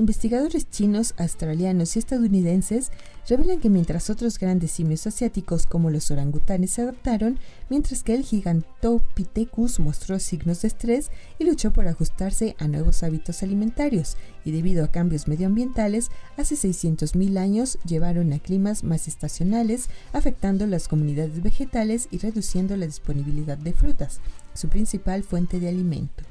Investigadores 0.00 0.70
chinos, 0.70 1.12
australianos 1.18 1.94
y 1.94 1.98
estadounidenses 1.98 2.90
revelan 3.30 3.60
que 3.60 3.70
mientras 3.70 4.10
otros 4.10 4.40
grandes 4.40 4.72
simios 4.72 5.06
asiáticos 5.06 5.64
como 5.64 5.88
los 5.90 6.10
orangutanes 6.10 6.72
se 6.72 6.82
adaptaron, 6.82 7.38
mientras 7.68 8.02
que 8.02 8.14
el 8.14 8.24
Gigantopithecus 8.24 9.78
mostró 9.78 10.18
signos 10.18 10.62
de 10.62 10.68
estrés 10.68 11.12
y 11.38 11.44
luchó 11.44 11.72
por 11.72 11.86
ajustarse 11.86 12.56
a 12.58 12.66
nuevos 12.66 13.04
hábitos 13.04 13.44
alimentarios, 13.44 14.16
y 14.44 14.50
debido 14.50 14.84
a 14.84 14.90
cambios 14.90 15.28
medioambientales, 15.28 16.10
hace 16.36 16.56
600.000 16.56 17.38
años 17.38 17.78
llevaron 17.86 18.32
a 18.32 18.40
climas 18.40 18.82
más 18.82 19.06
estacionales, 19.06 19.90
afectando 20.12 20.66
las 20.66 20.88
comunidades 20.88 21.40
vegetales 21.40 22.08
y 22.10 22.18
reduciendo 22.18 22.76
la 22.76 22.86
disponibilidad 22.86 23.58
de 23.58 23.72
frutas, 23.72 24.18
su 24.54 24.68
principal 24.68 25.22
fuente 25.22 25.60
de 25.60 25.68
alimento. 25.68 26.24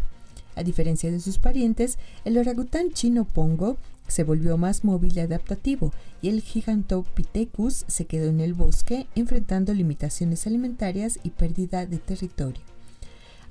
A 0.58 0.64
diferencia 0.64 1.10
de 1.10 1.22
sus 1.22 1.38
parientes, 1.38 1.98
el 2.26 2.38
orangután 2.38 2.92
chino 2.92 3.24
pongo 3.24 3.78
se 4.10 4.24
volvió 4.24 4.58
más 4.58 4.84
móvil 4.84 5.16
y 5.16 5.20
adaptativo, 5.22 5.94
y 6.22 6.30
el 6.30 6.42
Gigantopithecus 6.42 7.86
se 7.88 8.06
quedó 8.06 8.30
en 8.30 8.40
el 8.40 8.54
bosque 8.54 9.08
enfrentando 9.16 9.74
limitaciones 9.74 10.46
alimentarias 10.48 11.20
y 11.24 11.32
pérdida 11.32 11.86
de 11.86 11.98
territorio. 11.98 12.62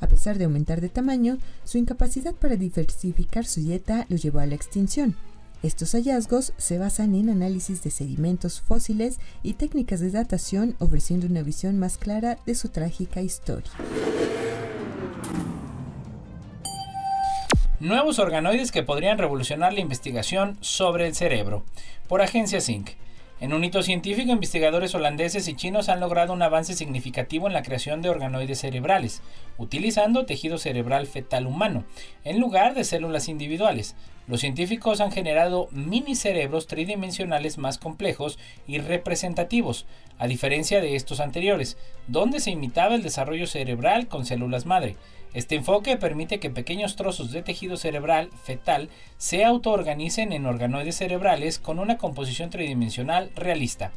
A 0.00 0.06
pesar 0.06 0.38
de 0.38 0.44
aumentar 0.44 0.80
de 0.80 0.88
tamaño, 0.88 1.38
su 1.64 1.78
incapacidad 1.78 2.34
para 2.34 2.56
diversificar 2.56 3.44
su 3.44 3.60
dieta 3.60 4.06
lo 4.08 4.16
llevó 4.16 4.40
a 4.40 4.46
la 4.46 4.54
extinción. 4.54 5.16
Estos 5.62 5.92
hallazgos 5.92 6.52
se 6.56 6.78
basan 6.78 7.16
en 7.16 7.30
análisis 7.30 7.82
de 7.82 7.90
sedimentos 7.90 8.60
fósiles 8.60 9.18
y 9.42 9.54
técnicas 9.54 9.98
de 9.98 10.12
datación 10.12 10.76
ofreciendo 10.78 11.26
una 11.26 11.42
visión 11.42 11.78
más 11.80 11.98
clara 11.98 12.38
de 12.46 12.54
su 12.54 12.68
trágica 12.68 13.22
historia. 13.22 13.70
Nuevos 17.80 18.18
organoides 18.18 18.72
que 18.72 18.82
podrían 18.82 19.18
revolucionar 19.18 19.72
la 19.72 19.80
investigación 19.80 20.58
sobre 20.60 21.06
el 21.06 21.14
cerebro, 21.14 21.64
por 22.08 22.22
Agencia 22.22 22.60
Zinc. 22.60 22.90
En 23.40 23.52
un 23.52 23.62
hito 23.62 23.84
científico, 23.84 24.32
investigadores 24.32 24.96
holandeses 24.96 25.46
y 25.46 25.54
chinos 25.54 25.88
han 25.88 26.00
logrado 26.00 26.32
un 26.32 26.42
avance 26.42 26.74
significativo 26.74 27.46
en 27.46 27.52
la 27.52 27.62
creación 27.62 28.02
de 28.02 28.08
organoides 28.08 28.58
cerebrales, 28.58 29.22
utilizando 29.58 30.26
tejido 30.26 30.58
cerebral 30.58 31.06
fetal 31.06 31.46
humano, 31.46 31.84
en 32.24 32.40
lugar 32.40 32.74
de 32.74 32.82
células 32.82 33.28
individuales. 33.28 33.94
Los 34.26 34.40
científicos 34.40 35.00
han 35.00 35.12
generado 35.12 35.68
mini 35.70 36.16
cerebros 36.16 36.66
tridimensionales 36.66 37.58
más 37.58 37.78
complejos 37.78 38.40
y 38.66 38.78
representativos, 38.78 39.86
a 40.18 40.26
diferencia 40.26 40.80
de 40.80 40.96
estos 40.96 41.20
anteriores, 41.20 41.76
donde 42.08 42.40
se 42.40 42.50
imitaba 42.50 42.96
el 42.96 43.04
desarrollo 43.04 43.46
cerebral 43.46 44.08
con 44.08 44.26
células 44.26 44.66
madre. 44.66 44.96
Este 45.34 45.54
enfoque 45.54 45.96
permite 45.96 46.40
que 46.40 46.50
pequeños 46.50 46.96
trozos 46.96 47.30
de 47.32 47.42
tejido 47.42 47.76
cerebral 47.76 48.30
fetal 48.44 48.88
se 49.18 49.44
autoorganicen 49.44 50.32
en 50.32 50.46
organoides 50.46 50.96
cerebrales 50.96 51.58
con 51.58 51.78
una 51.78 51.98
composición 51.98 52.50
tridimensional 52.50 53.30
realista. 53.36 53.92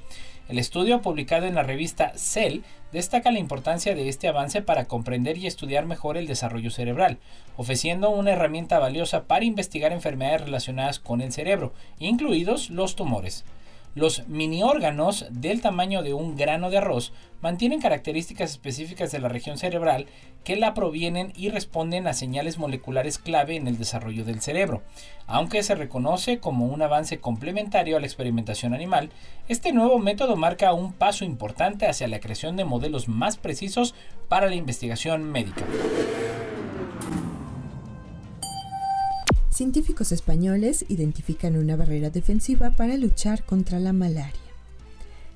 El 0.50 0.60
estudio 0.60 1.02
publicado 1.02 1.46
en 1.46 1.56
la 1.56 1.64
revista 1.64 2.12
Cell 2.18 2.60
destaca 2.92 3.32
la 3.32 3.40
importancia 3.40 3.96
de 3.96 4.10
este 4.10 4.28
avance 4.28 4.62
para 4.62 4.86
comprender 4.86 5.38
y 5.38 5.48
estudiar 5.48 5.86
mejor 5.86 6.18
el 6.18 6.28
desarrollo 6.28 6.72
cerebral, 6.72 7.20
ofreciendo 7.56 8.10
una 8.10 8.32
herramienta 8.32 8.78
valiosa 8.78 9.24
para 9.24 9.46
investigar 9.46 9.94
enfermedades 9.94 10.42
relacionadas 10.42 11.00
con 11.00 11.22
el 11.22 11.32
cerebro, 11.32 11.72
incluidos 12.00 12.70
los 12.70 12.98
tumores. 12.98 13.46
Los 13.94 14.26
mini 14.30 14.64
órganos 14.64 15.26
del 15.32 15.60
tamaño 15.60 16.02
de 16.02 16.14
un 16.14 16.38
grano 16.38 16.70
de 16.70 16.78
arroz 16.78 17.12
mantienen 17.42 17.82
características 17.82 18.52
específicas 18.52 19.12
de 19.12 19.20
la 19.20 19.28
región 19.28 19.58
cerebral 19.58 20.06
que 20.46 20.56
la 20.56 20.74
provienen 20.74 21.34
y 21.36 21.50
responden 21.50 22.08
a 22.08 22.14
señales 22.14 22.58
moleculares 22.58 23.18
clave 23.18 23.58
en 23.58 23.68
el 23.68 23.78
desarrollo 23.78 24.24
del 24.24 24.40
cerebro. 24.40 24.82
Aunque 25.28 25.62
se 25.62 25.76
reconoce 25.76 26.40
como 26.40 26.68
un 26.68 26.82
avance 26.82 27.20
complementario 27.20 27.98
a 27.98 28.00
la 28.00 28.06
experimentación 28.06 28.74
animal, 28.74 29.10
este 29.50 29.74
nuevo 29.74 30.00
método 30.00 30.38
marca 30.38 30.72
un 30.72 30.94
paso 30.94 31.26
importante 31.26 31.86
hacia 31.86 32.08
la 32.08 32.22
creación 32.22 32.56
de 32.56 32.64
modelos 32.64 33.10
más 33.10 33.36
precisos 33.36 33.94
para 34.30 34.48
la 34.48 34.56
investigación 34.56 35.24
médica. 35.24 35.66
Científicos 39.52 40.14
españoles 40.14 40.86
identifican 40.88 41.58
una 41.58 41.76
barrera 41.76 42.10
defensiva 42.10 42.72
para 42.72 42.96
luchar 42.96 43.44
contra 43.44 43.80
la 43.80 43.92
malaria. 43.92 44.40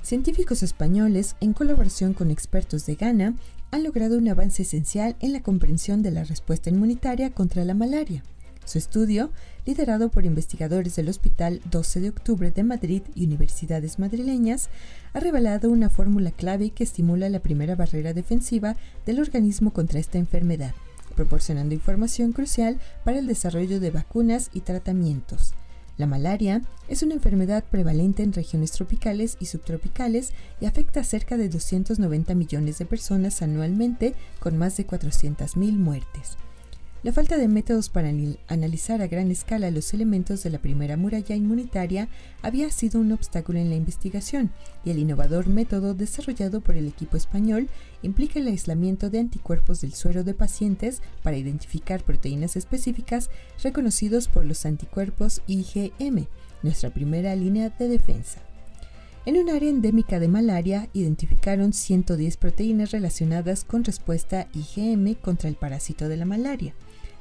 Científicos 0.02 0.64
españoles, 0.64 1.36
en 1.42 1.54
colaboración 1.54 2.14
con 2.14 2.32
expertos 2.32 2.86
de 2.86 2.96
Ghana, 2.96 3.36
han 3.72 3.84
logrado 3.84 4.18
un 4.18 4.30
avance 4.30 4.64
esencial 4.64 5.16
en 5.20 5.34
la 5.34 5.42
comprensión 5.42 6.02
de 6.02 6.12
la 6.12 6.24
respuesta 6.24 6.70
inmunitaria 6.70 7.32
contra 7.32 7.66
la 7.66 7.74
malaria. 7.74 8.24
Su 8.64 8.78
estudio, 8.78 9.32
liderado 9.66 10.10
por 10.10 10.26
investigadores 10.26 10.96
del 10.96 11.10
Hospital 11.10 11.62
12 11.70 12.00
de 12.00 12.10
Octubre 12.10 12.52
de 12.52 12.64
Madrid 12.64 13.02
y 13.16 13.26
universidades 13.26 14.00
madrileñas, 14.00 14.70
ha 15.14 15.20
revelado 15.20 15.70
una 15.70 15.90
fórmula 15.90 16.32
clave 16.32 16.70
que 16.70 16.84
estimula 16.84 17.30
la 17.30 17.40
primera 17.40 17.76
barrera 17.76 18.14
defensiva 18.14 18.76
del 19.06 19.20
organismo 19.20 19.72
contra 19.72 20.00
esta 20.00 20.18
enfermedad 20.18 20.74
proporcionando 21.16 21.74
información 21.74 22.32
crucial 22.34 22.80
para 23.04 23.20
el 23.20 23.28
desarrollo 23.28 23.80
de 23.80 23.92
vacunas 23.92 24.50
y 24.54 24.62
tratamientos. 24.62 25.54
La 25.98 26.08
malaria 26.08 26.62
es 26.90 27.04
una 27.04 27.14
enfermedad 27.14 27.64
prevalente 27.64 28.22
en 28.22 28.34
regiones 28.34 28.72
tropicales 28.72 29.38
y 29.40 29.46
subtropicales 29.46 30.34
y 30.60 30.66
afecta 30.66 31.00
a 31.00 31.06
cerca 31.06 31.38
de 31.38 31.48
290 31.48 32.36
millones 32.36 32.78
de 32.78 32.86
personas 32.86 33.42
anualmente 33.42 34.14
con 34.40 34.58
más 34.58 34.76
de 34.76 34.86
400.000 34.86 35.78
muertes. 35.78 36.38
La 37.06 37.14
falta 37.14 37.38
de 37.38 37.48
métodos 37.48 37.90
para 37.90 38.12
analizar 38.48 39.00
a 39.04 39.06
gran 39.08 39.30
escala 39.30 39.70
los 39.70 39.94
elementos 39.94 40.42
de 40.42 40.50
la 40.50 40.58
primera 40.58 40.98
muralla 40.98 41.36
inmunitaria 41.36 42.10
había 42.42 42.72
sido 42.72 43.00
un 43.00 43.12
obstáculo 43.12 43.60
en 43.60 43.70
la 43.70 43.76
investigación 43.76 44.50
y 44.84 44.90
el 44.90 44.98
innovador 44.98 45.46
método 45.48 45.94
desarrollado 45.94 46.62
por 46.62 46.76
el 46.76 46.88
equipo 46.88 47.16
español 47.16 47.70
implica 48.06 48.40
el 48.40 48.48
aislamiento 48.48 49.10
de 49.10 49.20
anticuerpos 49.20 49.82
del 49.82 49.94
suero 49.94 50.24
de 50.24 50.34
pacientes 50.34 51.02
para 51.24 51.38
identificar 51.38 52.04
proteínas 52.04 52.56
específicas 52.56 53.30
reconocidos 53.62 54.28
por 54.28 54.46
los 54.46 54.66
anticuerpos 54.66 55.42
IgM, 55.48 56.28
nuestra 56.64 56.92
primera 56.92 57.36
línea 57.36 57.70
de 57.70 57.88
defensa. 57.88 58.42
En 59.26 59.38
un 59.38 59.50
área 59.50 59.70
endémica 59.70 60.20
de 60.20 60.28
malaria 60.28 60.88
identificaron 60.94 61.74
110 61.74 62.38
proteínas 62.38 62.92
relacionadas 62.92 63.64
con 63.64 63.84
respuesta 63.84 64.48
IgM 64.54 65.16
contra 65.16 65.50
el 65.50 65.56
parásito 65.56 66.08
de 66.08 66.18
la 66.18 66.26
malaria. 66.26 66.76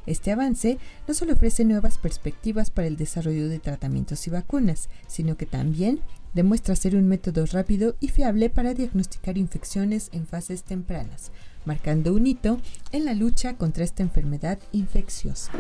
Este 0.07 0.31
avance 0.31 0.77
no 1.09 1.15
solo 1.15 1.33
ofrece 1.33 1.65
nuevas 1.65 1.97
perspectivas 1.97 2.71
para 2.71 2.89
el 2.89 2.99
desarrollo 2.99 3.49
de 3.49 3.59
tratamientos 3.59 4.27
y 4.27 4.31
vacunas, 4.31 4.91
sino 5.07 5.39
que 5.39 5.47
también 5.47 6.01
demuestra 6.35 6.77
ser 6.77 6.97
un 6.97 7.09
método 7.09 7.47
rápido 7.47 7.97
y 8.01 8.09
fiable 8.09 8.51
para 8.51 8.75
diagnosticar 8.75 9.39
infecciones 9.39 10.11
en 10.13 10.27
fases 10.27 10.65
tempranas, 10.65 11.31
marcando 11.65 12.13
un 12.13 12.27
hito 12.27 12.61
en 12.93 13.05
la 13.05 13.15
lucha 13.15 13.55
contra 13.57 13.85
esta 13.85 14.03
enfermedad 14.03 14.59
infecciosa. 14.73 15.53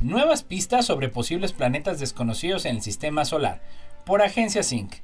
Nuevas 0.00 0.44
pistas 0.44 0.86
sobre 0.86 1.08
posibles 1.08 1.52
planetas 1.52 1.98
desconocidos 1.98 2.64
en 2.64 2.76
el 2.76 2.82
sistema 2.82 3.24
solar, 3.24 3.60
por 4.04 4.22
Agencia 4.22 4.62
Sync. 4.62 4.94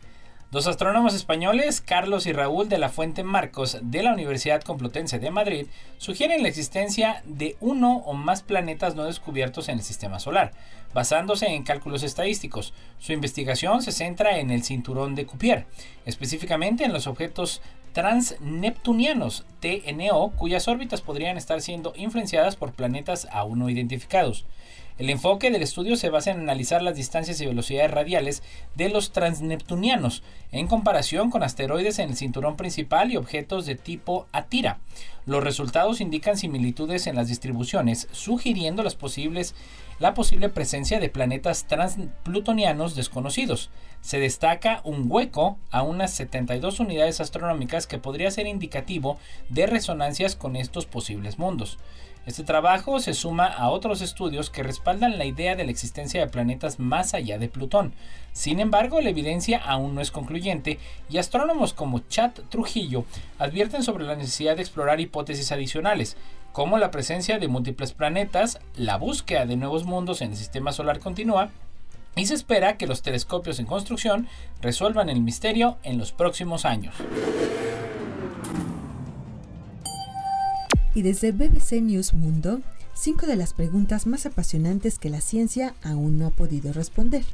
Dos 0.53 0.67
astrónomos 0.67 1.15
españoles, 1.15 1.81
Carlos 1.81 2.27
y 2.27 2.33
Raúl 2.35 2.69
de 2.69 2.77
la 2.77 2.91
Fuente 2.91 3.25
Marcos 3.25 3.79
de 3.81 4.03
la 4.03 4.13
Universidad 4.13 4.61
Complutense 4.61 5.19
de 5.19 5.31
Madrid, 5.31 5.67
sugieren 5.97 6.43
la 6.43 6.51
existencia 6.51 7.23
de 7.25 7.57
uno 7.61 8.03
o 8.05 8.13
más 8.13 8.43
planetas 8.43 8.95
no 8.95 9.05
descubiertos 9.05 9.71
en 9.71 9.79
el 9.79 9.83
sistema 9.83 10.21
solar, 10.21 10.53
basándose 10.93 11.47
en 11.47 11.63
cálculos 11.63 12.03
estadísticos. 12.03 12.75
Su 12.99 13.15
investigación 13.15 13.81
se 13.81 13.93
centra 13.93 14.41
en 14.41 14.51
el 14.51 14.63
cinturón 14.63 15.15
de 15.15 15.25
Cupier, 15.25 15.65
específicamente 16.05 16.85
en 16.85 16.93
los 16.93 17.07
objetos 17.07 17.63
transneptunianos 17.95 19.47
TNO, 19.61 20.33
cuyas 20.37 20.69
órbitas 20.69 21.01
podrían 21.01 21.39
estar 21.39 21.63
siendo 21.63 21.95
influenciadas 21.97 22.57
por 22.57 22.73
planetas 22.73 23.27
aún 23.33 23.61
no 23.61 23.71
identificados. 23.71 24.45
El 24.99 25.09
enfoque 25.09 25.51
del 25.51 25.63
estudio 25.63 25.97
se 25.97 26.11
basa 26.11 26.31
en 26.31 26.41
analizar 26.41 26.83
las 26.83 26.97
distancias 26.97 27.41
y 27.41 27.47
velocidades 27.47 27.91
radiales 27.91 28.43
de 28.75 28.91
los 28.91 29.13
transneptunianos 29.13 30.23
en 30.51 30.69
comparación 30.69 31.31
con 31.31 31.43
asteroides 31.43 31.99
en 31.99 32.11
el 32.11 32.17
cinturón 32.17 32.57
principal 32.57 33.11
y 33.11 33.17
objetos 33.17 33.65
de 33.65 33.75
tipo 33.75 34.27
Atira. 34.33 34.81
Los 35.25 35.43
resultados 35.43 36.01
indican 36.01 36.37
similitudes 36.37 37.07
en 37.07 37.17
las 37.17 37.29
distribuciones, 37.29 38.09
sugiriendo 38.13 38.83
las 38.83 38.95
posibles, 38.95 39.55
la 39.99 40.15
posible 40.15 40.49
presencia 40.49 41.01
de 41.01 41.09
planetas 41.09 41.65
transplutonianos 41.65 42.95
desconocidos. 42.95 43.71
Se 44.03 44.19
destaca 44.19 44.81
un 44.85 45.07
hueco 45.09 45.59
a 45.71 45.83
unas 45.83 46.13
72 46.13 46.81
unidades 46.81 47.21
astronómicas 47.21 47.87
que 47.87 47.99
podría 47.99 48.31
ser 48.31 48.47
indicativo 48.47 49.19
de 49.49 49.67
resonancias 49.67 50.37
con 50.37 50.57
estos 50.57 50.87
posibles 50.87 51.39
mundos. 51.39 51.79
Este 52.25 52.45
trabajo 52.45 53.01
se 53.01 53.15
suma 53.15 53.47
a 53.47 53.69
otros 53.69 54.01
estudios 54.01 54.49
que 54.49 54.63
respaldan 54.63 55.19
la 55.19 55.25
idea 55.25 55.57
de 55.57 55.65
la 55.65 55.73
existencia 55.73 56.21
de 56.21 56.31
planetas 56.31 56.79
más 56.79 57.15
allá 57.15 57.37
de 57.37 57.49
Plutón. 57.49 57.95
Sin 58.33 58.61
embargo, 58.61 59.01
la 59.01 59.11
evidencia 59.11 59.59
aún 59.59 59.97
no 59.97 60.01
es 60.01 60.13
concluyente 60.13 60.79
y 61.11 61.19
astrónomos 61.19 61.73
como 61.73 61.99
Chad 62.09 62.31
Trujillo 62.49 63.05
advierten 63.39 63.83
sobre 63.83 64.05
la 64.05 64.15
necesidad 64.15 64.55
de 64.55 64.63
explorar 64.63 65.01
hipótesis 65.01 65.51
adicionales, 65.51 66.17
como 66.53 66.79
la 66.79 66.93
presencia 66.93 67.41
de 67.41 67.49
múltiples 67.49 67.93
planetas, 67.93 68.61
la 68.77 68.99
búsqueda 68.99 69.45
de 69.45 69.57
nuevos 69.57 69.85
mundos 69.85 70.23
en 70.23 70.31
el 70.31 70.37
sistema 70.37 70.71
solar 70.71 71.01
continúa 71.01 71.51
y 72.15 72.27
se 72.27 72.35
espera 72.35 72.77
que 72.77 72.87
los 72.87 73.03
telescopios 73.03 73.59
en 73.59 73.67
construcción 73.67 74.29
resuelvan 74.61 75.09
el 75.09 75.21
misterio 75.21 75.79
en 75.83 75.99
los 75.99 76.13
próximos 76.13 76.65
años. 76.67 76.95
Y 80.95 81.03
desde 81.03 81.33
BBC 81.33 81.81
News 81.81 82.13
Mundo, 82.13 82.61
cinco 82.95 83.27
de 83.27 83.37
las 83.37 83.55
preguntas 83.55 84.07
más 84.07 84.27
apasionantes 84.27 84.99
que 84.99 85.09
la 85.09 85.23
ciencia 85.23 85.75
aún 85.83 86.19
no 86.19 86.27
ha 86.27 86.31
podido 86.31 86.73
responder. 86.73 87.25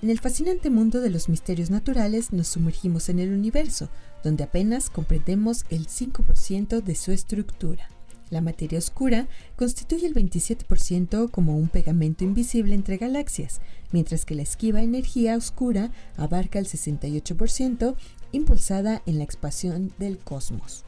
En 0.00 0.10
el 0.10 0.20
fascinante 0.20 0.70
mundo 0.70 1.00
de 1.00 1.10
los 1.10 1.28
misterios 1.28 1.70
naturales 1.70 2.32
nos 2.32 2.48
sumergimos 2.48 3.08
en 3.08 3.18
el 3.18 3.32
universo, 3.32 3.90
donde 4.24 4.44
apenas 4.44 4.88
comprendemos 4.88 5.66
el 5.70 5.86
5% 5.86 6.82
de 6.82 6.94
su 6.94 7.12
estructura. 7.12 7.90
La 8.30 8.40
materia 8.40 8.78
oscura 8.78 9.26
constituye 9.56 10.06
el 10.06 10.14
27% 10.14 11.30
como 11.30 11.56
un 11.56 11.68
pegamento 11.68 12.24
invisible 12.24 12.74
entre 12.74 12.96
galaxias, 12.96 13.60
mientras 13.90 14.24
que 14.24 14.34
la 14.34 14.42
esquiva 14.42 14.82
energía 14.82 15.36
oscura 15.36 15.90
abarca 16.16 16.58
el 16.58 16.66
68%, 16.66 17.96
impulsada 18.32 19.02
en 19.04 19.18
la 19.18 19.24
expansión 19.24 19.92
del 19.98 20.18
cosmos. 20.18 20.84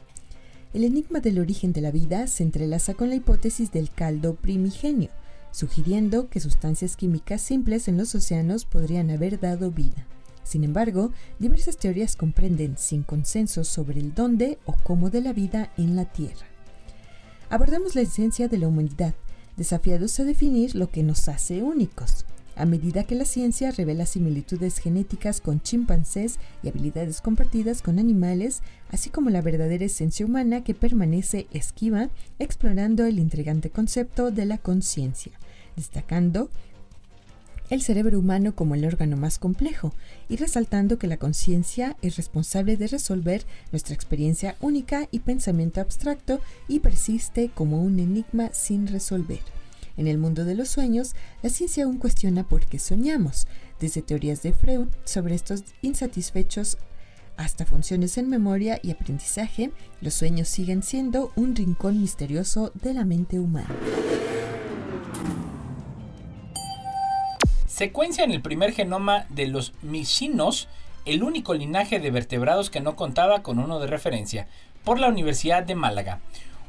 El 0.73 0.85
enigma 0.85 1.19
del 1.19 1.37
origen 1.39 1.73
de 1.73 1.81
la 1.81 1.91
vida 1.91 2.27
se 2.27 2.43
entrelaza 2.43 2.93
con 2.93 3.09
la 3.09 3.15
hipótesis 3.15 3.73
del 3.73 3.91
caldo 3.91 4.35
primigenio, 4.35 5.09
sugiriendo 5.51 6.29
que 6.29 6.39
sustancias 6.39 6.95
químicas 6.95 7.41
simples 7.41 7.89
en 7.89 7.97
los 7.97 8.15
océanos 8.15 8.63
podrían 8.63 9.09
haber 9.09 9.37
dado 9.37 9.71
vida. 9.71 10.07
Sin 10.43 10.63
embargo, 10.63 11.11
diversas 11.39 11.75
teorías 11.75 12.15
comprenden 12.15 12.77
sin 12.77 13.03
consenso 13.03 13.65
sobre 13.65 13.99
el 13.99 14.13
dónde 14.13 14.59
o 14.65 14.73
cómo 14.83 15.09
de 15.09 15.19
la 15.19 15.33
vida 15.33 15.73
en 15.77 15.97
la 15.97 16.05
Tierra. 16.05 16.47
Abordamos 17.49 17.93
la 17.95 18.01
esencia 18.01 18.47
de 18.47 18.57
la 18.57 18.69
humanidad, 18.69 19.13
desafiados 19.57 20.17
a 20.21 20.23
definir 20.23 20.73
lo 20.75 20.89
que 20.89 21.03
nos 21.03 21.27
hace 21.27 21.63
únicos. 21.63 22.25
A 22.55 22.65
medida 22.65 23.05
que 23.05 23.15
la 23.15 23.25
ciencia 23.25 23.71
revela 23.71 24.05
similitudes 24.05 24.77
genéticas 24.77 25.41
con 25.41 25.61
chimpancés 25.61 26.37
y 26.61 26.67
habilidades 26.67 27.21
compartidas 27.21 27.81
con 27.81 27.97
animales, 27.97 28.61
así 28.89 29.09
como 29.09 29.29
la 29.29 29.41
verdadera 29.41 29.85
esencia 29.85 30.25
humana 30.25 30.63
que 30.63 30.73
permanece 30.73 31.47
esquiva, 31.51 32.09
explorando 32.39 33.05
el 33.05 33.19
intrigante 33.19 33.69
concepto 33.69 34.31
de 34.31 34.45
la 34.45 34.57
conciencia, 34.57 35.31
destacando 35.75 36.49
el 37.71 37.81
cerebro 37.81 38.19
humano 38.19 38.53
como 38.53 38.75
el 38.75 38.83
órgano 38.83 39.15
más 39.15 39.39
complejo 39.39 39.93
y 40.27 40.35
resaltando 40.35 40.99
que 40.99 41.07
la 41.07 41.15
conciencia 41.15 41.95
es 42.01 42.17
responsable 42.17 42.75
de 42.75 42.87
resolver 42.87 43.45
nuestra 43.71 43.95
experiencia 43.95 44.57
única 44.59 45.07
y 45.09 45.19
pensamiento 45.19 45.79
abstracto 45.79 46.41
y 46.67 46.81
persiste 46.81 47.49
como 47.49 47.81
un 47.81 47.99
enigma 47.99 48.49
sin 48.51 48.87
resolver. 48.87 49.39
En 50.01 50.07
el 50.07 50.17
mundo 50.17 50.45
de 50.45 50.55
los 50.55 50.69
sueños, 50.69 51.13
la 51.43 51.51
ciencia 51.51 51.85
aún 51.85 51.99
cuestiona 51.99 52.43
por 52.43 52.65
qué 52.65 52.79
soñamos, 52.79 53.45
desde 53.79 54.01
teorías 54.01 54.41
de 54.41 54.51
Freud 54.51 54.87
sobre 55.03 55.35
estos 55.35 55.63
insatisfechos 55.83 56.79
hasta 57.37 57.67
funciones 57.67 58.17
en 58.17 58.27
memoria 58.27 58.79
y 58.81 58.89
aprendizaje, 58.89 59.69
los 60.01 60.15
sueños 60.15 60.47
siguen 60.47 60.81
siendo 60.81 61.31
un 61.35 61.55
rincón 61.55 62.01
misterioso 62.01 62.71
de 62.73 62.95
la 62.95 63.05
mente 63.05 63.39
humana. 63.39 63.69
Secuencia 67.67 68.23
en 68.23 68.31
el 68.31 68.41
primer 68.41 68.73
genoma 68.73 69.27
de 69.29 69.45
los 69.45 69.71
mixinos, 69.83 70.67
el 71.05 71.21
único 71.21 71.53
linaje 71.53 71.99
de 71.99 72.09
vertebrados 72.09 72.71
que 72.71 72.81
no 72.81 72.95
contaba 72.95 73.43
con 73.43 73.59
uno 73.59 73.79
de 73.79 73.85
referencia, 73.85 74.47
por 74.83 74.99
la 74.99 75.09
Universidad 75.09 75.61
de 75.61 75.75
Málaga. 75.75 76.21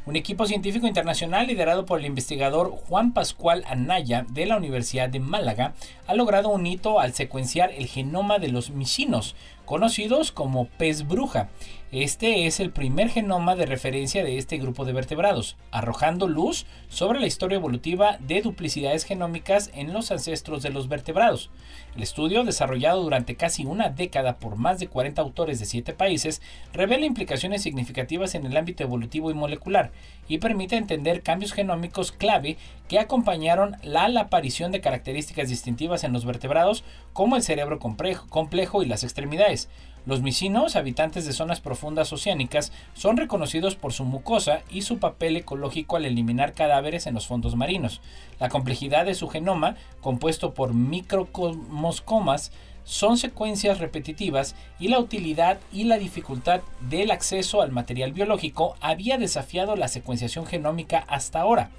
Un 0.04 0.16
equipo 0.16 0.46
científico 0.46 0.88
internacional 0.88 1.46
liderado 1.46 1.86
por 1.86 2.00
el 2.00 2.06
investigador 2.06 2.72
Juan 2.72 3.12
Pascual 3.12 3.62
Anaya 3.68 4.26
de 4.28 4.46
la 4.46 4.56
Universidad 4.56 5.08
de 5.08 5.20
Málaga 5.20 5.74
ha 6.08 6.14
logrado 6.14 6.48
un 6.48 6.66
hito 6.66 6.98
al 6.98 7.14
secuenciar 7.14 7.70
el 7.70 7.86
genoma 7.86 8.40
de 8.40 8.48
los 8.48 8.70
misinos, 8.70 9.36
conocidos 9.64 10.32
como 10.32 10.66
pez 10.66 11.06
bruja. 11.06 11.50
Este 11.92 12.46
es 12.46 12.58
el 12.58 12.70
primer 12.70 13.10
genoma 13.10 13.54
de 13.54 13.66
referencia 13.66 14.24
de 14.24 14.38
este 14.38 14.56
grupo 14.56 14.86
de 14.86 14.94
vertebrados, 14.94 15.58
arrojando 15.70 16.26
luz 16.26 16.64
sobre 16.88 17.20
la 17.20 17.26
historia 17.26 17.56
evolutiva 17.56 18.16
de 18.18 18.40
duplicidades 18.40 19.04
genómicas 19.04 19.70
en 19.74 19.92
los 19.92 20.10
ancestros 20.10 20.62
de 20.62 20.70
los 20.70 20.88
vertebrados. 20.88 21.50
El 21.94 22.02
estudio, 22.02 22.44
desarrollado 22.44 23.02
durante 23.02 23.36
casi 23.36 23.66
una 23.66 23.90
década 23.90 24.38
por 24.38 24.56
más 24.56 24.78
de 24.78 24.88
40 24.88 25.20
autores 25.20 25.60
de 25.60 25.66
7 25.66 25.92
países, 25.92 26.40
revela 26.72 27.04
implicaciones 27.04 27.60
significativas 27.60 28.34
en 28.34 28.46
el 28.46 28.56
ámbito 28.56 28.82
evolutivo 28.82 29.30
y 29.30 29.34
molecular 29.34 29.92
y 30.28 30.38
permite 30.38 30.76
entender 30.76 31.22
cambios 31.22 31.52
genómicos 31.52 32.10
clave 32.10 32.56
que 32.88 33.00
acompañaron 33.00 33.76
la, 33.82 34.06
aparición 34.18 34.72
de 34.72 34.80
características 34.80 35.50
distintivas 35.50 36.04
en 36.04 36.14
los 36.14 36.24
vertebrados 36.24 36.84
como 37.12 37.36
el 37.36 37.42
cerebro 37.42 37.78
complejo 37.78 38.82
y 38.82 38.86
las 38.86 39.04
extremidades. 39.04 39.68
Los 40.04 40.20
misinos, 40.20 40.74
habitantes 40.74 41.26
de 41.26 41.32
zonas 41.32 41.60
profundas 41.60 42.12
oceánicas, 42.12 42.72
son 42.92 43.16
reconocidos 43.16 43.76
por 43.76 43.92
su 43.92 44.04
mucosa 44.04 44.62
y 44.68 44.82
su 44.82 44.98
papel 44.98 45.36
ecológico 45.36 45.96
al 45.96 46.04
eliminar 46.04 46.54
cadáveres 46.54 47.06
en 47.06 47.14
los 47.14 47.28
fondos 47.28 47.54
marinos. 47.54 48.00
La 48.40 48.48
complejidad 48.48 49.06
de 49.06 49.14
su 49.14 49.28
genoma, 49.28 49.76
compuesto 50.00 50.54
por 50.54 50.74
micromoscomas, 50.74 52.50
son 52.84 53.16
secuencias 53.16 53.78
repetitivas 53.78 54.56
y 54.80 54.88
la 54.88 54.98
utilidad 54.98 55.58
y 55.72 55.84
la 55.84 55.98
dificultad 55.98 56.62
del 56.88 57.12
acceso 57.12 57.62
al 57.62 57.70
material 57.70 58.12
biológico 58.12 58.76
había 58.80 59.18
desafiado 59.18 59.76
la 59.76 59.86
secuenciación 59.86 60.46
genómica 60.46 61.04
hasta 61.06 61.40
ahora. 61.40 61.70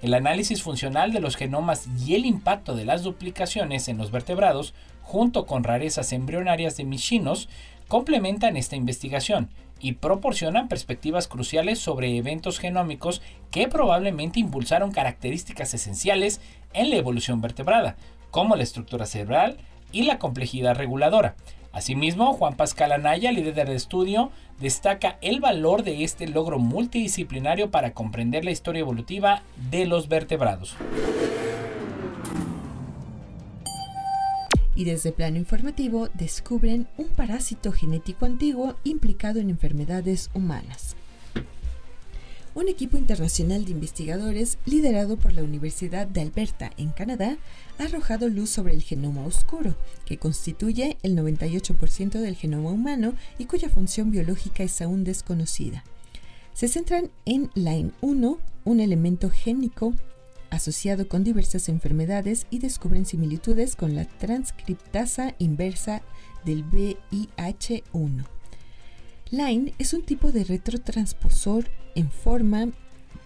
El 0.00 0.14
análisis 0.14 0.62
funcional 0.62 1.12
de 1.12 1.20
los 1.20 1.34
genomas 1.34 1.88
y 2.06 2.14
el 2.14 2.26
impacto 2.26 2.76
de 2.76 2.84
las 2.84 3.02
duplicaciones 3.02 3.88
en 3.88 3.96
los 3.96 4.10
vertebrados 4.10 4.74
junto 5.04 5.46
con 5.46 5.62
rarezas 5.62 6.12
embrionarias 6.12 6.76
de 6.76 6.84
michinos, 6.84 7.48
complementan 7.86 8.56
esta 8.56 8.74
investigación 8.74 9.50
y 9.78 9.92
proporcionan 9.92 10.68
perspectivas 10.68 11.28
cruciales 11.28 11.78
sobre 11.78 12.16
eventos 12.16 12.58
genómicos 12.58 13.22
que 13.50 13.68
probablemente 13.68 14.40
impulsaron 14.40 14.92
características 14.92 15.74
esenciales 15.74 16.40
en 16.72 16.90
la 16.90 16.96
evolución 16.96 17.40
vertebrada, 17.40 17.96
como 18.30 18.56
la 18.56 18.62
estructura 18.62 19.06
cerebral 19.06 19.58
y 19.92 20.04
la 20.04 20.18
complejidad 20.18 20.74
reguladora. 20.74 21.36
Asimismo, 21.72 22.32
Juan 22.34 22.56
Pascal 22.56 22.92
Anaya, 22.92 23.32
líder 23.32 23.54
del 23.54 23.70
estudio, 23.70 24.30
destaca 24.60 25.18
el 25.20 25.40
valor 25.40 25.82
de 25.82 26.04
este 26.04 26.28
logro 26.28 26.58
multidisciplinario 26.58 27.70
para 27.70 27.92
comprender 27.92 28.44
la 28.44 28.52
historia 28.52 28.80
evolutiva 28.80 29.42
de 29.70 29.84
los 29.84 30.08
vertebrados. 30.08 30.76
Y 34.74 34.84
desde 34.84 35.12
plano 35.12 35.38
informativo 35.38 36.08
descubren 36.14 36.88
un 36.96 37.08
parásito 37.08 37.72
genético 37.72 38.26
antiguo 38.26 38.76
implicado 38.84 39.40
en 39.40 39.50
enfermedades 39.50 40.30
humanas. 40.34 40.96
Un 42.54 42.68
equipo 42.68 42.96
internacional 42.96 43.64
de 43.64 43.72
investigadores, 43.72 44.58
liderado 44.64 45.16
por 45.16 45.32
la 45.32 45.42
Universidad 45.42 46.06
de 46.06 46.20
Alberta 46.20 46.70
en 46.76 46.90
Canadá, 46.90 47.36
ha 47.78 47.82
arrojado 47.82 48.28
luz 48.28 48.50
sobre 48.50 48.74
el 48.74 48.82
genoma 48.82 49.26
oscuro, 49.26 49.74
que 50.04 50.18
constituye 50.18 50.96
el 51.02 51.16
98% 51.16 52.20
del 52.20 52.36
genoma 52.36 52.70
humano 52.70 53.14
y 53.38 53.46
cuya 53.46 53.68
función 53.68 54.12
biológica 54.12 54.62
es 54.62 54.80
aún 54.80 55.02
desconocida. 55.02 55.82
Se 56.52 56.68
centran 56.68 57.10
en 57.24 57.50
Line 57.54 57.90
1, 58.00 58.38
un 58.64 58.80
elemento 58.80 59.30
génico 59.30 59.92
asociado 60.54 61.08
con 61.08 61.24
diversas 61.24 61.68
enfermedades 61.68 62.46
y 62.50 62.58
descubren 62.58 63.06
similitudes 63.06 63.76
con 63.76 63.94
la 63.94 64.04
transcriptasa 64.04 65.34
inversa 65.38 66.02
del 66.44 66.64
VIH1. 66.64 68.24
Line 69.30 69.74
es 69.78 69.94
un 69.94 70.02
tipo 70.02 70.32
de 70.32 70.44
retrotransposor 70.44 71.68
en 71.94 72.10
forma 72.10 72.68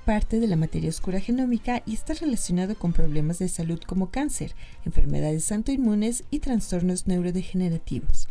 parte 0.04 0.40
de 0.40 0.46
la 0.46 0.56
materia 0.56 0.88
oscura 0.88 1.20
genómica 1.20 1.82
y 1.84 1.92
está 1.92 2.14
relacionado 2.14 2.76
con 2.76 2.94
problemas 2.94 3.38
de 3.38 3.48
salud 3.48 3.78
como 3.86 4.10
cáncer, 4.10 4.54
enfermedades 4.86 5.52
autoinmunes 5.52 6.24
y 6.30 6.38
trastornos 6.38 7.06
neurodegenerativos. 7.06 8.26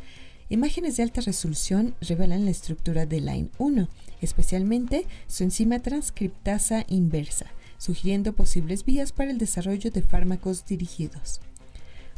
Imágenes 0.49 0.97
de 0.97 1.03
alta 1.03 1.21
resolución 1.21 1.93
revelan 2.01 2.45
la 2.45 2.51
estructura 2.51 3.05
de 3.05 3.19
Line 3.19 3.49
1, 3.59 3.89
especialmente 4.21 5.05
su 5.27 5.43
enzima 5.43 5.79
transcriptasa 5.79 6.85
inversa, 6.87 7.45
sugiriendo 7.77 8.33
posibles 8.33 8.85
vías 8.85 9.11
para 9.11 9.31
el 9.31 9.37
desarrollo 9.37 9.91
de 9.91 10.01
fármacos 10.01 10.65
dirigidos. 10.65 11.39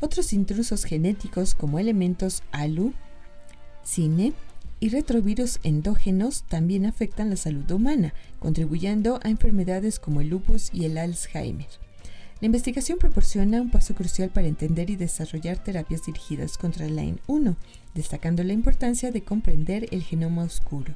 Otros 0.02 0.32
intrusos 0.34 0.86
genéticos 0.86 1.56
como 1.56 1.80
elementos 1.80 2.44
ALU, 2.52 2.94
CINE 3.86 4.34
y 4.80 4.90
retrovirus 4.90 5.60
endógenos 5.64 6.44
también 6.44 6.86
afectan 6.86 7.30
la 7.30 7.36
salud 7.36 7.70
humana, 7.70 8.14
contribuyendo 8.40 9.20
a 9.24 9.30
enfermedades 9.30 10.00
como 10.00 10.22
el 10.22 10.30
lupus 10.30 10.70
y 10.74 10.86
el 10.86 10.98
Alzheimer. 10.98 11.68
La 12.40 12.46
investigación 12.46 12.98
proporciona 12.98 13.62
un 13.62 13.70
paso 13.70 13.94
crucial 13.94 14.30
para 14.30 14.48
entender 14.48 14.90
y 14.90 14.96
desarrollar 14.96 15.62
terapias 15.62 16.06
dirigidas 16.06 16.58
contra 16.58 16.86
el 16.86 16.96
Lyme 16.96 17.20
1, 17.28 17.58
destacando 17.94 18.44
la 18.46 18.54
importancia 18.54 19.12
de 19.12 19.24
comprender 19.24 19.88
el 19.92 20.04
genoma 20.04 20.44
oscuro. 20.44 20.94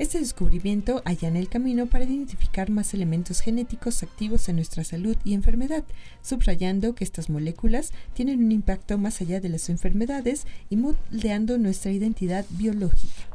Este 0.00 0.18
descubrimiento 0.18 1.02
allana 1.04 1.38
el 1.38 1.50
camino 1.50 1.84
para 1.84 2.04
identificar 2.04 2.70
más 2.70 2.94
elementos 2.94 3.40
genéticos 3.40 4.02
activos 4.02 4.48
en 4.48 4.56
nuestra 4.56 4.82
salud 4.82 5.14
y 5.24 5.34
enfermedad, 5.34 5.84
subrayando 6.22 6.94
que 6.94 7.04
estas 7.04 7.28
moléculas 7.28 7.92
tienen 8.14 8.42
un 8.42 8.50
impacto 8.50 8.96
más 8.96 9.20
allá 9.20 9.40
de 9.40 9.50
las 9.50 9.68
enfermedades 9.68 10.46
y 10.70 10.76
moldeando 10.76 11.58
nuestra 11.58 11.92
identidad 11.92 12.46
biológica. 12.48 13.26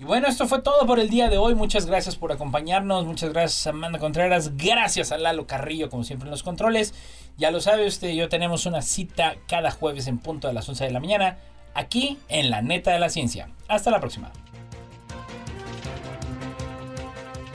Y 0.00 0.04
bueno, 0.04 0.26
esto 0.26 0.48
fue 0.48 0.62
todo 0.62 0.86
por 0.86 1.00
el 1.00 1.10
día 1.10 1.28
de 1.28 1.36
hoy. 1.36 1.54
Muchas 1.54 1.84
gracias 1.84 2.16
por 2.16 2.32
acompañarnos. 2.32 3.04
Muchas 3.04 3.34
gracias 3.34 3.66
Amanda 3.66 3.98
Contreras. 3.98 4.56
Gracias 4.56 5.12
a 5.12 5.18
Lalo 5.18 5.46
Carrillo, 5.46 5.90
como 5.90 6.02
siempre 6.02 6.28
en 6.28 6.30
los 6.30 6.42
controles. 6.42 6.94
Ya 7.36 7.50
lo 7.50 7.60
sabe 7.60 7.86
usted, 7.86 8.12
yo 8.12 8.30
tenemos 8.30 8.64
una 8.64 8.80
cita 8.80 9.34
cada 9.46 9.70
jueves 9.70 10.06
en 10.06 10.16
punto 10.16 10.48
a 10.48 10.54
las 10.54 10.66
11 10.66 10.82
de 10.82 10.90
la 10.92 11.00
mañana, 11.00 11.36
aquí 11.74 12.16
en 12.30 12.48
la 12.48 12.62
neta 12.62 12.90
de 12.92 13.00
la 13.00 13.10
ciencia. 13.10 13.50
Hasta 13.68 13.90
la 13.90 14.00
próxima. 14.00 14.32